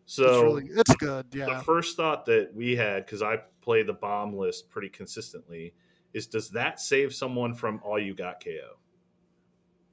So 0.07 0.57
it's 0.57 0.65
really 0.67 0.81
it's 0.81 0.97
good. 0.97 1.27
the 1.31 1.39
Yeah. 1.39 1.63
first 1.63 1.97
thought 1.97 2.27
that 2.27 2.53
we 2.53 2.75
had, 2.75 3.07
because 3.07 3.23
I 3.23 3.37
play 3.61 3.83
the 3.85 3.93
bomb 3.93 4.37
list 4.37 4.69
pretty 4.69 4.89
consistently, 4.89 5.75
is 6.13 6.27
does 6.27 6.51
that 6.51 6.81
save 6.81 7.15
someone 7.15 7.55
from 7.55 7.81
all 7.85 7.99
you 8.01 8.15
got 8.15 8.43
KO? 8.43 8.79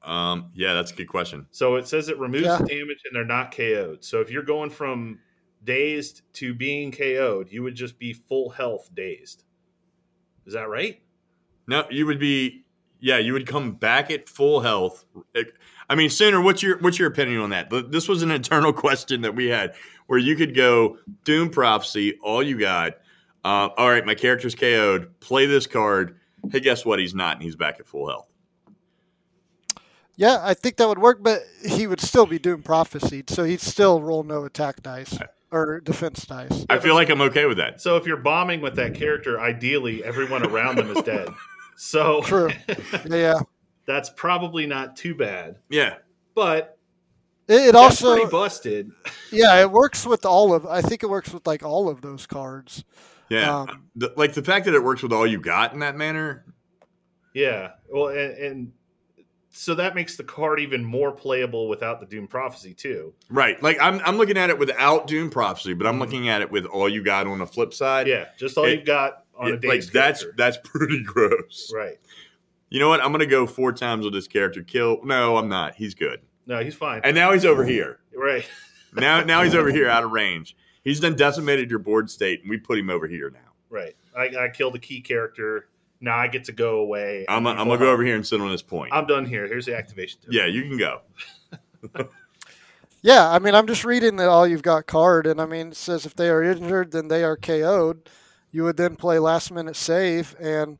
Um, 0.01 0.51
yeah, 0.55 0.73
that's 0.73 0.91
a 0.91 0.95
good 0.95 1.07
question. 1.09 1.45
So 1.51 1.75
it 1.75 1.87
says 1.87 2.09
it 2.09 2.17
removes 2.17 2.45
Yeah. 2.45 2.57
damage 2.57 3.01
and 3.05 3.13
they're 3.13 3.25
not 3.25 3.51
KO'd. 3.55 4.03
So 4.03 4.21
if 4.21 4.31
you're 4.31 4.41
going 4.43 4.69
from 4.71 5.19
dazed 5.63 6.21
to 6.33 6.53
being 6.55 6.91
KO'd, 6.91 7.51
you 7.51 7.61
would 7.61 7.75
just 7.75 7.99
be 7.99 8.13
full 8.13 8.49
health 8.49 8.89
dazed. 8.95 9.43
Is 10.45 10.53
that 10.53 10.69
right? 10.69 11.01
No, 11.67 11.85
you 11.91 12.05
would 12.05 12.19
be. 12.19 12.63
Yeah, 12.99 13.17
you 13.19 13.33
would 13.33 13.45
come 13.47 13.73
back 13.73 14.09
at 14.11 14.27
full 14.27 14.59
health. 14.61 15.05
I 15.89 15.95
mean, 15.95 16.09
Sooner, 16.09 16.41
what's 16.41 16.63
your 16.63 16.77
what's 16.79 16.97
your 16.99 17.07
opinion 17.07 17.41
on 17.41 17.49
that? 17.51 17.69
Th- 17.69 17.85
This 17.89 18.07
was 18.07 18.21
an 18.23 18.31
internal 18.39 18.73
question 18.73 19.21
that 19.21 19.35
we 19.35 19.47
had, 19.47 19.73
where 20.07 20.19
you 20.19 20.35
could 20.35 20.55
go 20.55 20.97
Doom 21.23 21.49
Prophecy, 21.49 22.17
all 22.23 22.41
you 22.41 22.59
got. 22.59 22.93
Uh, 23.45 23.69
all 23.77 23.89
right, 23.89 24.05
my 24.05 24.15
character's 24.15 24.55
KO'd. 24.55 25.19
Play 25.19 25.45
this 25.45 25.67
card. 25.67 26.19
Hey, 26.51 26.59
guess 26.59 26.85
what? 26.85 26.99
He's 26.99 27.13
not, 27.15 27.35
and 27.35 27.43
he's 27.43 27.55
back 27.55 27.79
at 27.79 27.85
full 27.87 28.09
health. 28.09 28.27
Yeah, 30.15 30.39
I 30.41 30.55
think 30.55 30.77
that 30.77 30.87
would 30.87 30.97
work, 30.97 31.21
but 31.21 31.41
he 31.63 31.85
would 31.85 32.01
still 32.01 32.25
be 32.25 32.39
doing 32.39 32.63
prophecy, 32.63 33.23
so 33.27 33.43
he'd 33.43 33.61
still 33.61 34.01
roll 34.01 34.23
no 34.23 34.45
attack 34.45 34.81
dice 34.81 35.17
or 35.51 35.79
defense 35.79 36.25
dice. 36.25 36.65
I 36.69 36.79
feel 36.79 36.95
like 36.95 37.09
I'm 37.09 37.21
okay 37.21 37.45
with 37.45 37.57
that. 37.57 37.79
So 37.81 37.97
if 37.97 38.07
you're 38.07 38.17
bombing 38.17 38.59
with 38.59 38.75
that 38.77 38.95
character, 38.95 39.39
ideally 39.39 40.03
everyone 40.03 40.43
around 40.45 40.77
them 40.77 40.89
is 40.89 41.03
dead. 41.03 41.29
So 41.77 42.21
True. 42.23 42.49
Yeah. 43.09 43.39
that's 43.85 44.09
probably 44.09 44.65
not 44.65 44.95
too 44.97 45.15
bad. 45.15 45.57
Yeah, 45.69 45.97
But 46.35 46.77
It, 47.47 47.69
it 47.69 47.75
also 47.75 48.15
pretty 48.15 48.29
busted. 48.31 48.91
yeah, 49.31 49.61
it 49.61 49.71
works 49.71 50.05
with 50.05 50.25
all 50.25 50.53
of 50.53 50.65
I 50.65 50.81
think 50.81 51.03
it 51.03 51.09
works 51.09 51.31
with 51.33 51.45
like 51.47 51.63
all 51.63 51.87
of 51.87 52.01
those 52.01 52.25
cards. 52.25 52.83
yeah. 53.29 53.59
Um, 53.61 53.83
The- 53.95 54.13
like 54.17 54.33
the 54.33 54.43
fact 54.43 54.65
that 54.65 54.73
it 54.73 54.83
works 54.83 55.03
with 55.03 55.13
all 55.13 55.25
you 55.27 55.39
got 55.39 55.73
in 55.73 55.79
that 55.79 55.95
manner. 55.95 56.45
Yeah. 57.33 57.71
Well, 57.89 58.07
and, 58.07 58.37
and 58.37 58.71
so 59.51 59.75
that 59.75 59.93
makes 59.95 60.15
the 60.17 60.23
card 60.23 60.59
even 60.59 60.83
more 60.83 61.11
playable 61.11 61.67
without 61.69 61.99
the 61.99 62.05
Doom 62.07 62.27
Prophecy 62.27 62.73
too. 62.73 63.13
Right. 63.29 63.61
Like 63.61 63.77
I'm 63.79 64.01
I'm 64.05 64.17
looking 64.17 64.37
at 64.37 64.49
it 64.49 64.57
without 64.57 65.05
Doom 65.07 65.29
Prophecy, 65.29 65.73
but 65.73 65.85
I'm 65.85 65.99
looking 65.99 66.29
at 66.29 66.41
it 66.41 66.51
with 66.51 66.65
all 66.65 66.89
you 66.89 67.03
got 67.03 67.27
on 67.27 67.37
the 67.39 67.45
flip 67.47 67.73
side. 67.73 68.07
Yeah, 68.07 68.25
just 68.37 68.57
all 68.57 68.65
It- 68.65 68.77
you've 68.77 68.85
got 68.85 69.23
on 69.37 69.51
a 69.51 69.53
It- 69.55 69.63
like 69.65 69.83
that's 69.85 70.21
character. 70.21 70.33
that's 70.37 70.57
pretty 70.63 71.03
gross. 71.03 71.71
right. 71.73 71.97
You 72.69 72.79
know 72.79 72.89
what? 72.89 73.01
I'm 73.01 73.11
gonna 73.11 73.25
go 73.25 73.47
four 73.47 73.71
times 73.71 74.03
with 74.05 74.13
this 74.13 74.27
character. 74.27 74.61
Kill. 74.63 74.99
No, 75.03 75.37
I'm 75.37 75.47
not. 75.49 75.75
He's 75.75 75.93
good. 75.95 76.21
No, 76.45 76.61
he's 76.63 76.75
fine. 76.75 77.01
And 77.03 77.15
now 77.15 77.31
he's 77.33 77.45
over 77.45 77.63
here. 77.65 77.99
right. 78.15 78.45
Now 78.93 79.21
now 79.21 79.43
he's 79.43 79.53
over 79.53 79.69
here 79.69 79.87
out 79.95 80.03
of 80.05 80.11
range. 80.11 80.55
He's 80.83 80.99
done 81.01 81.15
decimated 81.15 81.69
your 81.69 81.79
board 81.79 82.09
state, 82.09 82.41
and 82.41 82.49
we 82.49 82.57
put 82.57 82.79
him 82.79 82.89
over 82.89 83.05
here 83.05 83.29
now. 83.29 83.51
Right. 83.69 83.95
I, 84.17 84.45
I 84.45 84.49
killed 84.49 84.75
a 84.75 84.79
key 84.79 85.01
character. 85.01 85.67
Now 85.99 86.17
I 86.17 86.27
get 86.27 86.45
to 86.45 86.51
go 86.53 86.77
away. 86.79 87.25
I'm, 87.27 87.45
and 87.45 87.59
I'm 87.59 87.67
gonna 87.67 87.79
go 87.79 87.91
over 87.91 88.03
here 88.03 88.15
and 88.15 88.25
sit 88.25 88.39
on 88.39 88.49
this 88.49 88.61
point. 88.61 88.93
I'm 88.93 89.05
done 89.05 89.25
here. 89.25 89.45
Here's 89.45 89.65
the 89.65 89.75
activation. 89.75 90.19
tip. 90.21 90.31
yeah, 90.33 90.45
you 90.45 90.63
can 90.63 90.77
go. 90.77 91.01
Yeah, 93.01 93.29
I 93.29 93.39
mean, 93.39 93.53
I'm 93.55 93.67
just 93.67 93.85
reading 93.85 94.15
the 94.15 94.27
all 94.29 94.47
you've 94.47 94.63
got 94.63 94.87
card, 94.87 95.27
and 95.27 95.39
I 95.39 95.45
mean, 95.45 95.67
it 95.69 95.75
says 95.77 96.05
if 96.05 96.15
they 96.15 96.29
are 96.29 96.41
injured, 96.41 96.91
then 96.91 97.07
they 97.09 97.23
are 97.23 97.37
KO'd. 97.37 98.09
You 98.57 98.63
would 98.63 98.77
then 98.77 98.95
play 98.95 99.19
last 99.19 99.51
minute 99.51 99.75
save, 99.75 100.35
and 100.39 100.79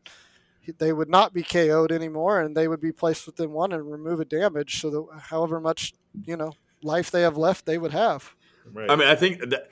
they 0.79 0.91
would 0.91 1.09
not 1.09 1.31
be 1.31 1.43
KO'd 1.43 1.91
anymore, 1.91 2.41
and 2.41 2.57
they 2.57 2.67
would 2.67 2.81
be 2.81 2.91
placed 2.91 3.27
within 3.27 3.51
one 3.51 3.71
and 3.71 3.91
remove 3.91 4.19
a 4.19 4.25
damage. 4.25 4.81
So 4.81 4.89
that 4.89 5.19
however 5.19 5.59
much 5.59 5.93
you 6.25 6.35
know 6.35 6.53
life 6.81 7.11
they 7.11 7.21
have 7.21 7.37
left, 7.37 7.67
they 7.67 7.77
would 7.77 7.91
have. 7.91 8.33
Right. 8.73 8.89
I 8.89 8.95
mean, 8.95 9.07
I 9.07 9.13
think 9.13 9.47
that 9.51 9.69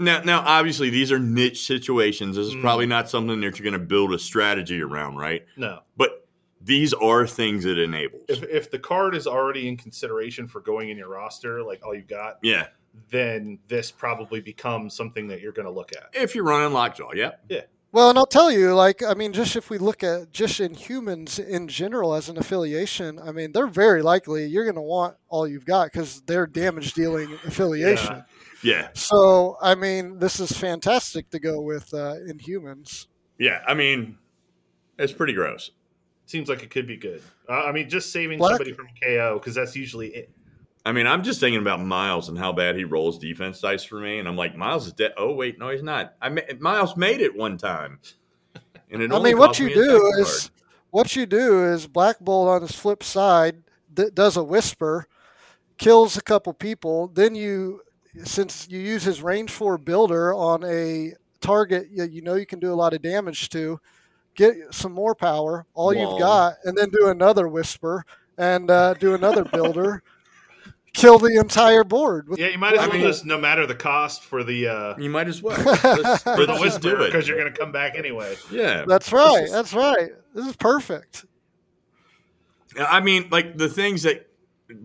now, 0.00 0.22
now 0.22 0.40
obviously 0.40 0.88
these 0.88 1.12
are 1.12 1.18
niche 1.18 1.66
situations. 1.66 2.36
This 2.36 2.46
is 2.46 2.54
Mm. 2.54 2.62
probably 2.62 2.86
not 2.86 3.10
something 3.10 3.38
that 3.42 3.58
you're 3.58 3.70
going 3.70 3.78
to 3.78 3.86
build 3.86 4.14
a 4.14 4.18
strategy 4.18 4.80
around, 4.80 5.16
right? 5.16 5.44
no. 5.58 5.80
But 5.98 6.26
these 6.62 6.94
are 6.94 7.26
things 7.26 7.66
it 7.66 7.78
enables. 7.78 8.22
If, 8.30 8.44
if 8.44 8.70
the 8.70 8.78
card 8.78 9.14
is 9.14 9.26
already 9.26 9.68
in 9.68 9.76
consideration 9.76 10.48
for 10.48 10.62
going 10.62 10.88
in 10.88 10.96
your 10.96 11.10
roster, 11.10 11.62
like 11.62 11.84
all 11.84 11.94
you've 11.94 12.08
got, 12.08 12.38
yeah, 12.42 12.68
then 13.10 13.58
this 13.68 13.90
probably 13.90 14.40
becomes 14.40 14.94
something 14.94 15.26
that 15.28 15.40
you're 15.40 15.52
going 15.52 15.66
to 15.66 15.72
look 15.72 15.92
at. 15.92 16.10
if 16.14 16.34
you're 16.34 16.44
running 16.44 16.72
Lockjaw, 16.72 17.12
yeah. 17.14 17.32
Yeah. 17.48 17.62
Well, 17.92 18.08
and 18.08 18.18
I'll 18.18 18.24
tell 18.26 18.50
you, 18.50 18.74
like, 18.74 19.02
I 19.02 19.12
mean, 19.12 19.34
just 19.34 19.54
if 19.54 19.68
we 19.68 19.76
look 19.76 20.02
at 20.02 20.32
just 20.32 20.60
Inhumans 20.60 21.38
in 21.38 21.68
general 21.68 22.14
as 22.14 22.30
an 22.30 22.38
affiliation, 22.38 23.18
I 23.18 23.32
mean, 23.32 23.52
they're 23.52 23.66
very 23.66 24.00
likely 24.00 24.46
you're 24.46 24.64
going 24.64 24.76
to 24.76 24.80
want 24.80 25.16
all 25.28 25.46
you've 25.46 25.66
got 25.66 25.92
because 25.92 26.22
they're 26.22 26.46
damage 26.46 26.94
dealing 26.94 27.32
affiliation. 27.46 28.24
Yeah, 28.64 28.88
So, 28.94 29.56
I 29.60 29.74
mean, 29.74 30.18
this 30.20 30.38
is 30.40 30.52
fantastic 30.52 31.28
to 31.30 31.38
go 31.40 31.60
with 31.60 31.92
uh, 31.92 32.14
Inhumans. 32.28 33.08
yeah. 33.38 33.60
I 33.66 33.74
mean, 33.74 34.16
it's 34.98 35.12
pretty 35.12 35.32
gross. 35.34 35.70
Seems 36.26 36.48
like 36.48 36.62
it 36.62 36.70
could 36.70 36.86
be 36.86 36.96
good. 36.96 37.20
Uh, 37.48 37.64
I 37.64 37.72
mean, 37.72 37.90
just 37.90 38.10
saving 38.12 38.38
Black- 38.38 38.52
somebody 38.52 38.72
from 38.72 38.86
KO 39.02 39.38
because 39.38 39.54
that's 39.54 39.74
usually 39.76 40.08
it. 40.14 40.30
I 40.84 40.92
mean, 40.92 41.06
I'm 41.06 41.22
just 41.22 41.38
thinking 41.38 41.60
about 41.60 41.80
Miles 41.80 42.28
and 42.28 42.36
how 42.36 42.52
bad 42.52 42.76
he 42.76 42.84
rolls 42.84 43.18
defense 43.18 43.60
dice 43.60 43.84
for 43.84 44.00
me, 44.00 44.18
and 44.18 44.26
I'm 44.26 44.36
like, 44.36 44.56
Miles 44.56 44.86
is 44.86 44.92
dead. 44.92 45.12
Oh 45.16 45.32
wait, 45.32 45.58
no, 45.58 45.70
he's 45.70 45.82
not. 45.82 46.14
I 46.20 46.28
ma- 46.28 46.40
Miles 46.58 46.96
made 46.96 47.20
it 47.20 47.34
one 47.36 47.56
time, 47.56 48.00
and 48.90 49.02
it 49.02 49.12
I 49.12 49.18
mean, 49.20 49.38
what 49.38 49.58
you 49.58 49.66
me 49.66 49.74
do 49.74 50.12
is 50.18 50.40
card. 50.40 50.50
what 50.90 51.16
you 51.16 51.26
do 51.26 51.64
is 51.64 51.86
Black 51.86 52.18
Bolt 52.20 52.48
on 52.48 52.62
his 52.62 52.74
flip 52.74 53.02
side 53.02 53.62
that 53.94 54.14
does 54.14 54.36
a 54.36 54.42
whisper, 54.42 55.06
kills 55.78 56.16
a 56.16 56.22
couple 56.22 56.52
people. 56.52 57.08
Then 57.08 57.34
you, 57.36 57.82
since 58.24 58.66
you 58.68 58.80
use 58.80 59.04
his 59.04 59.22
range 59.22 59.50
four 59.50 59.78
builder 59.78 60.34
on 60.34 60.64
a 60.64 61.12
target 61.40 61.88
you, 61.90 62.04
you 62.04 62.22
know 62.22 62.34
you 62.34 62.46
can 62.46 62.58
do 62.58 62.72
a 62.72 62.74
lot 62.74 62.94
of 62.94 63.02
damage 63.02 63.50
to, 63.50 63.78
get 64.34 64.54
some 64.70 64.92
more 64.92 65.14
power. 65.14 65.66
All 65.74 65.94
Wall. 65.94 65.94
you've 65.94 66.18
got, 66.18 66.54
and 66.64 66.76
then 66.76 66.90
do 66.90 67.08
another 67.08 67.48
whisper 67.48 68.04
and 68.38 68.70
uh, 68.70 68.94
do 68.94 69.14
another 69.14 69.44
builder. 69.52 70.02
Kill 70.94 71.18
the 71.18 71.38
entire 71.40 71.84
board. 71.84 72.28
With, 72.28 72.38
Yeah, 72.38 72.48
you 72.48 72.58
might 72.58 72.74
as 72.74 72.80
I 72.80 72.86
well 72.86 72.92
mean- 72.98 73.06
just 73.06 73.24
no 73.24 73.38
matter 73.38 73.66
the 73.66 73.74
cost 73.74 74.24
for 74.24 74.44
the 74.44 74.68
uh, 74.68 74.96
You 74.98 75.08
might 75.08 75.26
as 75.26 75.42
well 75.42 75.56
Let's- 75.64 76.22
for 76.22 76.44
the 76.46 76.52
let's 76.52 76.62
just 76.62 76.80
do 76.82 76.88
whisper 76.90 77.04
because 77.06 77.26
you're 77.26 77.38
going 77.38 77.52
to 77.52 77.58
come 77.58 77.72
back 77.72 77.96
anyway. 77.96 78.36
Yeah, 78.50 78.84
That's 78.86 79.10
right. 79.12 79.44
is- 79.44 79.52
That's 79.52 79.72
right. 79.72 80.10
This 80.34 80.46
is 80.46 80.56
perfect. 80.56 81.24
I 82.78 83.00
mean, 83.00 83.28
like 83.30 83.56
the 83.56 83.68
things 83.68 84.02
that 84.02 84.28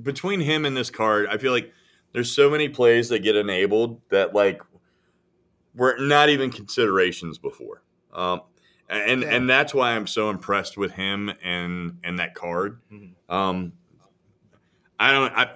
between 0.01 0.39
him 0.39 0.65
and 0.65 0.75
this 0.75 0.89
card, 0.89 1.27
I 1.29 1.37
feel 1.37 1.51
like 1.51 1.71
there's 2.13 2.31
so 2.31 2.49
many 2.49 2.69
plays 2.69 3.09
that 3.09 3.19
get 3.19 3.35
enabled 3.35 4.01
that 4.09 4.33
like 4.33 4.61
were 5.75 5.95
not 5.99 6.29
even 6.29 6.51
considerations 6.51 7.37
before. 7.37 7.83
Um, 8.13 8.41
and 8.89 9.21
Yeah. 9.23 9.29
and 9.35 9.49
that's 9.49 9.73
why 9.73 9.91
I'm 9.91 10.07
so 10.07 10.29
impressed 10.29 10.77
with 10.77 10.91
him 10.93 11.31
and 11.43 11.97
and 12.03 12.19
that 12.19 12.33
card. 12.33 12.79
Mhm. 12.91 13.11
Um, 13.29 13.73
I 14.99 15.11
don't. 15.11 15.33
I 15.33 15.49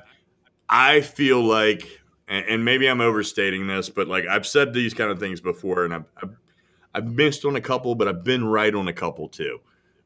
I 0.71 1.01
feel 1.01 1.43
like, 1.43 1.85
and, 2.27 2.45
and 2.45 2.65
maybe 2.65 2.87
I'm 2.87 3.01
overstating 3.01 3.67
this, 3.67 3.89
but 3.89 4.07
like 4.07 4.25
I've 4.25 4.47
said 4.47 4.73
these 4.73 4.93
kind 4.93 5.11
of 5.11 5.19
things 5.19 5.41
before, 5.41 5.83
and 5.83 5.93
I've 5.93 6.05
I've, 6.23 6.35
I've 6.95 7.07
missed 7.07 7.45
on 7.45 7.55
a 7.57 7.61
couple, 7.61 7.93
but 7.95 8.07
I've 8.07 8.23
been 8.23 8.45
right 8.45 8.73
on 8.73 8.87
a 8.87 8.93
couple 8.93 9.27
too. 9.27 9.59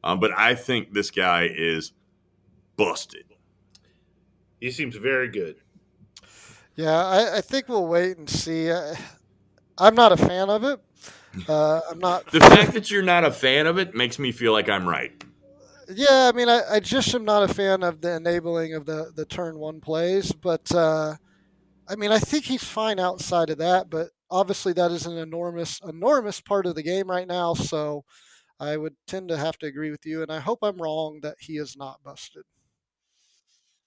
Um, 0.03 0.20
but 0.20 0.32
I 0.38 0.55
think 0.55 0.93
this 0.93 1.11
guy 1.11 1.49
is 1.51 1.93
busted. 2.78 3.26
He 4.59 4.72
seems 4.72 4.95
very 4.95 5.30
good. 5.30 5.57
Yeah, 6.76 7.05
I, 7.05 7.38
I 7.38 7.41
think 7.41 7.70
we'll 7.70 7.88
wait 7.88 8.18
and 8.18 8.30
see. 8.30 8.72
I, 8.72 8.95
I'm 9.78 9.95
not 9.95 10.11
a 10.11 10.18
fan 10.18 10.49
of 10.49 10.63
it. 10.63 10.80
Uh, 11.47 11.82
I'm 11.89 11.99
not. 11.99 12.28
The 12.32 12.39
fact 12.39 12.74
that 12.74 12.89
you're 12.91 13.03
not 13.03 13.24
a 13.24 13.32
fan 13.32 13.68
of 13.68 13.78
it 13.78 13.93
makes 13.93 14.20
me 14.20 14.32
feel 14.32 14.53
like 14.53 14.70
I'm 14.70 14.88
right. 14.88 15.24
Yeah, 15.88 16.31
I 16.33 16.36
mean, 16.36 16.49
I, 16.49 16.61
I 16.71 16.79
just 16.79 17.13
am 17.13 17.25
not 17.25 17.47
a 17.49 17.53
fan 17.53 17.83
of 17.83 18.01
the 18.01 18.15
enabling 18.15 18.73
of 18.73 18.86
the, 18.86 19.11
the 19.15 19.25
turn 19.25 19.59
one 19.59 19.81
plays, 19.81 20.31
but 20.31 20.71
uh, 20.73 21.15
I 21.88 21.95
mean, 21.95 22.11
I 22.11 22.19
think 22.19 22.45
he's 22.45 22.63
fine 22.63 22.99
outside 22.99 23.49
of 23.51 23.59
that. 23.59 23.89
But 23.89 24.09
obviously, 24.31 24.73
that 24.73 24.91
is 24.91 25.05
an 25.07 25.17
enormous, 25.17 25.81
enormous 25.88 26.41
part 26.41 26.65
of 26.67 26.75
the 26.75 26.83
game 26.83 27.09
right 27.09 27.27
now. 27.27 27.53
So 27.55 28.05
I 28.59 28.77
would 28.77 28.95
tend 29.07 29.29
to 29.29 29.38
have 29.38 29.57
to 29.59 29.67
agree 29.67 29.91
with 29.91 30.05
you, 30.05 30.23
and 30.23 30.31
I 30.31 30.39
hope 30.41 30.59
I'm 30.63 30.81
wrong 30.81 31.19
that 31.23 31.38
he 31.41 31.57
is 31.57 31.77
not 31.77 32.03
busted. 32.03 32.43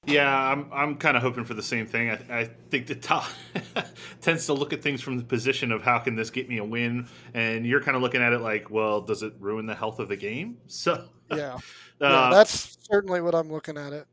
Yeah, 0.09 0.35
I'm 0.35 0.71
I'm 0.73 0.97
kind 0.97 1.17
of 1.17 1.23
hoping 1.23 1.45
for 1.45 1.55
the 1.55 1.63
same 1.63 1.87
thing. 1.87 2.11
I, 2.11 2.41
I 2.41 2.45
think 2.71 2.87
the 2.87 2.95
top 2.95 3.27
tends 4.21 4.47
to 4.47 4.55
look 4.55 4.73
at 4.73 4.83
things 4.83 5.01
from 5.01 5.19
the 5.19 5.25
position 5.25 5.71
of 5.73 5.83
how 5.83 5.99
can 5.99 6.17
this 6.17 6.31
get 6.31 6.49
me 6.49 6.59
a 6.59 6.65
win, 6.65 7.09
and 7.35 7.67
you're 7.67 7.81
kind 7.83 7.97
of 7.97 8.03
looking 8.03 8.23
at 8.23 8.33
it 8.33 8.41
like, 8.41 8.71
well, 8.71 9.01
does 9.01 9.23
it 9.23 9.35
ruin 9.39 9.67
the 9.67 9.75
health 9.75 9.99
of 9.99 10.09
the 10.09 10.17
game? 10.17 10.59
So, 10.69 11.09
Yeah, 11.31 11.55
uh, 11.55 11.59
yeah, 12.01 12.31
that's 12.33 12.79
certainly 12.89 13.21
what 13.21 13.35
I'm 13.35 13.51
looking 13.51 13.77
at 13.77 13.93
it. 13.93 14.07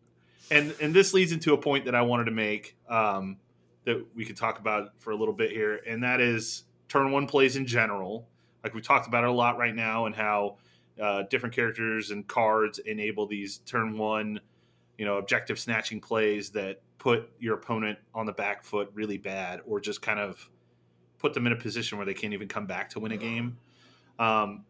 and 0.52 0.74
and 0.82 0.94
this 0.94 1.14
leads 1.14 1.32
into 1.32 1.54
a 1.54 1.58
point 1.58 1.86
that 1.86 1.96
I 1.96 2.02
wanted 2.02 2.26
to 2.26 2.32
make 2.32 2.76
um, 2.90 3.38
that 3.86 4.06
we 4.16 4.26
could 4.26 4.38
talk 4.38 4.60
about 4.60 5.00
for 5.00 5.12
a 5.12 5.16
little 5.16 5.34
bit 5.34 5.52
here, 5.52 5.80
and 5.88 6.04
that 6.04 6.20
is 6.22 6.64
turn 6.90 7.12
one 7.12 7.28
plays 7.28 7.56
in 7.56 7.66
general. 7.66 8.28
Like 8.64 8.74
we 8.74 8.82
talked 8.82 9.08
about 9.08 9.24
it 9.24 9.30
a 9.30 9.34
lot 9.34 9.58
right 9.58 9.76
now, 9.76 10.08
and 10.08 10.16
how 10.16 10.58
uh, 11.02 11.24
different 11.30 11.54
characters 11.56 12.12
and 12.12 12.28
cards 12.28 12.80
enable 12.80 13.28
these 13.28 13.60
turn 13.60 13.98
one, 13.98 14.40
you 14.98 15.06
know, 15.06 15.18
objective 15.18 15.60
snatching 15.60 16.00
plays 16.00 16.52
that 16.52 16.82
put 16.98 17.30
your 17.40 17.56
opponent 17.56 18.00
on 18.14 18.26
the 18.26 18.34
back 18.34 18.64
foot 18.64 18.90
really 18.94 19.18
bad, 19.18 19.62
or 19.66 19.80
just 19.80 20.02
kind 20.02 20.20
of 20.20 20.50
put 21.20 21.34
them 21.34 21.48
in 21.48 21.54
a 21.54 21.56
position 21.56 21.98
where 21.98 22.06
they 22.06 22.14
can't 22.14 22.34
even 22.34 22.48
come 22.48 22.66
back 22.66 22.90
to 22.90 23.00
win 23.00 23.12
a 23.12 23.18
game. 23.18 23.58
Um, 24.20 24.66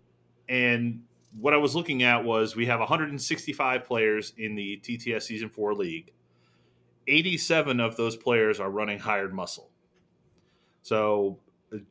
and 0.49 1.03
what 1.39 1.53
I 1.53 1.57
was 1.57 1.75
looking 1.75 2.03
at 2.03 2.23
was 2.23 2.55
we 2.55 2.65
have 2.67 2.79
165 2.79 3.83
players 3.83 4.33
in 4.37 4.55
the 4.55 4.79
TTS 4.83 5.23
Season 5.23 5.49
4 5.49 5.73
league. 5.73 6.11
87 7.07 7.79
of 7.79 7.97
those 7.97 8.15
players 8.15 8.59
are 8.59 8.69
running 8.69 8.99
hired 8.99 9.33
muscle. 9.33 9.69
So 10.81 11.39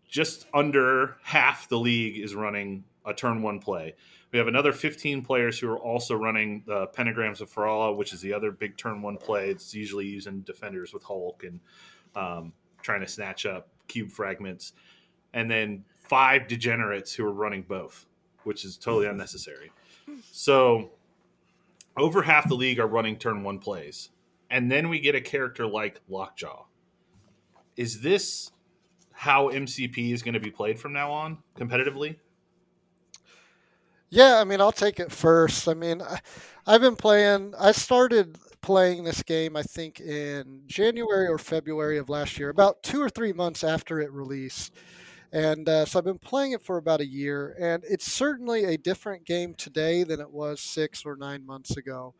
just 0.09 0.47
under 0.55 1.17
half 1.23 1.69
the 1.69 1.79
league 1.79 2.19
is 2.19 2.35
running 2.35 2.85
a 3.05 3.13
turn 3.13 3.43
one 3.43 3.61
play. 3.61 3.95
We 4.35 4.39
have 4.39 4.49
another 4.49 4.73
15 4.73 5.23
players 5.23 5.61
who 5.61 5.71
are 5.71 5.79
also 5.79 6.17
running 6.17 6.65
the 6.67 6.89
Pentagrams 6.89 7.41
of 7.41 7.49
Farallah, 7.55 7.97
which 7.97 8.13
is 8.13 8.21
the 8.21 8.33
other 8.33 8.51
big 8.51 8.77
turn 8.77 9.01
one 9.01 9.17
play. 9.17 9.49
It's 9.49 9.73
usually 9.73 10.07
using 10.07 10.41
defenders 10.41 10.93
with 10.93 11.05
Hulk 11.05 11.45
and 11.45 11.61
um, 12.17 12.53
trying 12.83 13.01
to 13.03 13.07
snatch 13.07 13.47
up 13.47 13.69
cube 13.87 14.11
fragments. 14.11 14.73
And 15.35 15.49
then 15.49 15.85
five 16.01 16.49
degenerates 16.49 17.15
who 17.15 17.25
are 17.25 17.33
running 17.33 17.63
both, 17.63 18.07
which 18.43 18.65
is 18.65 18.77
totally 18.77 19.07
unnecessary. 19.07 19.71
So 20.33 20.91
over 21.97 22.21
half 22.21 22.49
the 22.49 22.57
league 22.57 22.81
are 22.81 22.89
running 22.89 23.17
turn 23.17 23.45
one 23.45 23.61
plays. 23.61 24.11
And 24.51 24.69
then 24.69 24.89
we 24.89 24.99
get 24.99 25.15
a 25.15 25.21
character 25.21 25.65
like 25.65 26.01
Lockjaw. 26.09 26.65
Is 27.77 28.01
this 28.01 28.51
how 29.13 29.51
MCP 29.51 30.13
is 30.13 30.25
going 30.25 30.35
to 30.35 30.41
be 30.41 30.51
played 30.51 30.81
from 30.81 30.93
now 30.93 31.13
on 31.13 31.39
competitively? 31.57 32.17
Yeah, 34.11 34.41
I 34.41 34.45
mean, 34.45 34.61
I'll 34.61 34.73
take 34.73 35.01
it 35.01 35.11
first. 35.11 35.69
I 35.69 35.75
mean, 35.75 36.01
I, 36.03 36.21
I've 36.67 36.81
been 36.81 36.97
playing. 36.97 37.55
I 37.59 37.73
started 37.73 38.39
playing 38.63 39.05
this 39.05 39.23
game, 39.23 39.57
I 39.57 39.63
think, 39.63 40.01
in 40.01 40.63
January 40.67 41.27
or 41.27 41.39
February 41.39 41.99
of 41.99 42.09
last 42.09 42.39
year, 42.39 42.49
about 42.49 42.83
two 42.83 43.03
or 43.03 43.09
three 43.11 43.33
months 43.33 43.65
after 43.65 44.01
it 44.01 44.13
released. 44.13 44.73
And 45.33 45.69
uh, 45.69 45.85
so 45.87 45.99
I've 45.99 46.05
been 46.05 46.19
playing 46.19 46.53
it 46.53 46.63
for 46.63 46.77
about 46.77 47.01
a 47.01 47.07
year, 47.07 47.57
and 47.61 47.85
it's 47.89 48.11
certainly 48.11 48.65
a 48.65 48.79
different 48.79 49.25
game 49.27 49.55
today 49.55 50.05
than 50.05 50.21
it 50.21 50.31
was 50.31 50.61
six 50.61 51.05
or 51.05 51.17
nine 51.17 51.45
months 51.47 51.77
ago. 51.77 52.15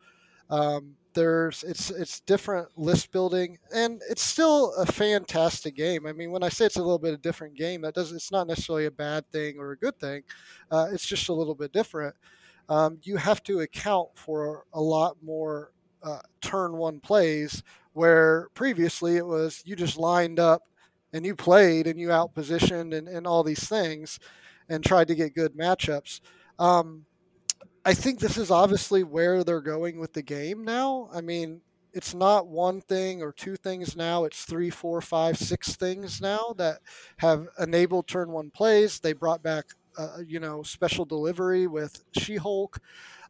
Um, 0.49 0.95
There's 1.15 1.63
it's 1.63 1.89
it's 1.89 2.19
different 2.21 2.77
list 2.77 3.11
building, 3.11 3.57
and 3.73 4.01
it's 4.09 4.21
still 4.21 4.73
a 4.75 4.85
fantastic 4.85 5.75
game. 5.75 6.05
I 6.05 6.11
mean, 6.13 6.31
when 6.31 6.43
I 6.43 6.49
say 6.49 6.65
it's 6.65 6.75
a 6.75 6.83
little 6.83 6.99
bit 6.99 7.13
of 7.13 7.21
different 7.21 7.55
game, 7.55 7.81
that 7.81 7.95
doesn't 7.95 8.17
it's 8.17 8.31
not 8.31 8.47
necessarily 8.47 8.85
a 8.85 8.91
bad 8.91 9.29
thing 9.31 9.57
or 9.57 9.71
a 9.71 9.77
good 9.77 9.99
thing. 9.99 10.23
Uh, 10.71 10.87
it's 10.91 11.05
just 11.05 11.29
a 11.29 11.33
little 11.33 11.55
bit 11.55 11.71
different. 11.71 12.15
Um, 12.69 12.99
you 13.03 13.17
have 13.17 13.43
to 13.43 13.61
account 13.61 14.09
for 14.15 14.65
a 14.73 14.81
lot 14.81 15.17
more 15.23 15.71
uh, 16.03 16.19
turn 16.41 16.77
one 16.77 16.99
plays 16.99 17.63
where 17.93 18.49
previously 18.53 19.17
it 19.17 19.25
was 19.25 19.61
you 19.65 19.75
just 19.75 19.97
lined 19.97 20.39
up 20.39 20.63
and 21.13 21.25
you 21.25 21.35
played 21.35 21.87
and 21.87 21.99
you 21.99 22.09
outpositioned 22.09 22.95
and, 22.95 23.07
and 23.07 23.25
all 23.25 23.43
these 23.43 23.67
things 23.67 24.19
and 24.69 24.83
tried 24.83 25.07
to 25.07 25.15
get 25.15 25.35
good 25.35 25.55
matchups. 25.55 26.19
Um, 26.59 27.05
I 27.85 27.93
think 27.93 28.19
this 28.19 28.37
is 28.37 28.49
obviously 28.49 29.03
where 29.03 29.43
they're 29.43 29.61
going 29.61 29.99
with 29.99 30.13
the 30.13 30.23
game 30.23 30.63
now. 30.65 31.09
I 31.13 31.21
mean, 31.21 31.61
it's 31.93 32.13
not 32.13 32.47
one 32.47 32.81
thing 32.81 33.21
or 33.21 33.31
two 33.31 33.55
things 33.55 33.95
now. 33.95 34.25
It's 34.25 34.43
three, 34.43 34.69
four, 34.69 35.01
five, 35.01 35.37
six 35.37 35.75
things 35.75 36.19
now 36.19 36.53
that 36.57 36.79
have 37.17 37.47
enabled 37.59 38.07
turn 38.07 38.31
one 38.31 38.49
plays. 38.49 38.99
They 38.99 39.13
brought 39.13 39.43
back, 39.43 39.65
uh, 39.97 40.17
you 40.25 40.39
know, 40.39 40.63
special 40.63 41.05
delivery 41.05 41.67
with 41.67 42.03
She 42.17 42.35
Hulk. 42.37 42.79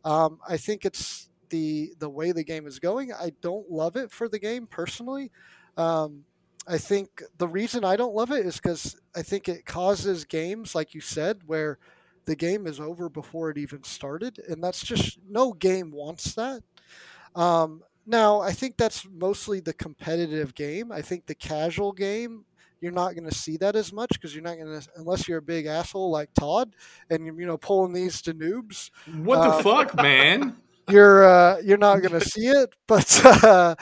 Um, 0.05 0.39
I 0.47 0.57
think 0.57 0.85
it's 0.85 1.29
the 1.49 1.93
the 1.99 2.09
way 2.09 2.31
the 2.31 2.43
game 2.43 2.65
is 2.65 2.79
going. 2.79 3.11
I 3.13 3.33
don't 3.41 3.69
love 3.69 3.97
it 3.97 4.11
for 4.11 4.29
the 4.29 4.39
game 4.39 4.67
personally. 4.67 5.31
Um, 5.77 6.23
I 6.67 6.77
think 6.77 7.21
the 7.37 7.47
reason 7.47 7.83
I 7.83 7.95
don't 7.95 8.15
love 8.15 8.31
it 8.31 8.45
is 8.45 8.55
because 8.55 8.95
I 9.15 9.21
think 9.21 9.47
it 9.47 9.65
causes 9.65 10.25
games, 10.25 10.73
like 10.73 10.95
you 10.95 11.01
said, 11.01 11.41
where 11.45 11.77
the 12.25 12.35
game 12.35 12.67
is 12.67 12.79
over 12.79 13.09
before 13.09 13.49
it 13.49 13.57
even 13.57 13.83
started, 13.83 14.39
and 14.49 14.63
that's 14.63 14.83
just 14.83 15.19
no 15.27 15.53
game 15.53 15.91
wants 15.91 16.33
that. 16.35 16.61
Um, 17.35 17.81
now, 18.05 18.41
I 18.41 18.51
think 18.51 18.77
that's 18.77 19.07
mostly 19.11 19.59
the 19.59 19.73
competitive 19.73 20.53
game. 20.55 20.91
I 20.91 21.01
think 21.01 21.25
the 21.25 21.35
casual 21.35 21.91
game, 21.91 22.45
you're 22.81 22.91
not 22.91 23.15
going 23.15 23.27
to 23.27 23.35
see 23.35 23.57
that 23.57 23.75
as 23.75 23.91
much 23.91 24.09
because 24.13 24.33
you're 24.33 24.43
not 24.43 24.57
going 24.57 24.79
to, 24.79 24.87
unless 24.95 25.27
you're 25.27 25.39
a 25.39 25.43
big 25.43 25.65
asshole 25.65 26.11
like 26.11 26.29
Todd, 26.33 26.75
and 27.09 27.25
you're, 27.25 27.39
you 27.39 27.47
know 27.47 27.57
pulling 27.57 27.93
these 27.93 28.21
to 28.23 28.33
noobs. 28.33 28.91
What 29.17 29.41
the 29.41 29.55
um, 29.55 29.63
fuck, 29.63 29.95
man? 29.95 30.57
You're 30.87 31.27
uh, 31.27 31.61
you're 31.63 31.79
not 31.79 32.03
going 32.03 32.19
to 32.19 32.21
see 32.21 32.45
it, 32.45 32.75
but. 32.87 33.25
Uh, 33.25 33.75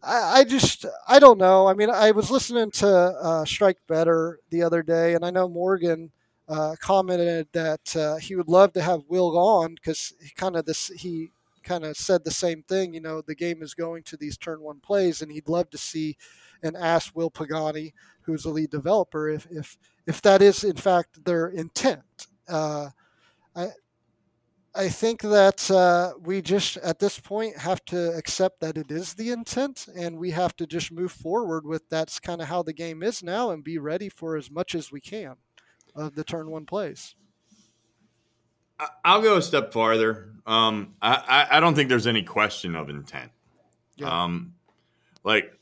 I, 0.00 0.38
I 0.38 0.44
just 0.44 0.86
I 1.08 1.18
don't 1.18 1.38
know. 1.38 1.66
I 1.66 1.74
mean, 1.74 1.90
I 1.90 2.12
was 2.12 2.30
listening 2.30 2.70
to 2.72 2.86
uh, 2.88 3.44
Strike 3.44 3.78
Better 3.88 4.38
the 4.50 4.62
other 4.62 4.84
day, 4.84 5.14
and 5.14 5.24
I 5.24 5.30
know 5.30 5.48
Morgan 5.48 6.12
uh, 6.48 6.76
commented 6.80 7.48
that 7.52 7.96
uh, 7.96 8.16
he 8.16 8.36
would 8.36 8.48
love 8.48 8.72
to 8.74 8.82
have 8.82 9.02
Will 9.08 9.36
on 9.36 9.74
because 9.74 10.12
he 10.22 10.30
kind 10.30 10.56
of 10.56 10.64
this 10.64 10.88
he 10.88 11.30
kind 11.64 11.84
of 11.84 11.96
said 11.96 12.24
the 12.24 12.30
same 12.30 12.62
thing. 12.62 12.94
You 12.94 13.00
know, 13.00 13.20
the 13.20 13.34
game 13.34 13.62
is 13.62 13.74
going 13.74 14.04
to 14.04 14.16
these 14.16 14.36
turn 14.36 14.60
one 14.60 14.80
plays, 14.80 15.22
and 15.22 15.32
he'd 15.32 15.48
love 15.48 15.70
to 15.70 15.78
see 15.78 16.16
and 16.62 16.76
ask 16.76 17.14
Will 17.14 17.30
Pagani, 17.30 17.92
who's 18.22 18.44
the 18.44 18.50
lead 18.50 18.70
developer, 18.70 19.28
if 19.28 19.46
if 19.50 19.76
if 20.06 20.22
that 20.22 20.42
is 20.42 20.64
in 20.64 20.76
fact 20.76 21.24
their 21.24 21.48
intent. 21.48 22.28
Uh, 22.48 22.90
I 23.56 23.68
I 24.74 24.88
think 24.90 25.22
that 25.22 25.70
uh, 25.70 26.12
we 26.22 26.42
just 26.42 26.76
at 26.78 26.98
this 26.98 27.18
point 27.18 27.56
have 27.58 27.84
to 27.86 28.12
accept 28.16 28.60
that 28.60 28.76
it 28.76 28.90
is 28.90 29.14
the 29.14 29.30
intent, 29.30 29.88
and 29.96 30.18
we 30.18 30.30
have 30.32 30.54
to 30.56 30.66
just 30.66 30.92
move 30.92 31.12
forward 31.12 31.64
with 31.66 31.88
that's 31.88 32.20
kind 32.20 32.42
of 32.42 32.48
how 32.48 32.62
the 32.62 32.72
game 32.74 33.02
is 33.02 33.22
now, 33.22 33.50
and 33.50 33.64
be 33.64 33.78
ready 33.78 34.08
for 34.08 34.36
as 34.36 34.50
much 34.50 34.74
as 34.74 34.92
we 34.92 35.00
can 35.00 35.36
of 35.96 36.14
the 36.14 36.24
turn 36.24 36.50
one 36.50 36.66
plays. 36.66 37.14
I'll 39.04 39.22
go 39.22 39.36
a 39.36 39.42
step 39.42 39.72
farther. 39.72 40.32
Um, 40.46 40.94
I, 41.00 41.46
I 41.50 41.60
don't 41.60 41.74
think 41.74 41.88
there's 41.88 42.06
any 42.06 42.22
question 42.22 42.76
of 42.76 42.88
intent. 42.88 43.30
Yeah. 43.96 44.24
Um, 44.24 44.54
like 45.24 45.58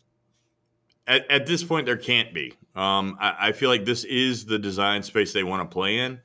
at, 1.07 1.31
at 1.31 1.47
this 1.47 1.63
point, 1.63 1.87
there 1.87 1.97
can't 1.97 2.35
be. 2.35 2.55
Um, 2.75 3.17
I, 3.21 3.49
I, 3.49 3.53
feel 3.53 3.71
like 3.71 3.85
this 3.85 4.03
is 4.05 4.45
the 4.45 4.59
design 4.59 5.05
space 5.05 5.33
they 5.33 5.45
want 5.45 5.69
to 5.69 5.73
play 5.73 5.99
in. 5.99 6.21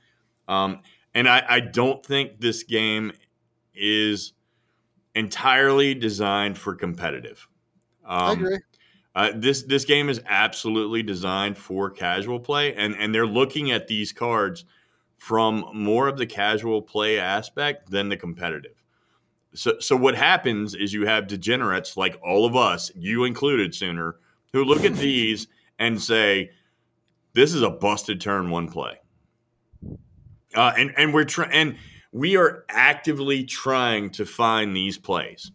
Um, 0.48 0.80
and 1.14 1.30
I, 1.30 1.44
I 1.48 1.60
don't 1.60 2.04
think 2.04 2.40
this 2.40 2.64
game 2.64 3.12
is 3.76 4.34
entirely 5.14 5.94
designed 5.94 6.58
for 6.58 6.74
competitive. 6.74 7.48
Um, 8.04 8.20
I 8.20 8.32
agree. 8.34 8.58
Uh, 9.16 9.32
this 9.36 9.64
this 9.64 9.86
game 9.86 10.08
is 10.08 10.22
absolutely 10.28 11.02
designed 11.02 11.58
for 11.58 11.90
casual 11.90 12.40
play, 12.40 12.74
and 12.76 12.96
and 12.96 13.14
they're 13.14 13.26
looking 13.26 13.72
at 13.72 13.88
these 13.88 14.12
cards 14.12 14.66
from 15.18 15.66
more 15.74 16.08
of 16.08 16.18
the 16.18 16.26
casual 16.26 16.82
play 16.82 17.20
aspect 17.20 17.90
than 17.90 18.10
the 18.10 18.18
competitive. 18.18 18.84
So 19.56 19.80
so 19.80 19.96
what 19.96 20.16
happens 20.16 20.76
is 20.76 20.94
you 20.94 21.08
have 21.08 21.28
degenerates 21.28 21.98
like 21.98 22.20
all 22.24 22.46
of 22.46 22.56
us, 22.56 22.92
you 22.96 23.24
included, 23.24 23.74
sooner, 23.74 24.18
who 24.54 24.64
look 24.64 24.86
at 24.86 24.96
these 24.96 25.48
and 25.80 26.00
say, 26.00 26.52
"This 27.34 27.54
is 27.54 27.64
a 27.64 27.70
busted 27.70 28.22
turn 28.22 28.52
one 28.52 28.70
play." 28.70 29.00
Uh, 30.56 30.74
and 30.78 30.94
and 30.98 31.14
we're 31.14 31.26
trying 31.26 31.52
and 31.52 31.78
we 32.12 32.38
are 32.38 32.64
actively 32.70 33.44
trying 33.44 34.12
to 34.12 34.26
find 34.26 34.76
these 34.76 34.98
plays 34.98 35.52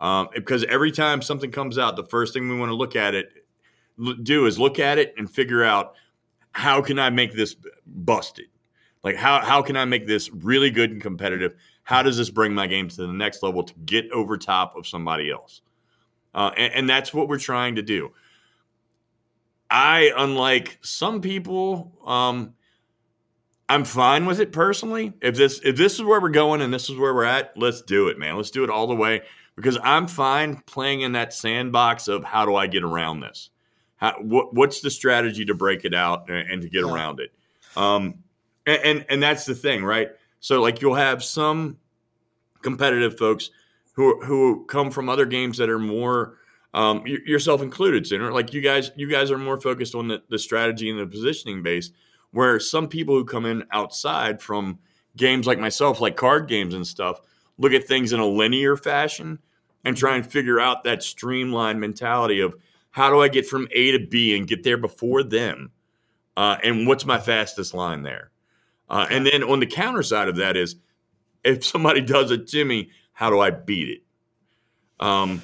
um, 0.00 0.28
because 0.34 0.64
every 0.64 0.92
time 0.92 1.22
something 1.22 1.50
comes 1.50 1.78
out, 1.78 1.96
the 1.96 2.04
first 2.04 2.34
thing 2.34 2.48
we 2.48 2.58
want 2.58 2.70
to 2.70 2.76
look 2.76 2.96
at 2.96 3.14
it 3.14 3.46
do 4.22 4.46
is 4.46 4.58
look 4.58 4.78
at 4.78 4.98
it 4.98 5.14
and 5.16 5.30
figure 5.30 5.64
out 5.64 5.94
how 6.52 6.82
can 6.82 6.98
I 6.98 7.10
make 7.10 7.34
this 7.34 7.56
busted. 7.86 8.46
Like 9.02 9.16
how 9.16 9.40
how 9.40 9.62
can 9.62 9.76
I 9.76 9.84
make 9.84 10.06
this 10.06 10.30
really 10.32 10.70
good 10.70 10.90
and 10.90 11.00
competitive? 11.00 11.54
How 11.84 12.02
does 12.02 12.16
this 12.16 12.30
bring 12.30 12.52
my 12.52 12.66
game 12.66 12.88
to 12.88 12.96
the 12.96 13.12
next 13.12 13.42
level 13.42 13.62
to 13.62 13.74
get 13.84 14.10
over 14.10 14.36
top 14.36 14.76
of 14.76 14.86
somebody 14.86 15.30
else? 15.30 15.62
Uh, 16.34 16.50
and, 16.56 16.72
and 16.74 16.90
that's 16.90 17.14
what 17.14 17.28
we're 17.28 17.38
trying 17.38 17.76
to 17.76 17.82
do. 17.82 18.10
I, 19.70 20.12
unlike 20.16 20.78
some 20.82 21.20
people, 21.20 21.92
um, 22.04 22.54
I'm 23.68 23.84
fine 23.84 24.26
with 24.26 24.40
it 24.40 24.52
personally. 24.52 25.12
If 25.20 25.36
this 25.36 25.60
if 25.64 25.76
this 25.76 25.94
is 25.94 26.02
where 26.02 26.20
we're 26.20 26.28
going 26.30 26.60
and 26.60 26.74
this 26.74 26.90
is 26.90 26.96
where 26.96 27.14
we're 27.14 27.24
at, 27.24 27.56
let's 27.56 27.82
do 27.82 28.08
it, 28.08 28.18
man. 28.18 28.36
Let's 28.36 28.50
do 28.50 28.64
it 28.64 28.70
all 28.70 28.86
the 28.86 28.94
way 28.94 29.22
because 29.56 29.78
I'm 29.82 30.06
fine 30.06 30.62
playing 30.66 31.00
in 31.00 31.12
that 31.12 31.32
sandbox 31.32 32.08
of 32.08 32.22
how 32.22 32.44
do 32.44 32.54
I 32.54 32.66
get 32.66 32.84
around 32.84 33.20
this? 33.20 33.50
How, 33.96 34.12
what, 34.20 34.54
what's 34.54 34.80
the 34.80 34.90
strategy 34.90 35.44
to 35.46 35.54
break 35.54 35.84
it 35.84 35.94
out 35.94 36.28
and, 36.28 36.50
and 36.50 36.62
to 36.62 36.68
get 36.68 36.84
yeah. 36.84 36.92
around 36.92 37.20
it? 37.20 37.32
Um, 37.76 38.22
and, 38.66 38.80
and 38.84 39.06
and 39.08 39.22
that's 39.22 39.44
the 39.44 39.54
thing, 39.54 39.84
right? 39.84 40.10
So 40.40 40.60
like 40.60 40.80
you'll 40.80 40.94
have 40.94 41.24
some 41.24 41.78
competitive 42.62 43.18
folks 43.18 43.50
who 43.94 44.22
who 44.24 44.64
come 44.66 44.90
from 44.90 45.08
other 45.08 45.26
games 45.26 45.58
that 45.58 45.70
are 45.70 45.78
more 45.78 46.38
um, 46.74 47.06
yourself 47.06 47.62
included, 47.62 48.06
sooner. 48.06 48.30
Like 48.30 48.52
you 48.52 48.60
guys, 48.60 48.90
you 48.96 49.08
guys 49.08 49.30
are 49.30 49.38
more 49.38 49.58
focused 49.58 49.94
on 49.94 50.08
the, 50.08 50.22
the 50.28 50.38
strategy 50.38 50.90
and 50.90 50.98
the 50.98 51.06
positioning 51.06 51.62
base 51.62 51.90
where 52.32 52.60
some 52.60 52.86
people 52.86 53.14
who 53.14 53.24
come 53.24 53.46
in 53.46 53.64
outside 53.72 54.42
from 54.42 54.78
games 55.16 55.46
like 55.46 55.58
myself, 55.58 56.02
like 56.02 56.16
card 56.16 56.48
games 56.48 56.74
and 56.74 56.86
stuff, 56.86 57.22
look 57.56 57.72
at 57.72 57.84
things 57.84 58.12
in 58.12 58.20
a 58.20 58.26
linear 58.26 58.76
fashion 58.76 59.38
and 59.86 59.96
try 59.96 60.16
and 60.16 60.26
figure 60.26 60.58
out 60.58 60.82
that 60.82 61.00
streamlined 61.00 61.80
mentality 61.80 62.40
of 62.40 62.56
how 62.90 63.08
do 63.08 63.22
I 63.22 63.28
get 63.28 63.46
from 63.46 63.68
A 63.70 63.92
to 63.92 64.04
B 64.04 64.36
and 64.36 64.46
get 64.46 64.64
there 64.64 64.76
before 64.76 65.22
them? 65.22 65.70
Uh, 66.36 66.56
and 66.64 66.88
what's 66.88 67.06
my 67.06 67.20
fastest 67.20 67.72
line 67.72 68.02
there? 68.02 68.32
Uh, 68.90 69.06
and 69.08 69.24
then 69.24 69.44
on 69.44 69.60
the 69.60 69.66
counter 69.66 70.02
side 70.02 70.28
of 70.28 70.36
that 70.36 70.56
is 70.56 70.74
if 71.44 71.64
somebody 71.64 72.00
does 72.00 72.32
it 72.32 72.48
to 72.48 72.64
me, 72.64 72.90
how 73.12 73.30
do 73.30 73.38
I 73.38 73.50
beat 73.50 73.88
it? 73.88 74.02
Um, 74.98 75.40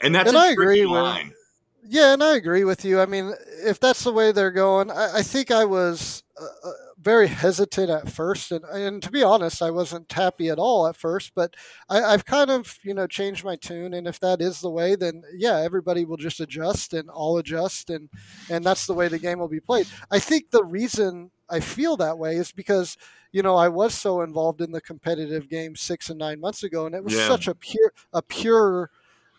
and 0.00 0.14
that's 0.14 0.28
and 0.28 0.36
a 0.36 0.40
I 0.40 0.46
agree 0.48 0.86
line. 0.86 1.28
With, 1.28 1.36
yeah, 1.90 2.14
and 2.14 2.24
I 2.24 2.36
agree 2.36 2.64
with 2.64 2.86
you. 2.86 3.00
I 3.00 3.06
mean, 3.06 3.34
if 3.66 3.78
that's 3.80 4.02
the 4.02 4.12
way 4.12 4.32
they're 4.32 4.50
going, 4.50 4.90
I, 4.90 5.18
I 5.18 5.22
think 5.22 5.50
I 5.50 5.66
was 5.66 6.22
uh, 6.40 6.68
uh, 6.68 6.72
very 7.00 7.26
hesitant 7.26 7.90
at 7.90 8.10
first, 8.10 8.52
and 8.52 8.64
and 8.64 9.02
to 9.02 9.10
be 9.10 9.22
honest, 9.22 9.62
I 9.62 9.70
wasn't 9.70 10.10
happy 10.10 10.48
at 10.48 10.58
all 10.58 10.86
at 10.86 10.96
first. 10.96 11.32
But 11.34 11.54
I, 11.88 12.02
I've 12.02 12.24
kind 12.24 12.50
of 12.50 12.78
you 12.82 12.94
know 12.94 13.06
changed 13.06 13.44
my 13.44 13.56
tune, 13.56 13.94
and 13.94 14.06
if 14.06 14.20
that 14.20 14.40
is 14.40 14.60
the 14.60 14.70
way, 14.70 14.94
then 14.94 15.22
yeah, 15.34 15.58
everybody 15.58 16.04
will 16.04 16.16
just 16.16 16.40
adjust, 16.40 16.94
and 16.94 17.08
I'll 17.10 17.36
adjust, 17.36 17.90
and 17.90 18.08
and 18.50 18.64
that's 18.64 18.86
the 18.86 18.94
way 18.94 19.08
the 19.08 19.18
game 19.18 19.38
will 19.38 19.48
be 19.48 19.60
played. 19.60 19.86
I 20.10 20.18
think 20.18 20.50
the 20.50 20.64
reason 20.64 21.30
I 21.48 21.60
feel 21.60 21.96
that 21.98 22.18
way 22.18 22.36
is 22.36 22.52
because 22.52 22.96
you 23.32 23.42
know 23.42 23.56
I 23.56 23.68
was 23.68 23.94
so 23.94 24.22
involved 24.22 24.60
in 24.60 24.72
the 24.72 24.80
competitive 24.80 25.48
game 25.48 25.76
six 25.76 26.10
and 26.10 26.18
nine 26.18 26.40
months 26.40 26.62
ago, 26.62 26.86
and 26.86 26.94
it 26.94 27.04
was 27.04 27.14
yeah. 27.14 27.28
such 27.28 27.48
a 27.48 27.54
pure 27.54 27.92
a 28.12 28.22
pure 28.22 28.90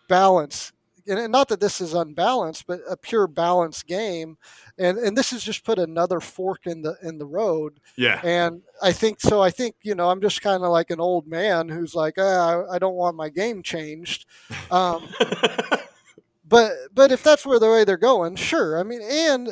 balance 0.07 0.73
and 1.09 1.31
not 1.31 1.47
that 1.49 1.59
this 1.59 1.81
is 1.81 1.93
unbalanced, 1.93 2.67
but 2.67 2.81
a 2.89 2.95
pure 2.95 3.27
balanced 3.27 3.87
game. 3.87 4.37
And 4.77 4.97
and 4.97 5.17
this 5.17 5.31
has 5.31 5.43
just 5.43 5.63
put 5.63 5.79
another 5.79 6.19
fork 6.19 6.67
in 6.67 6.81
the 6.81 6.95
in 7.01 7.17
the 7.17 7.25
road. 7.25 7.79
Yeah. 7.95 8.21
And 8.23 8.61
I 8.81 8.91
think 8.91 9.19
so. 9.19 9.41
I 9.41 9.49
think 9.49 9.75
you 9.81 9.95
know 9.95 10.09
I'm 10.09 10.21
just 10.21 10.41
kind 10.41 10.63
of 10.63 10.69
like 10.69 10.91
an 10.91 10.99
old 10.99 11.27
man 11.27 11.69
who's 11.69 11.95
like, 11.95 12.15
ah, 12.17 12.63
I, 12.69 12.75
I 12.75 12.79
don't 12.79 12.95
want 12.95 13.15
my 13.15 13.29
game 13.29 13.63
changed. 13.63 14.25
Um, 14.71 15.07
but 16.47 16.71
but 16.93 17.11
if 17.11 17.23
that's 17.23 17.45
where 17.45 17.59
the 17.59 17.69
way 17.69 17.83
they're 17.83 17.97
going, 17.97 18.35
sure. 18.35 18.79
I 18.79 18.83
mean, 18.83 19.01
and 19.01 19.49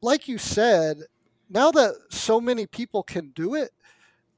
like 0.00 0.28
you 0.28 0.38
said, 0.38 0.98
now 1.48 1.70
that 1.72 1.94
so 2.10 2.40
many 2.40 2.66
people 2.66 3.02
can 3.02 3.30
do 3.30 3.54
it, 3.54 3.70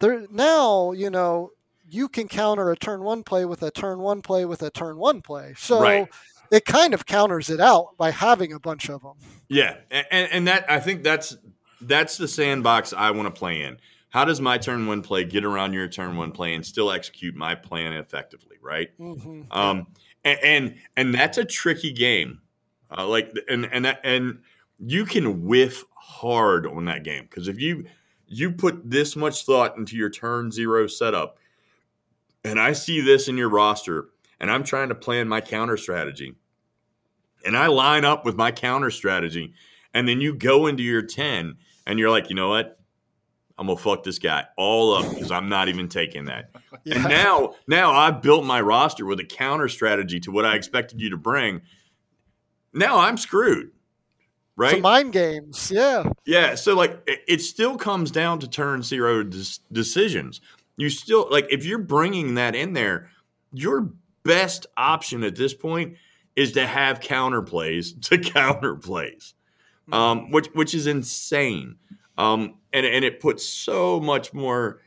there 0.00 0.26
now 0.30 0.92
you 0.92 1.10
know 1.10 1.52
you 1.92 2.08
can 2.08 2.26
counter 2.26 2.70
a 2.70 2.76
turn 2.76 3.02
one 3.02 3.22
play 3.22 3.44
with 3.44 3.62
a 3.62 3.70
turn 3.70 3.98
one 3.98 4.22
play 4.22 4.46
with 4.46 4.62
a 4.62 4.70
turn 4.70 4.96
one 4.96 5.20
play. 5.20 5.54
So 5.56 5.80
Right. 5.80 6.08
It 6.52 6.66
kind 6.66 6.94
of 6.94 7.06
counters 7.06 7.50
it 7.50 7.60
out 7.60 7.96
by 7.96 8.10
having 8.10 8.52
a 8.52 8.60
bunch 8.60 8.90
of 8.90 9.02
them. 9.02 9.14
Yeah, 9.48 9.78
and, 9.90 10.28
and 10.30 10.48
that 10.48 10.70
I 10.70 10.78
think 10.78 11.02
that's 11.02 11.36
that's 11.80 12.16
the 12.18 12.28
sandbox 12.28 12.92
I 12.92 13.10
want 13.10 13.34
to 13.34 13.36
play 13.36 13.62
in. 13.62 13.78
How 14.10 14.26
does 14.26 14.40
my 14.40 14.58
turn 14.58 14.86
one 14.86 15.02
play 15.02 15.24
get 15.24 15.44
around 15.44 15.72
your 15.72 15.88
turn 15.88 16.16
one 16.16 16.32
play 16.32 16.54
and 16.54 16.64
still 16.64 16.92
execute 16.92 17.34
my 17.34 17.54
plan 17.54 17.94
effectively? 17.94 18.56
Right. 18.62 18.90
hmm 18.98 19.42
Um, 19.50 19.86
and, 20.24 20.38
and 20.42 20.74
and 20.96 21.14
that's 21.14 21.38
a 21.38 21.44
tricky 21.44 21.92
game. 21.92 22.40
Uh, 22.96 23.06
like 23.06 23.34
and 23.48 23.68
and 23.72 23.86
that 23.86 24.00
and 24.04 24.40
you 24.78 25.06
can 25.06 25.46
whiff 25.46 25.82
hard 25.96 26.66
on 26.66 26.84
that 26.84 27.02
game 27.02 27.24
because 27.24 27.48
if 27.48 27.58
you 27.58 27.86
you 28.26 28.52
put 28.52 28.88
this 28.88 29.16
much 29.16 29.46
thought 29.46 29.76
into 29.78 29.96
your 29.96 30.10
turn 30.10 30.50
zero 30.52 30.86
setup, 30.86 31.38
and 32.44 32.60
I 32.60 32.72
see 32.72 33.00
this 33.00 33.28
in 33.28 33.38
your 33.38 33.48
roster, 33.48 34.08
and 34.40 34.50
I'm 34.50 34.64
trying 34.64 34.90
to 34.90 34.94
plan 34.94 35.28
my 35.28 35.40
counter 35.40 35.76
strategy, 35.76 36.34
and 37.44 37.56
I 37.56 37.66
line 37.66 38.04
up 38.04 38.24
with 38.24 38.36
my 38.36 38.50
counter 38.50 38.90
strategy, 38.90 39.54
and 39.94 40.08
then 40.08 40.20
you 40.20 40.34
go 40.34 40.66
into 40.66 40.82
your 40.82 41.02
ten, 41.02 41.56
and 41.86 41.98
you're 41.98 42.10
like, 42.10 42.30
you 42.30 42.36
know 42.36 42.48
what? 42.48 42.78
I'm 43.58 43.66
gonna 43.66 43.78
fuck 43.78 44.02
this 44.02 44.18
guy 44.18 44.46
all 44.56 44.94
up 44.94 45.08
because 45.10 45.30
I'm 45.30 45.48
not 45.48 45.68
even 45.68 45.88
taking 45.88 46.26
that. 46.26 46.50
Yeah. 46.84 46.96
And 46.96 47.04
now, 47.10 47.54
now 47.68 47.92
I've 47.92 48.22
built 48.22 48.44
my 48.44 48.60
roster 48.60 49.04
with 49.06 49.20
a 49.20 49.24
counter 49.24 49.68
strategy 49.68 50.18
to 50.20 50.32
what 50.32 50.44
I 50.44 50.56
expected 50.56 51.00
you 51.00 51.10
to 51.10 51.16
bring. 51.16 51.60
Now 52.72 52.98
I'm 52.98 53.16
screwed, 53.16 53.70
right? 54.56 54.72
So 54.72 54.80
mind 54.80 55.12
games, 55.12 55.70
yeah. 55.70 56.04
yeah. 56.24 56.56
So 56.56 56.74
like, 56.74 57.00
it, 57.06 57.20
it 57.28 57.40
still 57.40 57.76
comes 57.76 58.10
down 58.10 58.40
to 58.40 58.48
turn 58.48 58.82
zero 58.82 59.22
des- 59.22 59.60
decisions. 59.70 60.40
You 60.76 60.90
still 60.90 61.28
like 61.30 61.46
if 61.50 61.64
you're 61.64 61.78
bringing 61.78 62.34
that 62.34 62.56
in 62.56 62.72
there, 62.72 63.10
your 63.52 63.92
best 64.24 64.66
option 64.76 65.22
at 65.22 65.36
this 65.36 65.54
point 65.54 65.96
is 66.36 66.52
to 66.52 66.66
have 66.66 67.00
counter 67.00 67.42
plays 67.42 67.92
to 68.02 68.18
counter 68.18 68.74
plays, 68.76 69.34
um, 69.90 70.30
which 70.30 70.46
which 70.54 70.74
is 70.74 70.86
insane. 70.86 71.76
Um, 72.18 72.54
and 72.72 72.84
and 72.86 73.04
it 73.04 73.20
puts 73.20 73.44
so 73.44 74.00
much 74.00 74.32
more 74.34 74.80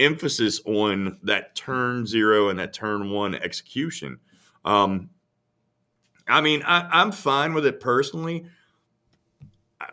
emphasis 0.00 0.60
on 0.64 1.18
that 1.22 1.54
turn 1.54 2.06
zero 2.06 2.48
and 2.48 2.58
that 2.58 2.72
turn 2.72 3.10
one 3.10 3.34
execution. 3.34 4.18
Um, 4.64 5.10
I 6.28 6.40
mean, 6.40 6.62
I, 6.64 6.88
I'm 7.00 7.10
fine 7.10 7.54
with 7.54 7.64
it 7.66 7.80
personally. 7.80 8.46
I, 9.80 9.88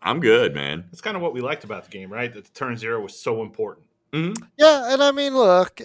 I'm 0.00 0.20
good, 0.20 0.54
man. 0.54 0.84
That's 0.90 1.00
kind 1.00 1.16
of 1.16 1.22
what 1.22 1.34
we 1.34 1.40
liked 1.40 1.64
about 1.64 1.84
the 1.84 1.90
game, 1.90 2.12
right? 2.12 2.32
That 2.32 2.44
the 2.44 2.52
turn 2.52 2.76
zero 2.76 3.00
was 3.02 3.18
so 3.18 3.42
important. 3.42 3.86
Mhm. 4.12 4.36
Yeah, 4.56 4.92
and 4.92 5.02
I 5.02 5.10
mean, 5.10 5.34
look, 5.34 5.80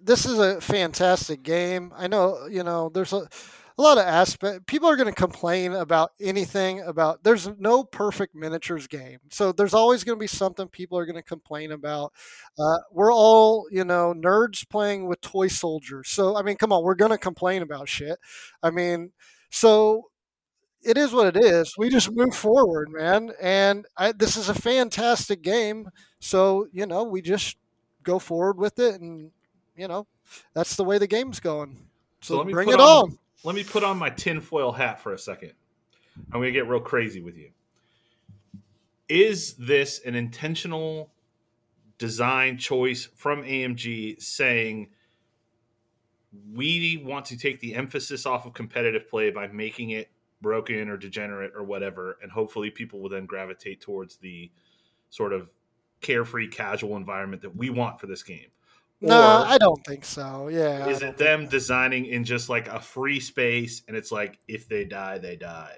this 0.00 0.24
is 0.24 0.38
a 0.38 0.60
fantastic 0.62 1.42
game. 1.42 1.92
I 1.94 2.06
know, 2.06 2.46
you 2.46 2.62
know, 2.64 2.88
there's 2.88 3.12
a, 3.12 3.28
a 3.78 3.82
lot 3.82 3.98
of 3.98 4.04
aspect. 4.04 4.66
People 4.66 4.88
are 4.88 4.96
going 4.96 5.08
to 5.08 5.12
complain 5.14 5.72
about 5.72 6.12
anything 6.20 6.80
about. 6.80 7.22
There's 7.24 7.48
no 7.58 7.84
perfect 7.84 8.34
miniatures 8.34 8.86
game, 8.86 9.18
so 9.30 9.52
there's 9.52 9.74
always 9.74 10.02
going 10.04 10.16
to 10.16 10.20
be 10.20 10.26
something 10.26 10.68
people 10.68 10.96
are 10.98 11.06
going 11.06 11.16
to 11.16 11.22
complain 11.22 11.72
about. 11.72 12.12
Uh, 12.58 12.78
we're 12.90 13.12
all, 13.12 13.66
you 13.70 13.84
know, 13.84 14.14
nerds 14.16 14.68
playing 14.68 15.06
with 15.06 15.20
toy 15.20 15.48
soldiers. 15.48 16.08
So 16.08 16.36
I 16.36 16.42
mean, 16.42 16.56
come 16.56 16.72
on, 16.72 16.82
we're 16.82 16.94
going 16.94 17.10
to 17.10 17.18
complain 17.18 17.62
about 17.62 17.88
shit. 17.88 18.18
I 18.62 18.70
mean, 18.70 19.12
so 19.50 20.10
it 20.82 20.96
is 20.98 21.12
what 21.12 21.36
it 21.36 21.44
is. 21.44 21.74
We 21.76 21.90
just 21.90 22.10
move 22.12 22.34
forward, 22.34 22.88
man. 22.90 23.32
And 23.40 23.86
I, 23.96 24.12
this 24.12 24.36
is 24.36 24.48
a 24.48 24.54
fantastic 24.54 25.42
game. 25.42 25.90
So 26.20 26.68
you 26.72 26.86
know, 26.86 27.04
we 27.04 27.22
just 27.22 27.56
go 28.02 28.18
forward 28.18 28.58
with 28.58 28.78
it, 28.78 29.00
and 29.00 29.30
you 29.76 29.88
know, 29.88 30.06
that's 30.54 30.76
the 30.76 30.84
way 30.84 30.98
the 30.98 31.06
game's 31.06 31.40
going. 31.40 31.88
So 32.22 32.34
So, 32.34 32.38
let 32.38 32.46
me 32.46 32.52
bring 32.52 32.68
it 32.70 32.80
on- 32.80 33.10
on. 33.10 33.18
Let 33.46 33.54
me 33.54 33.62
put 33.62 33.84
on 33.84 33.96
my 33.96 34.10
tinfoil 34.10 34.72
hat 34.72 34.98
for 34.98 35.12
a 35.12 35.18
second. 35.18 35.52
I'm 36.32 36.40
going 36.40 36.46
to 36.46 36.50
get 36.50 36.66
real 36.66 36.80
crazy 36.80 37.20
with 37.20 37.36
you. 37.36 37.50
Is 39.08 39.54
this 39.54 40.00
an 40.00 40.16
intentional 40.16 41.12
design 41.96 42.58
choice 42.58 43.04
from 43.14 43.44
AMG 43.44 44.20
saying 44.20 44.88
we 46.52 47.00
want 47.06 47.26
to 47.26 47.38
take 47.38 47.60
the 47.60 47.76
emphasis 47.76 48.26
off 48.26 48.46
of 48.46 48.52
competitive 48.52 49.08
play 49.08 49.30
by 49.30 49.46
making 49.46 49.90
it 49.90 50.10
broken 50.40 50.88
or 50.88 50.96
degenerate 50.96 51.52
or 51.54 51.62
whatever, 51.62 52.18
and 52.20 52.32
hopefully 52.32 52.70
people 52.70 52.98
will 52.98 53.10
then 53.10 53.26
gravitate 53.26 53.80
towards 53.80 54.16
the 54.16 54.50
sort 55.08 55.32
of 55.32 55.48
carefree, 56.00 56.48
casual 56.48 56.96
environment 56.96 57.42
that 57.42 57.54
we 57.54 57.70
want 57.70 58.00
for 58.00 58.08
this 58.08 58.24
game? 58.24 58.48
No, 59.00 59.14
Or- 59.14 59.46
I 59.46 59.58
don't 59.58 59.84
think 59.86 60.04
so. 60.04 60.48
Yeah. 60.48 60.86
Is 60.88 61.00
don't 61.00 61.08
it 61.10 61.16
think- 61.16 61.18
them 61.18 61.46
designing 61.48 62.06
in 62.06 62.24
just 62.24 62.48
like 62.48 62.66
a 62.68 62.80
free 62.80 63.20
space 63.20 63.82
and 63.88 63.96
it's 63.96 64.10
like 64.10 64.38
if 64.48 64.68
they 64.68 64.84
die 64.84 65.18
they 65.18 65.36
die 65.36 65.76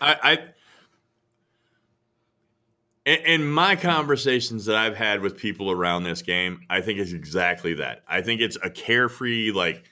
I, 0.00 0.16
I 0.22 0.38
in, 3.06 3.18
in 3.24 3.50
my 3.50 3.74
conversations 3.74 4.66
that 4.66 4.76
I've 4.76 4.96
had 4.96 5.22
with 5.22 5.38
people 5.38 5.70
around 5.70 6.02
this 6.02 6.20
game, 6.20 6.60
I 6.68 6.82
think 6.82 6.98
it's 6.98 7.12
exactly 7.12 7.72
that. 7.74 8.02
I 8.06 8.20
think 8.20 8.42
it's 8.42 8.58
a 8.62 8.68
carefree, 8.68 9.50
like, 9.52 9.82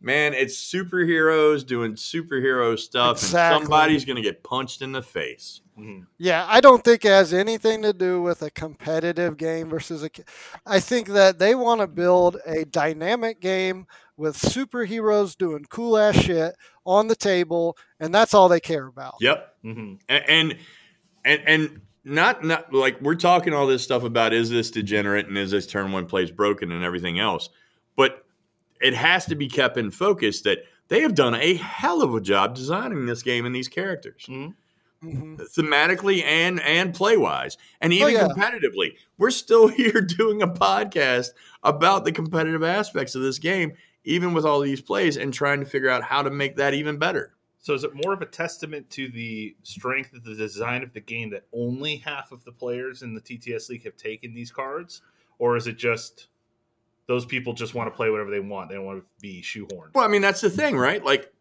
man, 0.00 0.34
it's 0.34 0.56
superheroes 0.56 1.66
doing 1.66 1.94
superhero 1.94 2.78
stuff, 2.78 3.18
Exactly. 3.18 3.56
and 3.56 3.64
somebody's 3.64 4.04
going 4.04 4.16
to 4.16 4.22
get 4.22 4.42
punched 4.42 4.82
in 4.82 4.92
the 4.92 5.02
face. 5.02 5.60
Yeah, 6.16 6.46
I 6.48 6.62
don't 6.62 6.82
think 6.82 7.04
it 7.04 7.08
has 7.10 7.34
anything 7.34 7.82
to 7.82 7.92
do 7.92 8.22
with 8.22 8.40
a 8.40 8.50
competitive 8.50 9.36
game 9.36 9.68
versus 9.68 10.02
a. 10.02 10.08
I 10.64 10.80
think 10.80 11.08
that 11.08 11.38
they 11.38 11.54
want 11.54 11.82
to 11.82 11.86
build 11.86 12.38
a 12.46 12.64
dynamic 12.64 13.40
game 13.40 13.86
with 14.16 14.38
superheroes 14.38 15.36
doing 15.36 15.66
cool 15.68 15.98
ass 15.98 16.16
shit 16.16 16.54
on 16.86 17.08
the 17.08 17.14
table, 17.16 17.76
and 18.00 18.14
that's 18.14 18.32
all 18.32 18.48
they 18.48 18.58
care 18.60 18.86
about. 18.86 19.16
Yep. 19.20 19.54
mm-hmm. 19.66 19.94
A- 20.08 20.30
and 20.30 20.56
and 21.26 21.42
and 21.46 21.80
not 22.04 22.42
not 22.42 22.72
like 22.72 22.98
we're 23.02 23.14
talking 23.14 23.52
all 23.52 23.66
this 23.66 23.82
stuff 23.82 24.02
about 24.02 24.32
is 24.32 24.48
this 24.48 24.70
degenerate 24.70 25.26
and 25.26 25.36
is 25.36 25.50
this 25.50 25.66
turn 25.66 25.92
one 25.92 26.06
plays 26.06 26.30
broken 26.30 26.70
and 26.70 26.84
everything 26.84 27.18
else 27.18 27.48
but 27.96 28.24
it 28.80 28.94
has 28.94 29.26
to 29.26 29.34
be 29.34 29.48
kept 29.48 29.76
in 29.76 29.90
focus 29.90 30.42
that 30.42 30.58
they 30.88 31.00
have 31.02 31.14
done 31.14 31.34
a 31.34 31.54
hell 31.54 32.02
of 32.02 32.14
a 32.14 32.20
job 32.20 32.54
designing 32.54 33.06
this 33.06 33.22
game 33.22 33.44
and 33.46 33.54
these 33.54 33.68
characters. 33.68 34.24
Hmm? 34.26 34.48
Thematically 35.04 36.22
and 36.24 36.60
and 36.60 36.94
play 36.94 37.16
wise 37.16 37.56
and 37.80 37.92
Oh, 37.92 37.96
even 37.96 38.14
yeah. 38.14 38.28
competitively. 38.28 38.94
We're 39.18 39.30
still 39.30 39.68
here 39.82 40.00
doing 40.00 40.42
a 40.42 40.48
podcast 40.48 41.28
about 41.62 42.04
the 42.04 42.12
competitive 42.12 42.62
aspects 42.62 43.14
of 43.14 43.22
this 43.22 43.38
game 43.38 43.72
even 44.04 44.32
with 44.32 44.44
all 44.44 44.60
these 44.60 44.80
plays 44.80 45.16
and 45.16 45.34
trying 45.34 45.58
to 45.58 45.66
figure 45.66 45.90
out 45.90 46.00
how 46.04 46.22
to 46.22 46.30
make 46.30 46.54
that 46.56 46.72
even 46.74 46.96
better. 46.96 47.34
So 47.58 47.74
is 47.74 47.82
it 47.82 47.90
more 48.04 48.12
of 48.12 48.22
a 48.22 48.26
testament 48.26 48.88
to 48.90 49.08
the 49.08 49.56
strength 49.64 50.12
of 50.14 50.22
the 50.22 50.36
design 50.36 50.84
of 50.84 50.92
the 50.92 51.00
game 51.00 51.30
that 51.30 51.42
only 51.52 51.96
half 51.96 52.30
of 52.30 52.44
the 52.44 52.52
players 52.52 53.02
in 53.02 53.14
the 53.14 53.20
tts 53.20 53.68
league 53.68 53.82
have 53.82 53.96
taken 53.96 54.32
these 54.32 54.52
cards? 54.52 55.02
Or 55.40 55.56
is 55.56 55.66
it 55.66 55.76
just 55.76 56.28
those 57.06 57.24
people 57.24 57.52
just 57.52 57.74
want 57.74 57.90
to 57.90 57.96
play 57.96 58.10
whatever 58.10 58.30
they 58.30 58.40
want 58.40 58.68
they 58.68 58.74
don't 58.74 58.84
want 58.84 59.00
to 59.02 59.06
be 59.20 59.42
shoehorned 59.42 59.94
Well, 59.94 60.04
I 60.04 60.08
mean, 60.08 60.22
that's 60.22 60.40
the 60.40 60.50
thing, 60.50 60.76
right? 60.76 61.04
Like, 61.04 61.32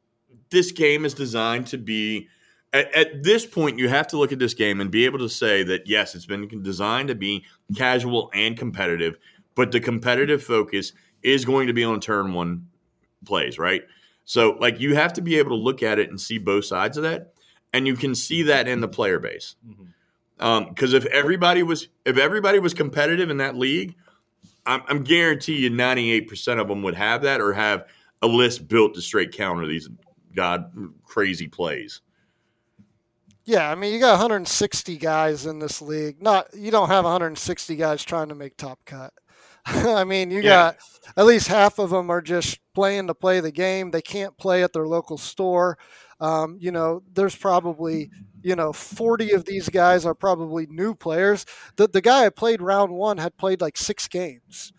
this 0.49 0.71
game 0.71 1.05
is 1.05 1.13
designed 1.13 1.67
to 1.67 1.77
be. 1.77 2.27
At, 2.73 2.93
at 2.93 3.23
this 3.23 3.45
point, 3.45 3.79
you 3.79 3.87
have 3.87 4.07
to 4.07 4.17
look 4.17 4.31
at 4.31 4.39
this 4.39 4.53
game 4.53 4.81
and 4.81 4.91
be 4.91 5.05
able 5.05 5.19
to 5.19 5.29
say 5.29 5.63
that 5.63 5.87
yes, 5.87 6.13
it's 6.13 6.25
been 6.25 6.61
designed 6.61 7.07
to 7.07 7.15
be 7.15 7.45
casual 7.75 8.29
and 8.33 8.57
competitive, 8.57 9.17
but 9.55 9.71
the 9.71 9.79
competitive 9.79 10.43
focus 10.43 10.91
is 11.23 11.45
going 11.45 11.67
to 11.67 11.73
be 11.73 11.83
on 11.83 11.99
turn 11.99 12.33
one 12.33 12.67
plays, 13.25 13.57
right? 13.57 13.83
So, 14.25 14.57
like, 14.59 14.79
you 14.79 14.95
have 14.95 15.13
to 15.13 15.21
be 15.21 15.37
able 15.37 15.51
to 15.51 15.55
look 15.55 15.83
at 15.83 15.99
it 15.99 16.09
and 16.09 16.19
see 16.19 16.37
both 16.37 16.65
sides 16.65 16.97
of 16.97 17.03
that, 17.03 17.33
and 17.73 17.87
you 17.87 17.95
can 17.95 18.13
see 18.15 18.43
that 18.43 18.67
in 18.67 18.81
the 18.81 18.87
player 18.87 19.19
base. 19.19 19.55
Mm-hmm. 19.67 19.83
Um, 20.37 20.65
because 20.69 20.93
if 20.93 21.05
everybody 21.05 21.63
was 21.63 21.87
if 22.03 22.17
everybody 22.17 22.59
was 22.59 22.73
competitive 22.73 23.29
in 23.29 23.37
that 23.37 23.55
league, 23.55 23.95
I'm, 24.65 24.81
I'm 24.87 25.03
guarantee 25.03 25.57
you 25.57 25.69
98 25.69 26.27
percent 26.27 26.59
of 26.59 26.67
them 26.67 26.81
would 26.83 26.95
have 26.95 27.21
that 27.23 27.41
or 27.41 27.53
have 27.53 27.85
a 28.21 28.27
list 28.27 28.67
built 28.67 28.93
to 28.95 29.01
straight 29.01 29.31
counter 29.31 29.65
these 29.67 29.89
god 30.35 30.71
crazy 31.03 31.47
plays. 31.47 32.01
Yeah, 33.45 33.69
I 33.69 33.75
mean, 33.75 33.93
you 33.93 33.99
got 33.99 34.13
160 34.13 34.97
guys 34.97 35.45
in 35.45 35.59
this 35.59 35.81
league. 35.81 36.21
Not 36.21 36.47
you 36.55 36.71
don't 36.71 36.89
have 36.89 37.03
160 37.03 37.75
guys 37.75 38.03
trying 38.03 38.29
to 38.29 38.35
make 38.35 38.57
top 38.57 38.79
cut. 38.85 39.13
I 39.65 40.03
mean, 40.03 40.31
you 40.31 40.41
Yeah. 40.41 40.49
got 40.49 40.77
at 41.15 41.25
least 41.25 41.47
half 41.47 41.77
of 41.79 41.91
them 41.91 42.09
are 42.09 42.21
just 42.21 42.59
playing 42.73 43.07
to 43.07 43.13
play 43.13 43.39
the 43.39 43.51
game. 43.51 43.91
They 43.91 44.01
can't 44.01 44.35
play 44.37 44.63
at 44.63 44.73
their 44.73 44.87
local 44.87 45.17
store. 45.17 45.77
Um, 46.19 46.57
you 46.59 46.71
know, 46.71 47.03
there's 47.13 47.35
probably 47.35 48.09
you 48.45 48.55
know 48.55 48.71
40 48.71 49.31
of 49.31 49.45
these 49.45 49.69
guys 49.69 50.05
are 50.05 50.13
probably 50.13 50.67
new 50.67 50.93
players. 50.93 51.47
The 51.77 51.87
the 51.87 51.99
guy 52.01 52.25
I 52.25 52.29
played 52.29 52.61
round 52.61 52.93
one 52.93 53.17
had 53.17 53.35
played 53.37 53.59
like 53.59 53.75
six 53.75 54.07
games. 54.07 54.71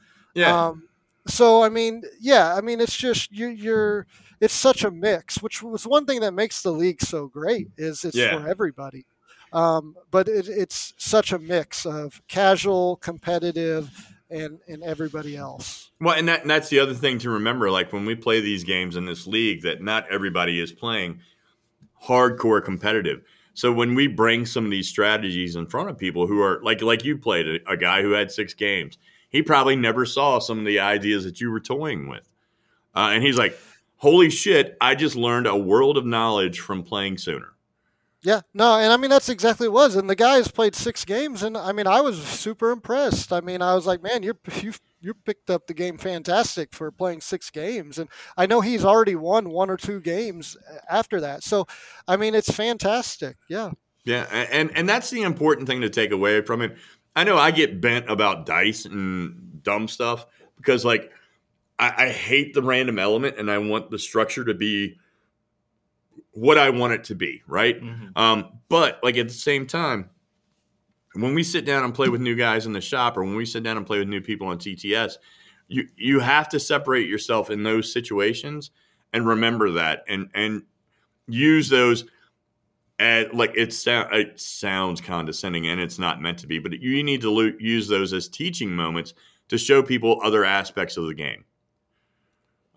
Um, 0.68 0.88
so 1.26 1.64
I 1.64 1.68
mean, 1.68 2.02
yeah, 2.20 2.54
I 2.54 2.60
mean, 2.60 2.80
it's 2.80 2.96
just 2.96 3.32
you, 3.32 3.48
you're. 3.48 4.06
It's 4.40 4.54
such 4.54 4.84
a 4.84 4.90
mix, 4.90 5.42
which 5.42 5.62
was 5.62 5.86
one 5.86 6.04
thing 6.04 6.20
that 6.20 6.34
makes 6.34 6.62
the 6.62 6.70
league 6.70 7.00
so 7.02 7.26
great. 7.26 7.68
Is 7.76 8.04
it's 8.04 8.16
Yeah. 8.16 8.38
for 8.38 8.48
everybody, 8.48 9.06
um, 9.52 9.96
but 10.10 10.28
it, 10.28 10.46
it's 10.46 10.92
such 10.98 11.32
a 11.32 11.38
mix 11.38 11.86
of 11.86 12.22
casual, 12.28 12.96
competitive, 12.96 13.90
and 14.30 14.60
and 14.68 14.84
everybody 14.84 15.36
else. 15.36 15.90
Well, 16.00 16.14
and, 16.14 16.28
that, 16.28 16.42
and 16.42 16.50
that's 16.50 16.68
the 16.68 16.78
other 16.78 16.94
thing 16.94 17.18
to 17.20 17.30
remember. 17.30 17.70
Like 17.70 17.92
when 17.92 18.04
we 18.04 18.14
play 18.14 18.40
these 18.40 18.62
games 18.62 18.94
in 18.94 19.06
this 19.06 19.26
league, 19.26 19.62
that 19.62 19.82
not 19.82 20.06
everybody 20.08 20.60
is 20.60 20.70
playing 20.70 21.20
hardcore 22.04 22.62
competitive. 22.62 23.22
So 23.56 23.72
when 23.72 23.94
we 23.94 24.06
bring 24.06 24.44
some 24.44 24.66
of 24.66 24.70
these 24.70 24.86
strategies 24.86 25.56
in 25.56 25.66
front 25.66 25.88
of 25.88 25.96
people 25.96 26.26
who 26.26 26.42
are 26.42 26.60
like 26.62 26.82
like 26.82 27.06
you 27.06 27.16
played 27.16 27.62
a, 27.66 27.76
guy 27.78 28.02
who 28.02 28.10
had 28.10 28.30
six 28.30 28.52
games, 28.52 28.98
he 29.30 29.40
probably 29.40 29.76
never 29.76 30.04
saw 30.04 30.38
some 30.40 30.58
of 30.58 30.66
the 30.66 30.78
ideas 30.78 31.24
that 31.24 31.40
you 31.40 31.50
were 31.50 31.58
toying 31.58 32.06
with, 32.06 32.28
uh, 32.94 33.12
and 33.12 33.24
he's 33.24 33.38
like, 33.38 33.58
"Holy 33.96 34.28
shit! 34.28 34.76
I 34.78 34.94
just 34.94 35.16
learned 35.16 35.46
a 35.46 35.56
world 35.56 35.96
of 35.96 36.04
knowledge 36.04 36.60
from 36.60 36.82
playing 36.82 37.16
Sooner." 37.16 37.54
Yeah, 38.20 38.42
no, 38.52 38.76
and 38.76 38.92
I 38.92 38.98
mean 38.98 39.08
that's 39.08 39.30
exactly 39.30 39.68
what 39.68 39.84
it 39.84 39.84
was. 39.84 39.96
And 39.96 40.10
the 40.10 40.16
guy 40.16 40.34
has 40.36 40.48
played 40.48 40.74
six 40.74 41.06
games, 41.06 41.42
and 41.42 41.56
I 41.56 41.72
mean 41.72 41.86
I 41.86 42.02
was 42.02 42.22
super 42.22 42.70
impressed. 42.70 43.32
I 43.32 43.40
mean 43.40 43.62
I 43.62 43.74
was 43.74 43.86
like, 43.86 44.02
man, 44.02 44.22
you're 44.22 44.36
you 44.60 44.74
you 45.06 45.14
picked 45.14 45.48
up 45.48 45.66
the 45.66 45.74
game 45.74 45.96
fantastic 45.96 46.74
for 46.74 46.90
playing 46.90 47.20
six 47.20 47.48
games, 47.50 47.98
and 47.98 48.10
I 48.36 48.46
know 48.46 48.60
he's 48.60 48.84
already 48.84 49.14
won 49.14 49.50
one 49.50 49.70
or 49.70 49.76
two 49.76 50.00
games 50.00 50.56
after 50.90 51.20
that. 51.20 51.44
So, 51.44 51.66
I 52.08 52.16
mean 52.16 52.34
it's 52.34 52.52
fantastic. 52.52 53.36
Yeah. 53.48 53.70
Yeah, 54.04 54.24
and 54.30 54.70
and 54.76 54.88
that's 54.88 55.10
the 55.10 55.22
important 55.22 55.66
thing 55.66 55.80
to 55.80 55.90
take 55.90 56.12
away 56.12 56.40
from 56.42 56.62
it. 56.62 56.76
I 57.16 57.24
know 57.24 57.38
I 57.38 57.50
get 57.50 57.80
bent 57.80 58.08
about 58.08 58.46
dice 58.46 58.84
and 58.84 59.62
dumb 59.64 59.88
stuff 59.88 60.26
because 60.58 60.84
like 60.84 61.10
I, 61.78 62.04
I 62.04 62.08
hate 62.10 62.54
the 62.54 62.62
random 62.62 62.98
element, 62.98 63.36
and 63.38 63.50
I 63.50 63.58
want 63.58 63.90
the 63.90 63.98
structure 63.98 64.44
to 64.44 64.54
be 64.54 64.98
what 66.32 66.58
I 66.58 66.70
want 66.70 66.92
it 66.92 67.04
to 67.04 67.14
be, 67.14 67.42
right? 67.48 67.82
Mm-hmm. 67.82 68.16
Um, 68.16 68.58
but 68.68 69.00
like 69.02 69.16
at 69.16 69.28
the 69.28 69.34
same 69.34 69.66
time, 69.66 70.10
when 71.16 71.34
we 71.34 71.42
sit 71.42 71.64
down 71.64 71.84
and 71.84 71.94
play 71.94 72.08
with 72.08 72.20
new 72.20 72.36
guys 72.36 72.66
in 72.66 72.72
the 72.72 72.80
shop, 72.80 73.16
or 73.16 73.24
when 73.24 73.36
we 73.36 73.46
sit 73.46 73.62
down 73.62 73.76
and 73.76 73.86
play 73.86 73.98
with 73.98 74.08
new 74.08 74.20
people 74.20 74.48
on 74.48 74.58
TTS, 74.58 75.16
you 75.68 75.88
you 75.96 76.20
have 76.20 76.48
to 76.50 76.60
separate 76.60 77.08
yourself 77.08 77.50
in 77.50 77.62
those 77.62 77.92
situations 77.92 78.70
and 79.12 79.26
remember 79.26 79.72
that, 79.72 80.04
and 80.08 80.28
and 80.34 80.62
use 81.26 81.68
those. 81.68 82.04
At, 82.98 83.34
like 83.34 83.50
it, 83.54 83.76
it 83.86 84.40
sounds 84.40 85.02
condescending 85.02 85.66
and 85.66 85.78
it's 85.78 85.98
not 85.98 86.22
meant 86.22 86.38
to 86.38 86.46
be, 86.46 86.58
but 86.58 86.80
you 86.80 87.02
need 87.02 87.20
to 87.20 87.30
lo- 87.30 87.52
use 87.58 87.88
those 87.88 88.14
as 88.14 88.26
teaching 88.26 88.74
moments 88.74 89.12
to 89.48 89.58
show 89.58 89.82
people 89.82 90.18
other 90.24 90.46
aspects 90.46 90.96
of 90.96 91.06
the 91.06 91.12
game. 91.12 91.44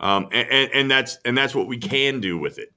Um, 0.01 0.27
and, 0.33 0.49
and, 0.49 0.71
and 0.73 0.91
that's 0.91 1.19
and 1.25 1.37
that's 1.37 1.55
what 1.55 1.67
we 1.67 1.77
can 1.77 2.19
do 2.19 2.37
with 2.37 2.57
it. 2.57 2.73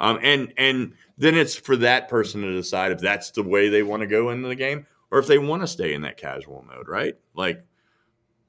Um, 0.00 0.18
and 0.22 0.52
and 0.56 0.94
then 1.16 1.34
it's 1.34 1.54
for 1.54 1.76
that 1.76 2.08
person 2.08 2.42
to 2.42 2.52
decide 2.52 2.92
if 2.92 3.00
that's 3.00 3.30
the 3.32 3.42
way 3.42 3.68
they 3.68 3.82
want 3.82 4.02
to 4.02 4.06
go 4.06 4.30
into 4.30 4.48
the 4.48 4.54
game 4.54 4.86
or 5.10 5.18
if 5.18 5.26
they 5.26 5.38
want 5.38 5.62
to 5.62 5.66
stay 5.66 5.94
in 5.94 6.02
that 6.02 6.16
casual 6.16 6.64
mode, 6.68 6.88
right? 6.88 7.14
Like, 7.34 7.64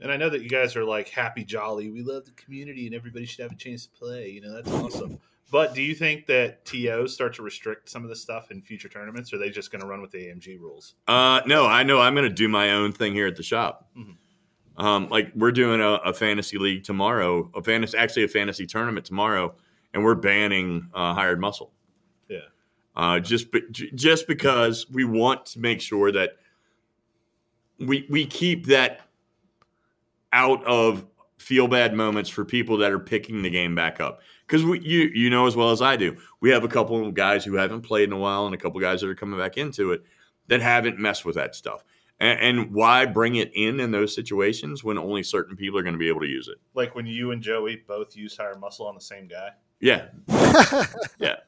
and 0.01 0.11
I 0.11 0.17
know 0.17 0.29
that 0.29 0.41
you 0.41 0.49
guys 0.49 0.75
are 0.75 0.85
like 0.85 1.09
happy, 1.09 1.43
jolly. 1.43 1.89
We 1.89 2.03
love 2.03 2.25
the 2.25 2.31
community, 2.31 2.85
and 2.85 2.95
everybody 2.95 3.25
should 3.25 3.43
have 3.43 3.51
a 3.51 3.55
chance 3.55 3.85
to 3.85 3.91
play. 3.91 4.29
You 4.29 4.41
know, 4.41 4.53
that's 4.53 4.71
awesome. 4.71 5.19
But 5.51 5.73
do 5.73 5.81
you 5.81 5.95
think 5.95 6.27
that 6.27 6.63
TOs 6.65 7.13
start 7.13 7.33
to 7.35 7.41
restrict 7.41 7.89
some 7.89 8.03
of 8.03 8.09
this 8.09 8.21
stuff 8.21 8.51
in 8.51 8.61
future 8.61 8.87
tournaments, 8.87 9.33
or 9.33 9.37
are 9.37 9.39
they 9.39 9.49
just 9.49 9.71
going 9.71 9.81
to 9.81 9.87
run 9.87 10.01
with 10.01 10.11
the 10.11 10.19
AMG 10.19 10.59
rules? 10.59 10.93
Uh, 11.07 11.41
no, 11.47 11.65
I 11.65 11.83
know 11.83 11.99
I'm 11.99 12.13
going 12.13 12.29
to 12.29 12.33
do 12.33 12.47
my 12.47 12.71
own 12.71 12.91
thing 12.91 13.13
here 13.13 13.25
at 13.25 13.35
the 13.35 13.43
shop. 13.43 13.89
Mm-hmm. 13.97 14.85
Um, 14.85 15.09
like 15.09 15.31
we're 15.35 15.51
doing 15.51 15.81
a, 15.81 15.93
a, 15.95 16.13
fantasy 16.13 16.57
league 16.57 16.85
tomorrow, 16.85 17.51
a 17.53 17.61
fantasy 17.61 17.97
actually 17.97 18.23
a 18.23 18.29
fantasy 18.29 18.65
tournament 18.65 19.05
tomorrow 19.05 19.53
and 19.93 20.03
we're 20.03 20.15
banning 20.15 20.89
uh, 20.93 21.13
hired 21.13 21.39
muscle. 21.39 21.71
Yeah. 22.27 22.39
Uh, 22.95 23.19
just 23.19 23.51
be, 23.51 23.61
just 23.71 24.27
because 24.27 24.89
we 24.89 25.05
want 25.05 25.45
to 25.47 25.59
make 25.59 25.81
sure 25.81 26.11
that 26.11 26.37
we 27.79 28.05
we 28.09 28.25
keep 28.25 28.65
that 28.67 29.01
out 30.33 30.63
of 30.65 31.05
feel 31.37 31.67
bad 31.67 31.93
moments 31.93 32.29
for 32.29 32.43
people 32.43 32.77
that 32.77 32.91
are 32.91 32.99
picking 32.99 33.41
the 33.41 33.49
game 33.49 33.73
back 33.73 34.01
up 34.01 34.21
because 34.45 34.63
we 34.65 34.79
you 34.81 35.09
you 35.13 35.29
know 35.29 35.47
as 35.47 35.55
well 35.55 35.71
as 35.71 35.81
I 35.81 35.95
do 35.95 36.17
we 36.41 36.49
have 36.49 36.63
a 36.65 36.67
couple 36.67 37.05
of 37.05 37.13
guys 37.13 37.45
who 37.45 37.55
haven't 37.55 37.81
played 37.81 38.09
in 38.09 38.13
a 38.13 38.17
while 38.17 38.45
and 38.45 38.53
a 38.53 38.57
couple 38.57 38.77
of 38.77 38.81
guys 38.81 39.01
that 39.01 39.09
are 39.09 39.15
coming 39.15 39.39
back 39.39 39.57
into 39.57 39.93
it 39.93 40.03
that 40.47 40.61
haven't 40.61 40.99
messed 40.99 41.23
with 41.23 41.35
that 41.35 41.55
stuff 41.55 41.85
and, 42.19 42.39
and 42.39 42.73
why 42.73 43.05
bring 43.05 43.35
it 43.35 43.51
in 43.55 43.79
in 43.79 43.91
those 43.91 44.13
situations 44.13 44.83
when 44.83 44.97
only 44.97 45.23
certain 45.23 45.55
people 45.55 45.79
are 45.79 45.83
going 45.83 45.93
to 45.93 45.99
be 45.99 46.09
able 46.09 46.19
to 46.19 46.27
use 46.27 46.49
it 46.49 46.57
like 46.73 46.93
when 46.93 47.05
you 47.05 47.31
and 47.31 47.41
Joey 47.41 47.81
both 47.87 48.17
use 48.17 48.35
hired 48.35 48.59
muscle 48.59 48.85
on 48.85 48.95
the 48.95 49.01
same 49.01 49.27
guy 49.27 49.51
yeah. 49.79 50.07
yeah. 51.19 51.35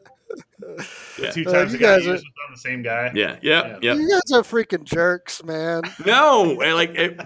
Yeah. 1.19 1.31
Two 1.31 1.43
times 1.43 1.71
uh, 1.71 1.77
you 1.77 1.79
guys 1.79 2.07
are, 2.07 2.15
on 2.15 2.51
the 2.51 2.57
same 2.57 2.81
guy. 2.81 3.11
Yeah, 3.13 3.37
yeah, 3.41 3.77
yeah. 3.81 3.93
You 3.93 4.09
guys 4.09 4.31
are 4.31 4.41
freaking 4.41 4.83
jerks, 4.83 5.43
man. 5.43 5.83
No, 6.05 6.55
like 6.57 6.95
it, 6.95 7.19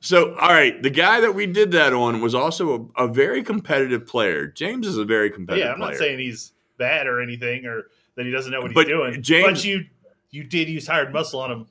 so. 0.00 0.34
All 0.36 0.48
right, 0.48 0.80
the 0.82 0.90
guy 0.90 1.20
that 1.20 1.34
we 1.34 1.46
did 1.46 1.72
that 1.72 1.92
on 1.92 2.20
was 2.20 2.34
also 2.34 2.90
a, 2.96 3.04
a 3.04 3.08
very 3.08 3.42
competitive 3.42 4.06
player. 4.06 4.46
James 4.46 4.86
is 4.86 4.96
a 4.96 5.04
very 5.04 5.30
competitive. 5.30 5.66
Yeah, 5.66 5.72
I'm 5.72 5.78
player. 5.78 5.90
not 5.90 5.98
saying 5.98 6.18
he's 6.20 6.52
bad 6.78 7.06
or 7.06 7.20
anything, 7.20 7.66
or 7.66 7.88
that 8.16 8.24
he 8.24 8.32
doesn't 8.32 8.52
know 8.52 8.60
what 8.60 8.72
but 8.74 8.86
he's 8.86 8.94
doing. 8.94 9.22
James, 9.22 9.58
but 9.58 9.64
you 9.64 9.84
you 10.30 10.44
did 10.44 10.68
use 10.68 10.86
hired 10.86 11.12
muscle 11.12 11.40
on 11.40 11.50
him. 11.50 11.66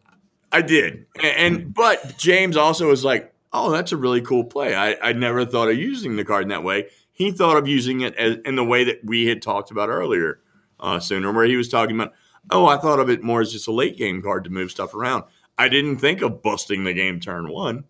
I 0.52 0.62
did, 0.62 1.06
and, 1.16 1.56
and 1.56 1.74
but 1.74 2.18
James 2.18 2.58
also 2.58 2.88
was 2.88 3.04
like, 3.04 3.34
"Oh, 3.52 3.72
that's 3.72 3.92
a 3.92 3.98
really 3.98 4.22
cool 4.22 4.44
play. 4.44 4.76
I 4.76 4.98
I 5.02 5.14
never 5.14 5.46
thought 5.46 5.70
of 5.70 5.78
using 5.78 6.16
the 6.18 6.26
card 6.26 6.44
in 6.44 6.50
that 6.50 6.64
way." 6.64 6.90
He 7.24 7.32
thought 7.32 7.58
of 7.58 7.68
using 7.68 8.02
it 8.02 8.16
as, 8.16 8.38
in 8.46 8.56
the 8.56 8.64
way 8.64 8.84
that 8.84 9.04
we 9.04 9.28
had 9.28 9.42
talked 9.42 9.72
about 9.72 9.90
earlier, 9.90 10.40
uh, 10.80 11.00
sooner, 11.00 11.32
where 11.32 11.46
he 11.46 11.56
was 11.56 11.70
talking 11.70 11.96
about, 11.96 12.14
oh, 12.52 12.66
I 12.66 12.78
thought 12.78 13.00
of 13.00 13.10
it 13.10 13.24
more 13.24 13.42
as 13.42 13.52
just 13.52 13.68
a 13.68 13.72
late 13.72 13.98
game 13.98 14.22
card 14.22 14.44
to 14.44 14.50
move 14.50 14.72
stuff 14.72 14.94
around. 14.94 15.24
I 15.58 15.70
didn't 15.70 15.98
think 15.98 16.22
of 16.22 16.42
busting 16.42 16.84
the 16.84 16.94
game 16.94 17.20
turn 17.20 17.50
one. 17.50 17.86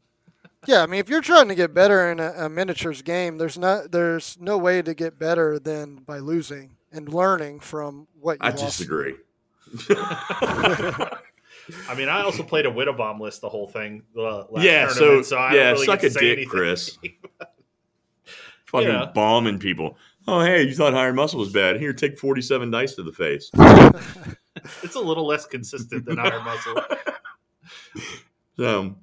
Yeah, 0.66 0.84
I 0.84 0.86
mean, 0.86 1.00
if 1.00 1.10
you're 1.10 1.22
trying 1.22 1.50
to 1.50 1.56
get 1.56 1.74
better 1.74 2.12
in 2.12 2.20
a, 2.20 2.34
a 2.38 2.50
miniatures 2.50 3.02
game, 3.02 3.38
there's 3.38 3.58
not 3.58 3.92
there's 3.92 4.38
no 4.40 4.58
way 4.58 4.82
to 4.82 4.94
get 4.94 5.20
better 5.20 5.60
than 5.60 5.98
by 5.98 6.20
losing 6.20 6.78
and 6.92 7.10
learning 7.10 7.60
from 7.60 8.08
what 8.20 8.34
you 8.34 8.40
I 8.42 8.50
lost. 8.52 8.78
disagree. 8.78 9.16
I 11.90 11.96
mean, 11.96 12.10
I 12.10 12.22
also 12.22 12.44
played 12.44 12.66
a 12.66 12.72
Widow 12.72 12.94
Bomb 12.94 13.20
list 13.20 13.42
the 13.42 13.50
whole 13.50 13.68
thing. 13.68 14.04
Uh, 14.18 14.44
yeah, 14.58 14.90
so, 14.90 15.22
so 15.22 15.38
yeah, 15.38 15.72
really 15.72 15.86
suck 15.86 16.04
a 16.04 16.10
dick, 16.10 16.22
anything. 16.22 16.50
Chris. 16.50 16.98
fucking 18.74 18.90
yeah. 18.90 19.12
bombing 19.14 19.60
people. 19.60 19.98
Oh, 20.28 20.42
hey, 20.42 20.64
you 20.64 20.74
thought 20.74 20.94
Hired 20.94 21.16
Muscle 21.16 21.40
was 21.40 21.52
bad. 21.52 21.80
Here, 21.80 21.94
take 21.94 22.18
47 22.18 22.72
dice 22.72 22.96
to 22.96 23.04
the 23.04 23.12
face. 23.14 23.50
it's 24.84 24.96
a 24.96 25.00
little 25.00 25.26
less 25.26 25.46
consistent 25.46 26.06
than 26.06 26.18
Hired 26.18 26.44
Muscle. 26.44 26.82
So, 28.56 28.96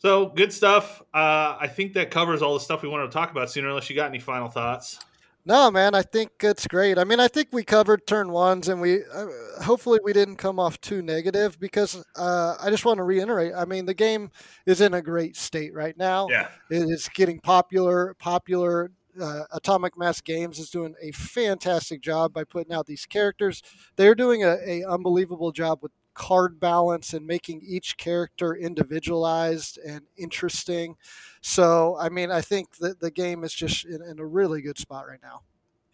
so 0.00 0.26
good 0.26 0.52
stuff. 0.52 1.00
Uh, 1.14 1.56
I 1.58 1.68
think 1.68 1.94
that 1.94 2.10
covers 2.10 2.42
all 2.42 2.52
the 2.52 2.60
stuff 2.60 2.82
we 2.82 2.88
wanted 2.90 3.06
to 3.06 3.12
talk 3.12 3.30
about 3.30 3.50
sooner, 3.50 3.68
unless 3.68 3.88
you 3.88 3.96
got 3.96 4.10
any 4.10 4.18
final 4.18 4.48
thoughts. 4.48 4.98
No, 5.46 5.70
man, 5.70 5.94
I 5.94 6.00
think 6.00 6.30
it's 6.40 6.66
great. 6.66 6.98
I 6.98 7.04
mean, 7.04 7.20
I 7.20 7.28
think 7.28 7.48
we 7.52 7.64
covered 7.64 8.06
turn 8.06 8.30
ones, 8.32 8.68
and 8.68 8.80
we 8.80 9.02
uh, 9.04 9.26
hopefully 9.62 10.00
we 10.02 10.14
didn't 10.14 10.36
come 10.36 10.58
off 10.58 10.80
too 10.80 11.02
negative 11.02 11.60
because 11.60 12.02
uh, 12.16 12.56
I 12.58 12.70
just 12.70 12.86
want 12.86 12.96
to 12.96 13.02
reiterate. 13.02 13.52
I 13.54 13.66
mean, 13.66 13.84
the 13.84 13.92
game 13.94 14.30
is 14.64 14.80
in 14.80 14.94
a 14.94 15.02
great 15.02 15.36
state 15.36 15.74
right 15.74 15.96
now. 15.98 16.28
Yeah, 16.30 16.48
it 16.70 16.88
is 16.88 17.08
getting 17.08 17.40
popular. 17.40 18.14
Popular. 18.14 18.90
Uh, 19.20 19.44
Atomic 19.52 19.96
Mass 19.96 20.20
Games 20.20 20.58
is 20.58 20.70
doing 20.70 20.96
a 21.00 21.12
fantastic 21.12 22.00
job 22.00 22.32
by 22.32 22.42
putting 22.42 22.72
out 22.72 22.86
these 22.86 23.06
characters. 23.06 23.62
They're 23.94 24.16
doing 24.16 24.42
a, 24.42 24.56
a 24.66 24.84
unbelievable 24.84 25.52
job 25.52 25.78
with 25.82 25.92
card 26.14 26.58
balance 26.60 27.12
and 27.12 27.26
making 27.26 27.62
each 27.66 27.96
character 27.96 28.54
individualized 28.54 29.78
and 29.86 30.02
interesting. 30.16 30.96
So, 31.40 31.96
I 32.00 32.08
mean, 32.08 32.30
I 32.30 32.40
think 32.40 32.76
that 32.76 33.00
the 33.00 33.10
game 33.10 33.44
is 33.44 33.52
just 33.52 33.84
in, 33.84 34.00
in 34.02 34.18
a 34.18 34.26
really 34.26 34.62
good 34.62 34.78
spot 34.78 35.06
right 35.06 35.20
now. 35.22 35.42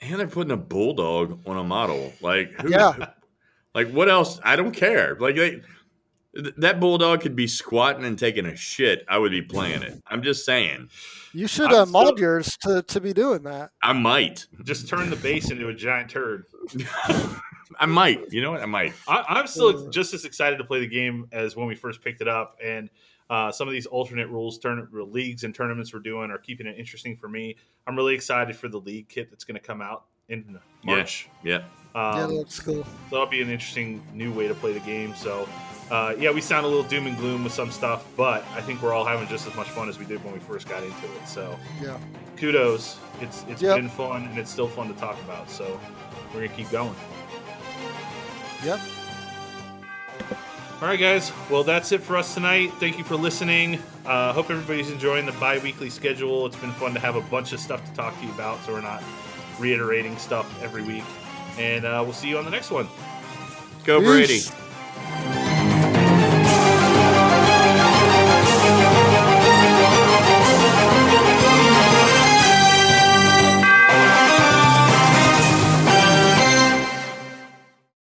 And 0.01 0.21
they're 0.21 0.29
putting 0.29 0.53
a 0.53 0.57
bulldog 0.57 1.41
on 1.47 1.57
a 1.57 1.65
model. 1.65 2.13
Like, 2.21 2.53
who, 2.61 2.71
yeah. 2.71 3.13
Like, 3.75 3.91
what 3.91 4.09
else? 4.09 4.41
I 4.45 4.57
don't 4.57 4.73
care. 4.73 5.17
Like, 5.19 5.37
they, 5.37 5.63
that 6.33 6.79
bulldog 6.79 7.21
could 7.21 7.35
be 7.35 7.47
squatting 7.47 8.05
and 8.05 8.19
taking 8.19 8.47
a 8.47 8.57
shit. 8.57 9.05
I 9.09 9.19
would 9.19 9.33
be 9.33 9.43
playing 9.43 9.83
it. 9.83 10.01
I'm 10.07 10.23
just 10.23 10.45
saying. 10.45 10.89
You 11.33 11.47
should 11.47 11.73
uh, 11.73 11.87
mod 11.87 12.19
yours 12.19 12.57
to, 12.63 12.83
to 12.83 13.01
be 13.01 13.13
doing 13.13 13.43
that. 13.43 13.71
I 13.83 13.93
might. 13.93 14.47
Just 14.65 14.89
turn 14.89 15.11
the 15.11 15.17
base 15.17 15.51
into 15.51 15.69
a 15.69 15.75
giant 15.75 16.11
turd. 16.11 16.47
I 17.79 17.87
might. 17.87 18.33
You 18.33 18.43
know 18.43 18.53
what? 18.53 18.63
I 18.63 18.67
might. 18.67 18.93
I, 19.09 19.41
am 19.41 19.47
still 19.47 19.89
just 19.91 20.15
as 20.15 20.25
excited 20.25 20.59
to 20.59 20.65
play 20.65 20.81
the 20.81 20.87
game 20.87 21.27
as 21.33 21.57
when 21.57 21.67
we 21.67 21.75
first 21.75 22.03
picked 22.03 22.21
it 22.21 22.29
up, 22.29 22.57
and 22.63 22.91
uh, 23.29 23.53
some 23.53 23.69
of 23.69 23.73
these 23.73 23.87
alternate 23.87 24.29
rules, 24.29 24.59
turn 24.59 24.87
leagues 24.93 25.45
and 25.45 25.55
tournaments 25.55 25.95
we're 25.95 26.01
doing 26.01 26.31
are 26.31 26.39
keeping 26.39 26.67
it 26.67 26.77
interesting 26.79 27.17
for 27.17 27.29
me. 27.29 27.57
I'm 27.87 27.97
really 27.97 28.15
excited 28.15 28.57
for 28.57 28.69
the 28.69 28.79
league 28.81 29.09
kit 29.09 29.31
that's 29.31 29.45
going 29.45 29.55
to 29.59 29.65
come 29.65 29.81
out 29.81 30.05
in 30.29 30.59
March. 30.85 31.29
Yeah, 31.43 31.59
yeah, 31.59 31.65
um, 31.95 32.17
yeah, 32.17 32.39
that's 32.39 32.61
cool. 32.61 32.85
So 32.85 32.91
that'll 33.11 33.27
be 33.27 33.43
an 33.43 33.51
interesting 33.51 34.03
new 34.15 34.33
way 34.33 34.49
to 34.49 34.55
play 34.55 34.73
the 34.73 34.81
game. 34.81 35.15
So, 35.15 35.49
uh, 35.91 36.15
yeah, 36.19 36.31
we 36.31 36.41
sound 36.41 36.65
a 36.65 36.69
little 36.69 36.85
doom 36.85 37.07
and 37.07 37.17
gloom 37.17 37.43
with 37.43 37.53
some 37.53 37.71
stuff, 37.71 38.07
but 38.17 38.45
I 38.55 38.61
think 38.61 38.83
we're 38.83 38.93
all 38.93 39.05
having 39.05 39.27
just 39.29 39.47
as 39.47 39.55
much 39.57 39.69
fun 39.69 39.89
as 39.89 39.99
we 39.99 40.05
did 40.05 40.23
when 40.25 40.33
we 40.33 40.39
first 40.41 40.69
got 40.69 40.83
into 40.83 41.07
it. 41.17 41.27
So, 41.27 41.59
yeah, 41.83 41.99
kudos. 42.37 42.99
It's 43.21 43.45
it's 43.49 43.61
yep. 43.61 43.77
been 43.77 43.89
fun 43.89 44.27
and 44.27 44.39
it's 44.39 44.51
still 44.51 44.69
fun 44.69 44.89
to 44.89 44.95
talk 45.01 45.21
about. 45.23 45.51
So, 45.51 45.81
we're 46.33 46.47
gonna 46.47 46.57
keep 46.57 46.71
going. 46.71 46.95
Yep. 48.65 48.81
All 50.81 50.89
right, 50.89 50.99
guys. 50.99 51.31
Well, 51.51 51.63
that's 51.63 51.93
it 51.93 52.01
for 52.01 52.17
us 52.17 52.33
tonight. 52.33 52.73
Thank 52.81 52.97
you 52.97 53.05
for 53.05 53.15
listening. 53.15 53.83
Uh, 54.07 54.33
hope 54.33 54.51
everybody's 54.51 54.91
enjoying 54.91 55.27
the 55.27 55.33
bi-weekly 55.33 55.91
schedule. 55.91 56.47
It's 56.47 56.57
been 56.57 56.73
fun 56.73 56.95
to 56.95 57.01
have 57.01 57.17
a 57.17 57.21
bunch 57.21 57.53
of 57.53 57.61
stuff 57.61 57.85
to 57.85 57.93
talk 57.95 58.19
to 58.19 58.25
you 58.25 58.33
about, 58.33 58.65
so 58.65 58.73
we're 58.73 58.81
not 58.81 59.03
reiterating 59.59 60.17
stuff 60.17 60.63
every 60.63 60.83
week. 60.83 61.05
And 61.59 61.85
uh, 61.85 62.01
we'll 62.05 62.13
see 62.13 62.29
you 62.29 62.39
on 62.39 62.45
the 62.45 62.51
next 62.51 62.71
one. 62.71 62.89
Go, 63.85 64.01
Peace. 64.01 64.51
Brady. 64.51 64.70